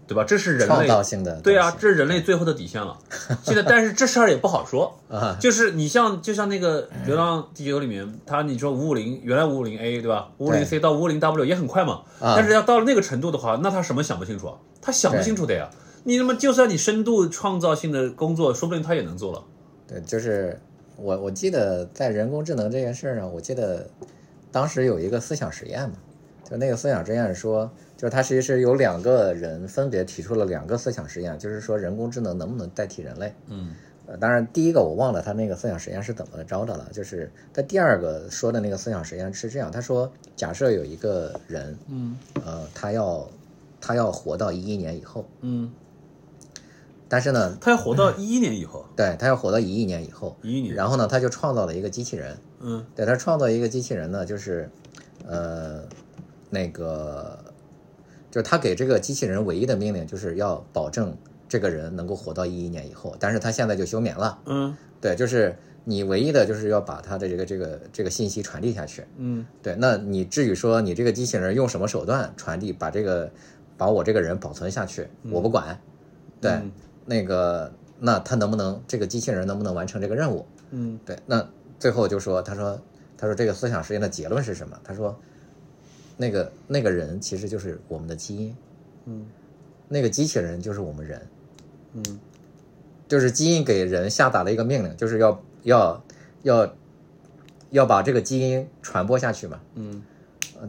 [0.08, 0.24] 对吧？
[0.24, 2.98] 这是人类创造性的，对啊，这是人类最后的底线了。
[3.44, 10.30] 现在，但是这事儿也不好说 啊，就是你像，就像那个《流浪地球》里面，他你说五五零，原来五五零 A 对吧？
[10.38, 14.54] 五五零 C 到五五零 W 也很快嘛，但是要到了那个程度的话，那他什么想不清楚啊？
[14.82, 15.70] 他想不清楚的呀。
[16.06, 19.44] 你那么就算你深度创造性的工作，说不定他也能做了。
[19.88, 20.56] 对，就是
[20.96, 23.90] 我我记得在人工智能这件事上，我记得
[24.52, 25.96] 当时有一个思想实验嘛，
[26.48, 33.34] 就那个思想实验说，就是它其实是有两个人分别提出了两个思想实验，就是说人工智能能不能代替人类。
[33.48, 33.74] 嗯，
[34.06, 43.28] 呃，当然第一个我忘了他那个思想实验是怎么着的了，就是他第二个说的那个思想实验是这样，他说假设有一个人，嗯，呃，他要
[43.80, 45.68] 他要活到一一年以后，嗯。
[47.08, 54.68] 但是呢，他要活到一亿年以后，对他要活到一亿年以后，一亿年，然后呢，他就创造了一个机器人，嗯，对他创造一个机器人呢，就是，
[55.24, 55.82] 呃，
[56.50, 57.38] 那个，
[58.28, 61.16] 就是他给这个机器人唯一的命令就是要保证
[61.48, 73.30] 这个人能够活到一亿年以后，但是他现在就休眠了，嗯，对，就是你唯一的就是要把他的这个这个这个信息传递下去，嗯，对，那你至于说你这个机器人用什么手段传递，把这个
[73.76, 75.78] 把我这个人保存下去，我不管，
[76.40, 76.50] 对。
[77.06, 80.44] 那个，那他能不能这个机器人能不能完成这个任务？
[80.70, 81.16] 嗯，对。
[81.24, 82.78] 那最后就说，他说，
[83.16, 84.78] 他说这个思想实验的结论是什么？
[84.84, 85.18] 他说，
[86.16, 88.56] 那个那个人其实就是我们的基因，
[89.06, 89.26] 嗯，
[89.88, 91.22] 那个机器人就是我们人，
[91.94, 92.20] 嗯，
[93.08, 96.04] 就是基因给人下达了一个命令，就是要要
[96.42, 96.74] 要
[97.70, 100.02] 要把这个基因传播下去嘛，嗯。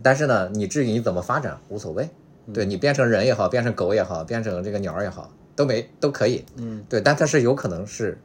[0.03, 2.09] 但是呢，你至于你怎么发展无所谓，
[2.53, 5.31] 对你变成人也好，变成狗也好，变成这个鸟也好。
[5.58, 8.18] 都没都可以，嗯，对，但它是有可能是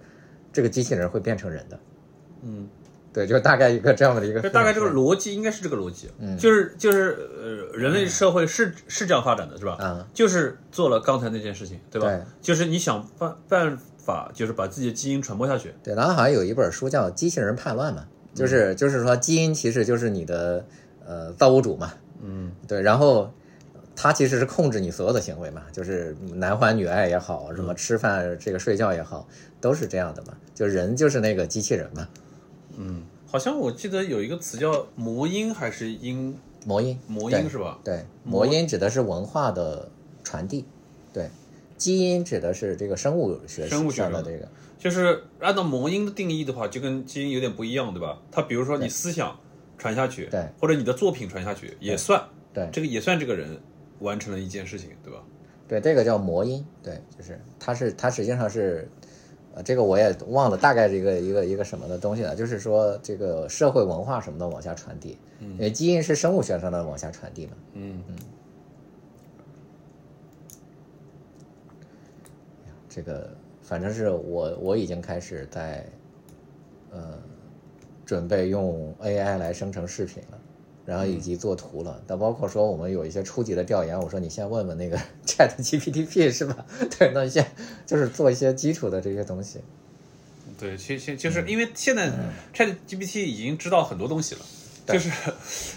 [0.53, 1.81] 这个机器人会变成人的，
[2.43, 2.69] 嗯，
[3.11, 9.77] 对，就大概一个这样的一个，大概这个逻辑应该是这个逻辑，嗯，就是就是呃，人类社会是是这样发展的，是吧？
[9.81, 12.07] 啊，就是做了刚才那件事情，对吧？
[12.07, 15.73] 对，就是你想办办法，就是把自己的基因传播下去。
[15.83, 20.67] 对，然后好像有一本书叫《机器人叛乱》嘛，就是就是说基因其实就是你的
[21.07, 23.33] 呃造物主嘛，嗯，对，然后。
[23.95, 29.29] 它其实是控制你所有的行为嘛，就是男欢女爱也好，什么吃饭这个睡觉也好，
[29.61, 30.37] 都是这样的嘛。
[30.55, 32.09] 就人就是那个机器人嘛。
[32.77, 36.37] 嗯，好像我记得有一个词叫魔音还是音？
[36.65, 37.79] 魔音，魔音是吧？
[37.85, 39.91] 对，魔音指的是文化的
[40.23, 40.65] 传递。
[41.13, 41.29] 对，
[41.77, 44.49] 基因指的是这个生物学生物学的这个。
[44.79, 48.19] 就是按照魔音的定义的话，就跟基因有点不一样，对吧？
[48.31, 49.39] 它比如说你思想
[49.77, 52.25] 传下去，对，或者你的作品传下去也算，
[52.55, 53.61] 对，这个也算这个人。
[54.03, 55.23] 完成了一件事情，对吧？
[55.67, 58.87] 对，这个叫魔音，对，就是它是它实际上是，
[59.55, 68.17] 呃，这个我也忘了大概一个一个一个什么的东西了，就是说这个社会文化什么的往下传递，因为基因是生物学上的往下传递嘛，嗯嗯。
[72.95, 75.87] 这个反正是我我已经开始在，
[76.91, 77.19] 呃，
[78.05, 80.39] 准备用 AI 来生成视频了，
[80.85, 82.03] 然后以及做图了。
[82.07, 84.97] 但包括说我们有一些初级的调研，我说你先问问那个
[85.27, 86.65] Chat GPTP 是吧？
[86.99, 87.47] 对，那先
[87.87, 89.61] 就是做一些基础的这些东西。
[90.59, 92.11] 对，其实就是因为现在
[92.55, 94.41] Chat GPT 已经知道很多东西了。
[94.85, 95.11] 就是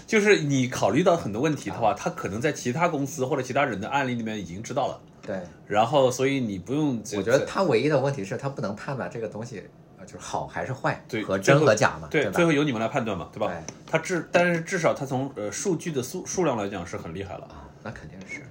[0.04, 5.00] 就是你考虑到很多问题的话，它可能在其他公司或者其他人的案例里面已经知道了。
[5.24, 7.00] 对，然后所以你不用。
[7.14, 9.62] 我觉得他唯一的问题是他不能判断这个东西
[10.04, 13.46] 就是好还是坏，对，和真和假嘛，对，最后由你们来判断嘛，对吧？
[13.48, 13.74] 对。
[13.86, 18.42] 他至但是至少他从呃数据的数数量来讲是很厉害了啊，那肯定是，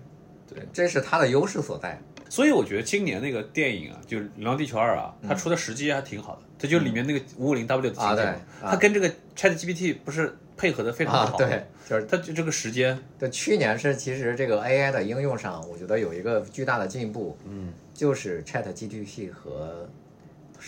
[0.47, 1.99] 对，这是他的优势所在。
[2.27, 6.41] 所以我觉得今年那个电影啊，就《流浪地球二》啊，它出的时机还挺好的。
[6.57, 11.37] 它就里面那个五五零 W 的情节，它跟这个 Chat GPT 不是配合的非常好。
[11.37, 12.97] 对，就是它就这个时间。
[13.19, 17.37] 对，去年是其实这个 AI 的应用上，我觉得有一个巨大的进步。
[17.45, 19.87] 嗯，就是 Chat GPT 和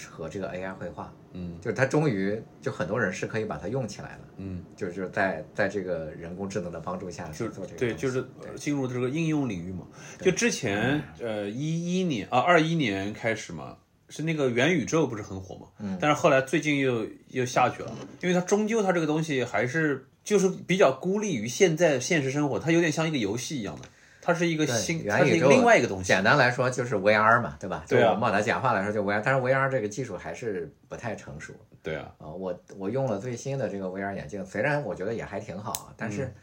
[0.09, 1.11] 和这个 AI 绘画。
[1.33, 4.21] 嗯，就是它终于就很多人是可以把它用起来了。
[4.37, 7.79] 嗯，就是在在这个人工智能的帮助下就做这个。
[7.79, 8.23] 对，就是
[8.55, 9.87] 进入这个应用领域嘛。
[10.19, 13.77] 就之前呃一一年啊二一年开始嘛。
[14.09, 15.67] 是那个元宇宙不是很火嘛？
[15.79, 23.89] 嗯，但是后来最近又又下去了，因为它终究它这个东西还是就是比较孤立于现在现实生活，它有点像一个游戏一样的，
[24.27, 26.03] 它是一个新，它是另外一个东西。
[26.03, 27.85] 简单来说就是 VR 嘛，对吧？
[27.87, 28.09] 对啊。
[28.09, 31.53] 我们把它简化来说就 VR，但是 VR 这个技术还是不太成熟。
[31.81, 32.11] 对啊。
[32.17, 36.33] 啊，我我用了最新的这个 VR 眼镜，虽然我觉得也还挺好，但是。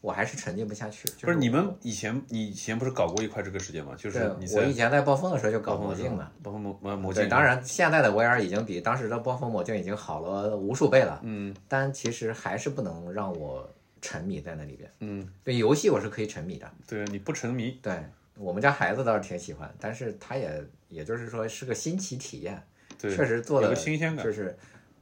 [0.00, 1.08] 我还是沉浸不下去。
[1.22, 3.92] 不是你们以前，你以前不是搞过一块这个时间吗？
[3.96, 7.26] 就是我以前在暴风的时候就搞墨镜嘛，暴风魔魔魔镜。
[7.26, 11.18] 当然现在的 VR 已经比当时的暴风魔镜已经好了无数倍了。
[11.22, 13.66] 嗯，但其实还是不能让我
[14.04, 14.90] 沉迷在那里边。
[15.00, 16.70] 嗯，对游戏我是可以沉迷的。
[16.86, 17.78] 对，你不沉迷。
[17.80, 17.98] 对
[18.36, 22.62] 我们家孩子倒是挺喜欢，但是他也也就是说是个新奇体验。
[22.98, 24.54] 对，确实做的新鲜感，就是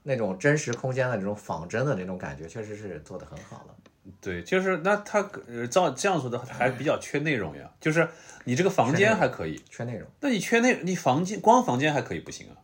[0.05, 3.74] 那种真实空间的这种仿真的那种感觉，确实是做的很好了。
[4.20, 7.69] 对，就是那他呃照这样说的还比较缺内容呀。
[7.81, 8.09] 就是
[8.45, 12.55] 你这个房间还可以缺内容，那你缺内你房间光房间还可以不行啊？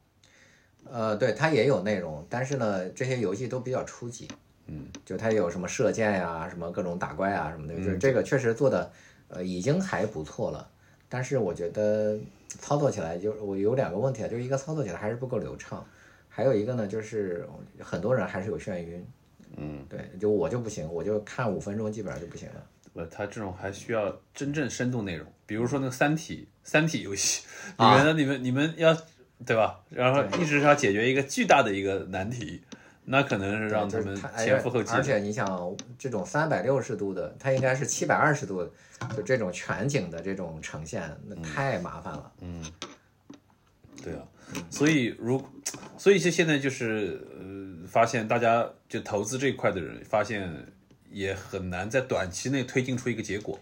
[0.90, 4.26] 呃，对，它也有内容，但是呢，这些游戏都比较初级。
[4.68, 8.90] 嗯，就它有什么射箭呀，什么各种打怪啊什么的，就是这个确实做的
[9.28, 10.68] 呃已经还不错了。
[11.08, 15.84] 但是我觉得操作起来就我有两个问题啊，就一个操作起来还是不够流畅，
[16.28, 17.48] 还有一个呢就是
[17.80, 19.04] 很多人还是有眩晕。
[19.56, 22.66] 嗯，对，就我就不行，我就看五分钟基本上就不行了。
[22.94, 27.46] 呃，它这种还需要真正深度内容，比如说那个《三体》《三体》游戏
[27.78, 28.94] 里面的你们你们要
[29.46, 29.80] 对吧？
[29.88, 32.62] 然后一直是要解决一个巨大的一个难题，
[33.08, 34.92] 那可能是让他们前赴后继。
[34.92, 38.68] 而且你想，这种三百六十度的，它应该是七百二十度，
[39.16, 42.32] 就这种全景的这种呈现，那太麻烦了。
[42.40, 42.64] 嗯，
[44.02, 44.22] 对啊，
[44.70, 45.42] 所以如
[45.96, 47.68] 所以就现在就是呃。
[47.88, 50.54] 发现大家就投资这一块的人，发现
[51.10, 53.58] 也很难在短期内推进出一个结果，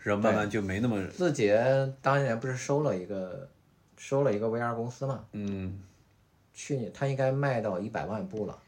[0.00, 1.06] 然后慢慢就没那么。
[1.06, 3.48] 字节当年不是收了一个
[3.96, 5.24] 收了一个 VR 公司嘛？
[5.30, 5.78] 嗯。
[6.52, 8.58] 去年他应该卖到一百万部了，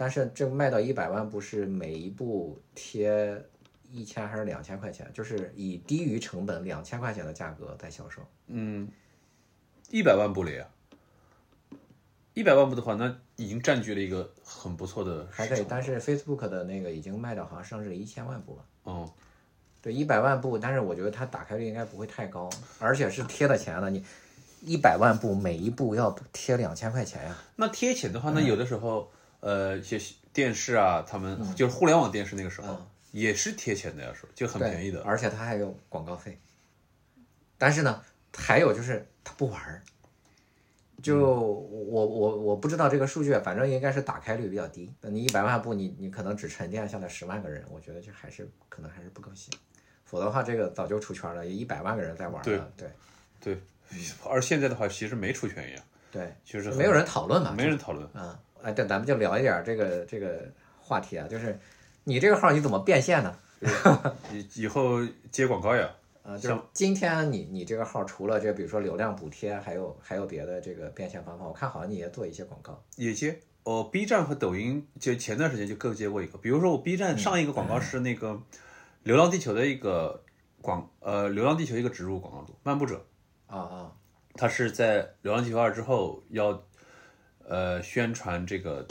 [0.00, 3.38] 但是这卖到一百万部是每一部贴
[3.92, 5.06] 一千还是两千块钱？
[5.12, 8.22] 就是以低于成本两千块钱的价格在销售。
[8.46, 8.88] 嗯，
[9.90, 10.66] 一百万部了呀。
[12.32, 15.28] 一百万部的话，那已经占据了一个很不错的。
[15.30, 18.64] 还可以，但是 Facebook 的那个已经卖到好像上市一千万部了。
[18.84, 19.12] 哦，
[19.82, 22.48] 对，一百万部，但是我觉得它打开率应该不会太高，
[22.78, 23.90] 而且是贴的钱了。
[23.90, 24.02] 你
[24.62, 27.36] 一百万部，每一部要贴两千块钱呀。
[27.56, 30.00] 那贴钱的话，那有的时候，呃，一些
[30.32, 32.80] 电视啊，他们就是互联网电视那个时候
[33.10, 36.38] 也是贴钱的呀，说就很便宜的，而且它还有广告费。
[37.58, 38.02] 但是呢，
[38.36, 39.82] 还有就是它不玩儿。
[41.02, 44.92] 就我我我不知道这个数据，反正应该是打开率比较低。
[45.00, 49.50] 你一百万部，你你可能只沉淀下来十万个人，我觉得就还是可能还是不够行。
[50.04, 52.42] 否则的话，这个早就出圈了，一百万个人在玩了。
[52.42, 52.90] 对对
[53.40, 53.62] 对，
[54.28, 55.82] 而现在的话，其实没出圈一样。
[56.12, 58.38] 对，就是没有人讨论嘛，没人讨论啊。
[58.62, 60.50] 哎，对，咱们就聊一点这个这个
[60.80, 61.58] 话题啊，就是
[62.04, 63.36] 你这个号你怎么变现呢？
[64.32, 64.98] 以以后
[65.30, 65.90] 接广告呀。
[66.22, 71.46] 啊，就是今天你你这个号除了这，比如说流量补贴，还有还有别的这个变现方法。
[71.46, 73.40] 我看好像你也做一些广告，也接。
[73.62, 76.36] 哦，B 站和抖音就前段时间就各接过一个。
[76.38, 78.32] 比如说我 B 站上一个广告是那个
[79.02, 80.22] 《流浪地球》的一个
[80.60, 83.04] 广，呃，《流浪地球》一个植入广告主，漫步者。
[83.46, 83.92] 啊啊，
[84.34, 86.62] 他是在《流浪地球二》之后要
[87.50, 88.86] 呃宣传这个，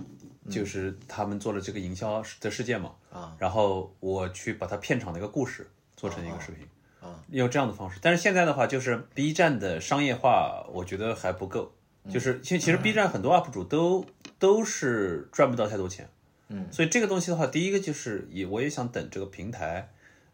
[0.50, 2.92] 就是他们做了这个营销的事件嘛。
[3.10, 6.68] 啊，然后我去把它片场的一个故事做成一个视频。
[7.02, 11.72] 啊，用这样的方式，但是现在的话，就是 B 站的商业化，我觉得还不够，
[12.10, 14.06] 就是其其实 B 站很多 UP 主都
[14.38, 16.10] 都是赚不到太多钱，
[16.50, 19.90] 嗯，所以这个东西的话，第一个就是也我也想等这个平台，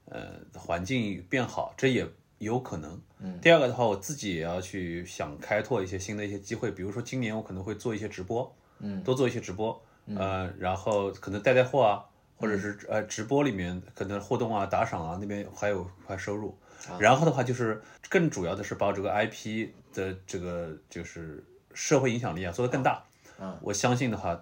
[0.05, 2.07] 呃，环境变好，这也
[2.45, 3.01] 有可能。
[3.19, 9.81] 嗯，第二个的话，我自己也要去想开拓一些新的一些机会，比如说今年我可能会做一些直播，嗯，多做一些直播，
[10.15, 12.05] 呃，然后可能带带货啊，
[12.37, 16.57] 或者是呃直播里面可能互动啊、打赏啊那边还有块收入。
[16.99, 21.43] 然后的话，就是更主要的是把这个 IP 的这个就是
[21.73, 23.03] 社会影响力啊做得更大。
[23.39, 24.39] 嗯，我相信的话，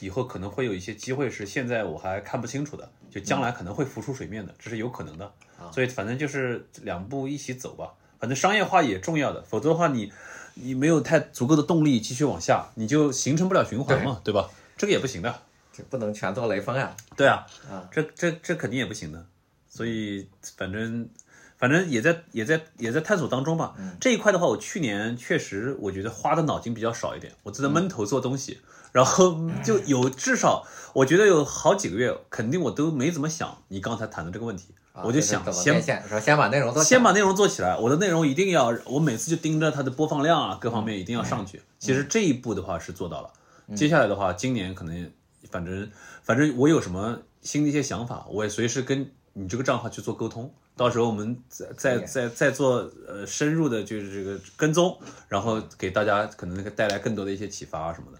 [0.00, 5.32] 以后可能会有一些机会是现在我还看不清楚的，就将来可能会浮出水面的，这是有可能的。
[5.72, 7.92] 所以反正就是两步一起走吧。
[8.18, 10.12] 反正商业化也重要的，否则的话你
[10.54, 14.48] 你没有太足够的动力继续往下，你就形成不了循环嘛，对吧？
[14.76, 16.96] 这个也不行的，这不能全做雷锋啊。
[17.16, 19.26] 对啊，啊，这这这肯定也不行的。
[19.68, 21.08] 所以反正。
[21.58, 23.76] 反正也在也在也在探索当中吧。
[24.00, 28.58] 这一块的话，我去年确实我觉得花的脑筋比较少一点，我只在闷头做东西，
[28.92, 34.68] 然后就有至少我觉得有好几个月，肯定我都没怎么想你刚才谈的这个问题。
[35.02, 41.62] 我就想先说先把内容做先把内容做起来，我的内容一定要我每次就盯着它的播放量啊，各方面一定要上去。
[41.78, 43.30] 其实这一步的话是做到了，
[43.74, 45.10] 接下来的话，今年可能
[45.50, 45.90] 反正
[46.22, 50.52] 反正我有什么新的一些想法，我也随时跟你这个账号去做沟通。
[50.76, 58.18] 到时候我们再再再再做呃深入的，就是这个跟踪，然后给大家可能那个带来更多的一些启发啊什么的。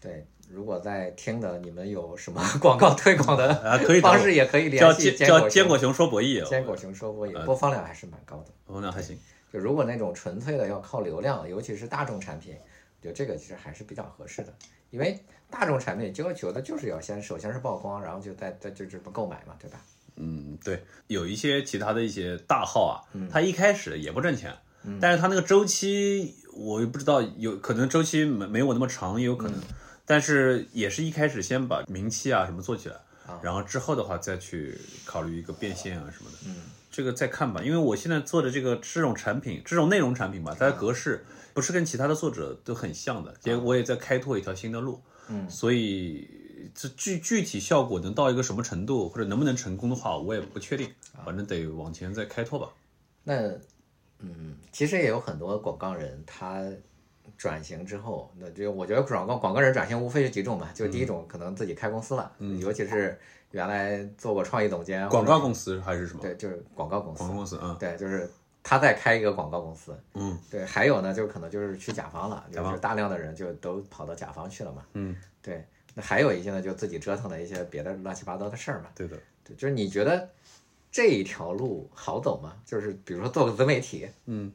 [0.00, 5.14] 对，如果在听的你们有什么 广告推广的啊，可以方式也可以联系。
[5.16, 8.52] 叫坚果熊说博弈，坚果熊说博弈，播放量还是蛮高的。
[8.64, 9.18] 播放量还行。
[9.52, 14.54] 就如果那种纯粹的要靠流量，尤其是大众产品，我觉得这个其实还是比较合适的，
[14.90, 15.18] 因为
[15.50, 19.80] 大众产品要求的就是要先首先是曝光，然后就再再就这么购买嘛，对吧？
[20.16, 22.96] 嗯，对，有一些其他的一些大号啊，
[23.30, 24.54] 它一开始也不挣钱，
[25.00, 29.60] 但是它那个周期我也不知道，有可能周期没没我那么长，也有可能，
[30.10, 32.96] 但是也是一开始先把名气啊什么做起来，
[33.40, 36.56] 然后之后的话再去考虑一个变现啊什么的，嗯，
[36.90, 41.24] 这个再看吧，因为我现在做的这个这种产品，这种内容产品吧，它的格式
[41.54, 46.28] 不是跟其他的作者都很像的，结果我也在开拓一条新的路，嗯，所以。
[46.74, 50.88] 这具具体效果能到一个什么程度，或者能不能成功的话，我也不确定。
[51.24, 52.68] 反正得往前再开拓吧。
[53.24, 53.34] 那，
[54.18, 56.62] 嗯，其实也有很多广告人，他
[57.40, 63.18] 转型之后，那就我觉得广告广告人转型无非是几种嘛，就第一种可能自己开公司了，嗯，尤其是
[63.52, 66.20] 原来做过创意总监，广告公司还是什么？
[66.20, 67.20] 对，就是广告公司。
[67.20, 68.30] 广告公司，嗯，对，就是
[68.62, 70.66] 他再开一个广告公司，嗯，对。
[70.66, 75.64] 还有呢，就可能就是去甲方了，就是大量的人就都跑到甲方去了嘛，嗯，对。
[75.94, 78.88] 那还有一些呢，就自己折腾的一些别的乱七八糟的事儿嘛。
[78.94, 80.28] 对的，对，就是你觉得
[80.92, 82.52] 这一条路好走吗？
[82.66, 84.52] 就是比如说做个自媒体，嗯，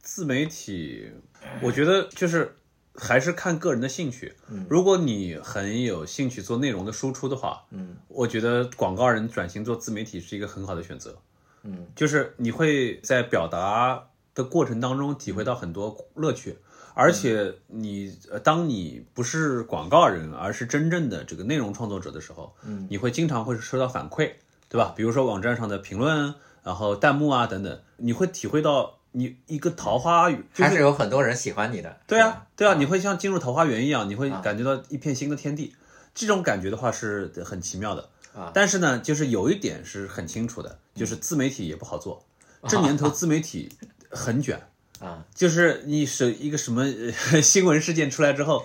[0.00, 1.10] 自媒体，
[1.60, 2.56] 我觉得就是
[2.94, 4.34] 还是看个人的兴趣。
[4.48, 11.18] 嗯，如果你很有兴趣做内容的输出的话，嗯，我觉得广告人转型做自媒体是一个很好的选择。
[11.62, 16.58] 嗯，就是你会在表达的过程当中体会到很多乐趣。
[16.96, 24.30] 而且你，当你不是广告人，而是真正的这个内容创作者的时候，嗯，你会经常会收到反馈，
[24.68, 24.94] 对吧？
[24.96, 31.96] 比如说网站上的评论，然后弹幕啊等等，你会体会到你一个桃花雨，还是有很多人喜欢你的。
[32.06, 35.74] 对啊，对啊，你会像进入桃花源一样，你会感觉到一片新的天地，
[36.14, 38.50] 这种感觉的话是很奇妙的啊。
[38.52, 42.24] 但是呢，就是有一点是很清楚的，就是自媒体也不好做，
[42.68, 43.70] 这年头自媒体
[44.10, 44.60] 很卷。
[45.00, 46.84] 啊，就是你是一个什么
[47.42, 48.64] 新闻事件出来之后，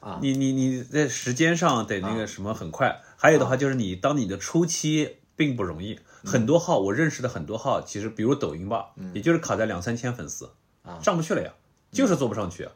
[0.00, 3.00] 啊，你你你在时间上得那个什么很快。
[3.16, 10.50] 还有的话就是你当你的初期并不容易，很多号我认识的很多号，其实比如抖音吧，也就是卡在两三千粉丝，
[10.82, 11.52] 啊，上不去了呀，
[11.90, 12.68] 就是做不上去。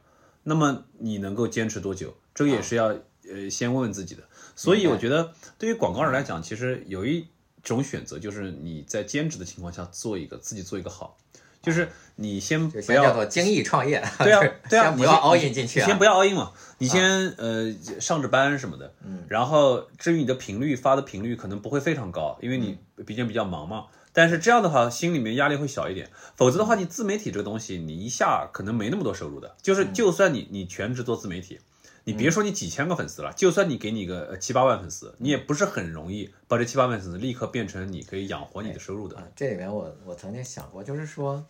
[0.44, 2.14] 那么你能够坚持多久？
[2.34, 2.86] 这个也是要
[3.28, 4.22] 呃先问问自己的。
[4.54, 7.26] 所以我觉得对于广告人来讲，其实有一
[7.62, 11.16] 种选择就是你在兼职的情况下做一个自己做一个好。
[11.62, 31.60] 就是你先不要叫做精益创业，对啊， 对啊，不要 all in 进去，先不要 all in 嘛，你先呃上着班什么的，嗯，然后至于你的频率发的频率可能不会非常高，因为你毕竟比较忙嘛，但是这样的话心里面压力会小一点，否则的话你自媒体这个东西你一下可能没那么多收入的，就是就算你你全职做自媒体。
[32.04, 39.16] 你别说你几千个粉丝了，就算你给你个七八万粉丝，你也不是很容易把这七八万粉丝立刻变成你可以养活你的收入的。
[39.16, 41.44] 啊这里面我我曾经想过，就是说，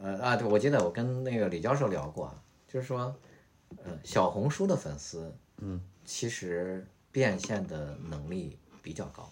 [0.00, 2.34] 呃啊，对，我记得我跟那个李教授聊过，
[2.66, 3.14] 就是说，
[3.84, 9.30] 嗯，小红书的粉丝，嗯，其实变现的能力比较高。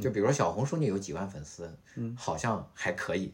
[0.00, 3.30] 就比如说小红书，你有几万粉丝，嗯，好像还可以。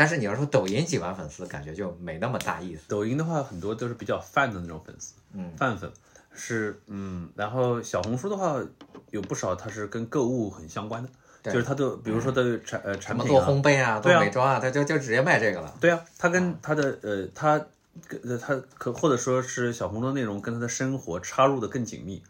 [0.00, 2.84] 但是你要说抖音几万粉丝，感觉就没那么大意思。
[2.88, 5.92] 抖音的话，很多都是比较泛的那种粉丝，嗯，泛粉
[6.32, 8.58] 是嗯，然后小红书的话，
[9.10, 15.76] 有不少它是跟购物很相关的，就是它的，比如说的产呃产品做烘焙啊，做美妆啊，它就就直接卖这个了。
[15.78, 17.62] 对啊，它跟它的呃它
[18.08, 22.22] 跟它可或者说是小红书内容跟它的生活插入的更紧密，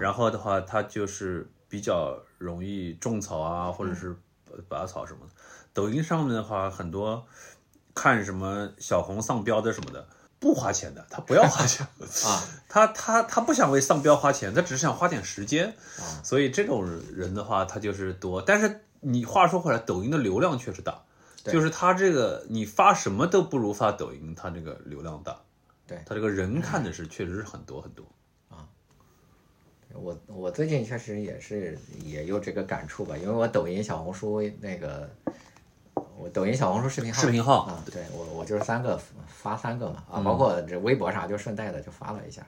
[0.00, 4.16] 然后的话它就是比较容易种草啊，或者是
[4.66, 5.32] 拔草什么的。
[5.78, 7.24] 抖音上面的话，很多
[7.94, 10.04] 看什么小红丧标的什么的，
[10.40, 11.86] 不花钱的，他不要花钱。
[12.26, 15.68] 啊， 他他他不想为丧标花钱，他只是想花点时间。
[16.00, 16.84] 啊，所以这种
[17.14, 18.42] 人的话，他就是多。
[18.42, 21.00] 但是你话说回来，抖音的流量确实大，
[21.44, 25.40] 就是他这个你发什么都不如发抖音，他这个流量大，
[25.86, 26.02] 对。
[26.04, 28.04] 他这个人看的是确实是很多很多。
[28.48, 28.66] 啊。
[29.92, 35.08] 我我最近确实也是也有这个感触吧，因为我抖音、小红书那个。
[36.18, 42.44] 我抖音、小红书视频号，视频号啊，对我我就是三个发三个嘛，啊，包括这微博上就顺带的就发了一下，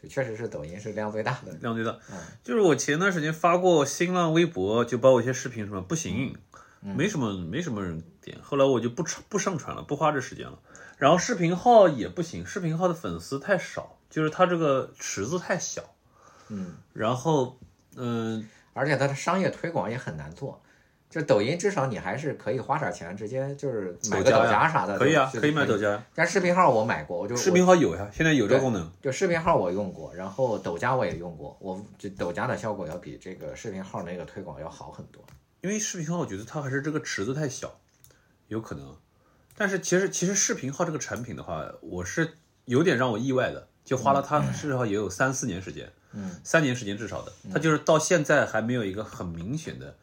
[0.00, 1.90] 对，确实是抖音是量最大的，量最大。
[2.10, 6.34] 嗯，就是我前段时间发过新浪微博，就包括一些视频什么不行，
[6.80, 10.58] 没什么没什么人点，后来我就不传不上传了，不花这时间了。
[10.96, 15.82] 然后视频号也不行，视频号的粉丝太少，就是它这个池子太小，
[16.48, 17.58] 嗯，然后
[17.96, 20.62] 嗯，而且它的商业推广也很难做。
[21.14, 26.04] 就抖音，至少你还是可以花点钱，直接就是买个抖加啥的，可以啊，可以买抖加。
[26.12, 28.90] 但视频号我买过，我就视频号有呀，现在有这个功能。
[29.00, 35.24] 就视频号我用过，然后抖加我也用过，我就抖加的效果要比这个视频号那个推广要好很多。
[35.60, 37.72] 因为视频号我觉得它还是这个池子太小，
[38.48, 38.96] 有可能。
[39.56, 42.28] 但是其实其实视频号这个产品的话，我是
[42.64, 49.94] 有点让我意外的，就花了它至少也有三四年时间，嗯，三年时间至少的，它就是到现在还没有一个很明显的。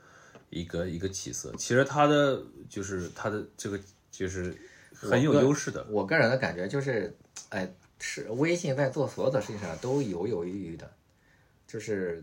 [0.52, 3.80] 一个一个起色，其实它的就是它的这个
[4.12, 4.54] 就是
[4.94, 5.88] 很有优势的。
[5.90, 7.16] 我个人的感觉就是，
[7.50, 7.68] 哎，
[8.00, 10.92] 是微信在做所有的事情上都犹犹豫豫的，
[11.66, 12.22] 就是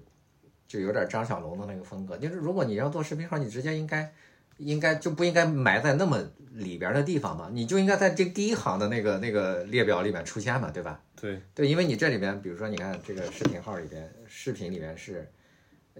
[0.67, 2.19] 就有点张小龙的那个风格。
[2.19, 4.13] 就是如果你要做视频号，你直接应该
[4.59, 6.23] 应该就不应该埋在那么
[6.53, 11.01] 里边的地方嘛，你就应该在这第一行的那个那个列表里面出现嘛，对吧？
[11.19, 15.27] 对对，因为你这里边，比如说你看这个视频号里边，视频里面是。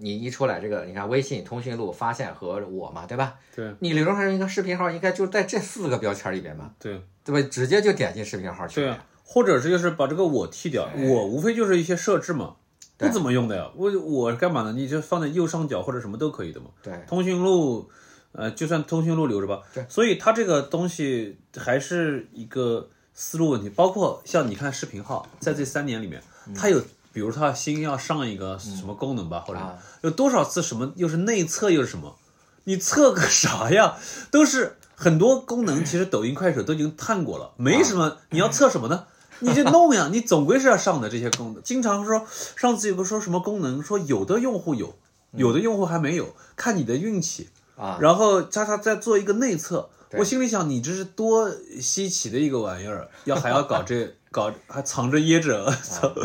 [0.01, 3.35] 你一出来，这个你看微信通讯录发现和我嘛，对吧？
[3.55, 6.71] 对，你理论上应该视频号应该就在这四个标签里边嘛？
[6.79, 7.49] 对，对吧？
[7.51, 8.81] 直接就点进视频号去。
[8.81, 12.55] 对啊，或者是就是把这个我剃掉，我无非就是一些设置嘛，
[12.97, 13.69] 不怎么用的呀。
[13.75, 14.73] 我我干嘛呢？
[14.73, 16.67] 你就放在右上角或者什么都可以的嘛。
[16.81, 17.89] 对，通讯录，
[18.31, 19.61] 呃，就算通讯录留着吧。
[19.73, 23.69] 对，所以它这个东西还是一个思路问题。
[23.69, 26.21] 包括像你看视频号，在这三年里面，
[26.55, 26.81] 它有。
[27.19, 29.59] 比如他新要上一个什么功能吧，或者
[29.99, 32.15] 有多少次什么又是内测又是什么，
[32.63, 33.97] 你测个啥呀？
[34.31, 38.15] 都是很多功能，其实抖音、快手都已经探过了，没什么。
[38.29, 39.03] 你要测什么呢？
[39.39, 41.61] 你就弄呀， 你总归是要上的这些功能。
[41.61, 42.25] 经常说
[42.55, 44.95] 上次有个说什么功能，说有的用户有，
[45.33, 47.97] 有的用户还没有，看你的运气啊。
[47.99, 51.51] 然后他他再做一个内测，我心里想，你这是多
[51.81, 56.13] 稀奇的一个玩意儿，要还要搞这搞还藏着掖着，操！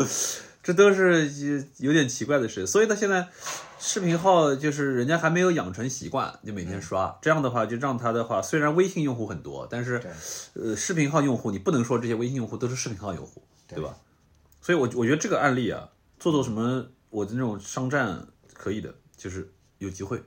[0.65, 1.29] 这都是
[1.79, 3.27] 有有点奇怪的事，所以他现在
[3.77, 10.01] 视频号就是人家还没有养成习惯，就每天刷，这样的话就让他的话，虽然微信用户很多，但是
[10.55, 13.95] 呃视频号用户你不能说这些微信用户都是视频号用户，对吧？
[14.59, 15.87] 所以，我我觉得这个案例啊，
[16.19, 19.47] 做做什么我的那种商战可以的，就是
[19.77, 20.19] 有机会，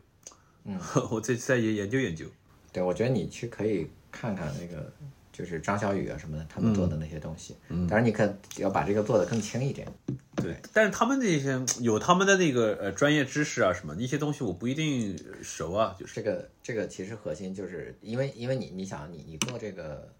[0.62, 0.78] 嗯，
[1.10, 2.27] 我再再研研究研究。
[2.73, 4.93] 对，我觉得你去可以看看那个。
[5.39, 9.86] 就是张小雨啊什么的，他们做的那些东西，当然你可要把这个做的更轻一点。
[10.35, 15.94] 对，但是他们那些有他们的那个呃专业知识啊什么一些东西，我不一定熟啊。
[15.97, 20.12] 就是这个这个其实核心就是因为因为你你想你你做这个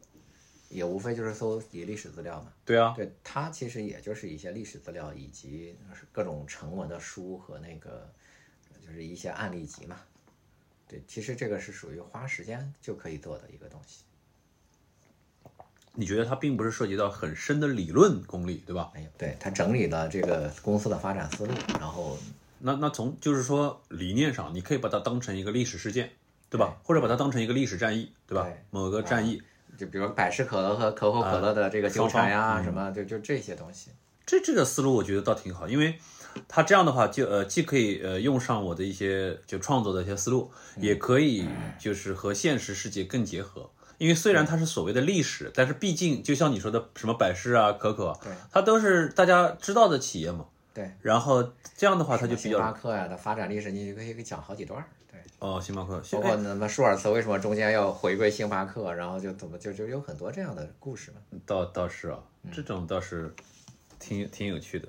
[0.69, 2.53] 也无非就是搜集历史资料嘛。
[2.65, 5.77] 对啊，对它其实也就是一些历史资料以及
[6.13, 8.09] 各种成文的书和那个
[8.87, 9.97] 就是一些案例集嘛。
[10.87, 14.05] 对，其实这个是属于花时间就可以做的一个东西。
[16.01, 18.89] 你觉得它并不是涉及到很深的理论功力，对吧？
[18.95, 22.17] 没有，对他整理了这个公司的发展思路，然后
[22.61, 26.09] 那那从就是说理念上，你可以把它当成一个历史事件，
[26.49, 26.77] 对吧？
[26.85, 28.47] 或者把它当成一个历史战役，对吧？
[28.71, 29.43] 某个战役，
[29.77, 33.91] 就比如百事可乐和可口可乐的这个纠缠呀，什么就就这些东西。
[34.25, 35.99] 这这个思路我觉得倒挺好，因为
[36.47, 43.69] 他这样的话就呃既可以呃用上我的一些就创作的一些思路，也可以就是和现实世界更结合。
[43.99, 50.47] 因为虽然它是所谓的历史，但是毕竟就像你说的什么百事啊、可口啊，对，它都是大家知道的企业嘛。
[50.73, 50.91] 对。
[51.03, 51.43] 然后
[51.77, 52.51] 这样的话，它就比较。
[52.51, 54.83] 星巴克呀的发展历史，你就可以给讲好几段。
[55.11, 61.17] 对，哦，星巴克，包括那么舒尔茨为什么中间要回归星巴克，然后就怎么就就有很多这样的故事嘛。
[61.45, 62.19] 倒倒是啊，
[62.53, 63.35] 这种倒是
[63.99, 64.89] 挺挺有趣的。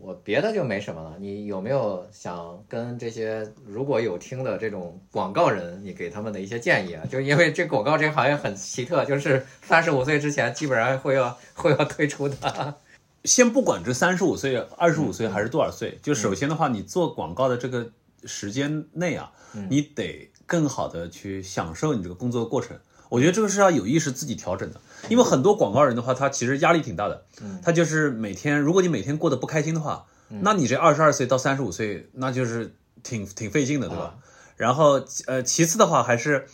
[0.00, 7.04] 我别的就没什么了，你有没有想跟这些如果有听的这种广告人，你给他们的一些建议啊？
[7.08, 12.74] 就因为这广告这个行业很奇特，就是三十五岁之前基本上会要会要退出的。
[13.24, 17.90] 先不管这三十五岁、二十五岁还是多少岁，就首先的话，你做广告的这个
[18.24, 19.32] 时间内啊，
[19.68, 22.76] 你得更好的去享受你这个工作的过程。
[23.08, 27.24] 我觉得这个是要有意识自己调整的，因为很多广告人的话，他其实压力挺大的。
[27.62, 34.14] 他就是每天，如果你每天过得不开心的话，那你这二十二岁到三十五岁，那就是挺挺费劲的，对吧？
[34.56, 36.46] 然后呃，其次的话还是，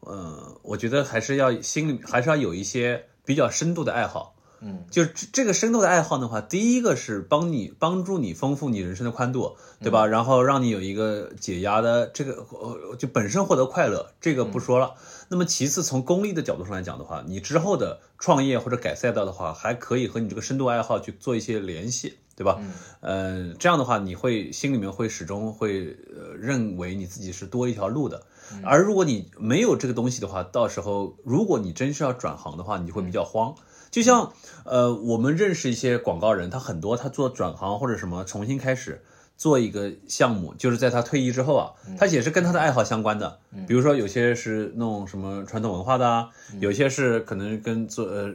[0.00, 4.34] 呃，我觉得还是要心里还是要有一些比较深度的爱好。
[4.60, 10.06] 嗯，就这个深度的爱好的话，第一个是帮你帮助你丰富你人生的宽度，对吧？
[10.06, 14.94] 然后让你有一个解压的这个，呃，就本身获得快乐，这个不说了。
[15.28, 22.60] 那么其次，从功利的角度上来讲的话，你之后的创业或者改赛道的话，还可以和你这个深度爱好去做一些联系，对吧？
[23.00, 28.22] 嗯，这样的话，你会心里面会始终会呃认为你自己是多一条路的。
[28.64, 33.54] 而如果你没有这个东西的话，到时候如果你真是要转行的话，你会比较慌。
[33.90, 34.32] 就像
[34.64, 39.02] 呃，我们认识一些广告人，他很多他做转行或者什么重新开始
[39.36, 43.38] 做一个项目，就是在他退役之后啊，他也是跟他的爱好相关的。
[43.66, 46.28] 比如说有些是弄什么传统文化的啊，
[46.60, 48.34] 有些是可能跟做呃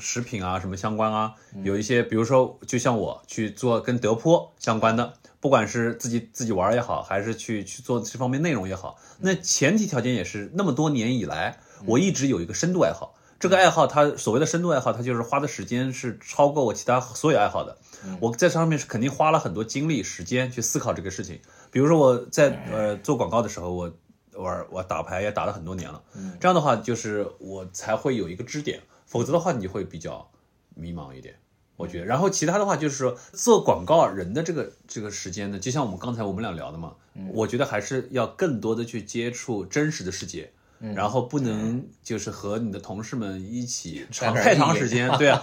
[0.00, 13.14] 食品啊什么相关啊，有一些比如说就像我去做跟德扑相关的，不管是自己自己玩也好，还是去去做这方面内容也好，那前提条件也是那么多年以来，我一直有一个深度爱好。
[13.40, 17.78] 这个爱好，它所谓的深度爱好，它就是花的时间是超过我其他所有爱好的。
[18.20, 21.40] 我在上面是肯定花了很多精力、时间去思考这个事情。
[21.70, 23.92] 比如说我在呃做广告的时候，我
[24.32, 26.02] 玩我打牌也打了很多年了。
[26.40, 30.28] 这样的话，就是我才会有一个支点，否则的话你会比较
[30.74, 31.36] 迷茫一点，
[31.76, 32.06] 我觉得。
[32.06, 36.94] 然后其他的话就是说，做广告人的这个这个时间呢，就像我们刚才我们俩聊的嘛，
[37.32, 40.52] 我觉得还是要更多的去接触真实的世界。
[40.80, 45.42] 然后不能就是和你的同事们一起 长太长时间， 对啊，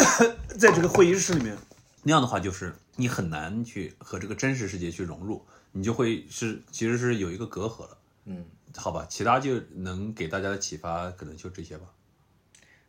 [0.58, 1.56] 在这个会议室里面，
[2.02, 7.98] 那样的话就是你很难去和这个真实世界去融入，你就会是其实是有一个隔阂了。
[8.26, 8.44] 嗯，
[8.76, 11.86] 好吧，其他就能给大家的启发可能就这些吧。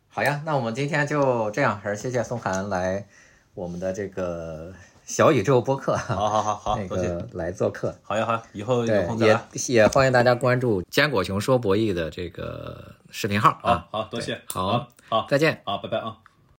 [0.08, 3.06] 好呀，那我们今天就这样，还是谢谢宋涵来
[3.54, 4.74] 我们的这个。
[5.08, 9.48] 小宇宙播客，好好好好，那个来做客，好呀好呀，以后有空再来。
[9.54, 16.18] 也也欢迎大家关注坚果熊说博弈的这个视频号啊，好多谢，好好，再见，好，拜拜啊。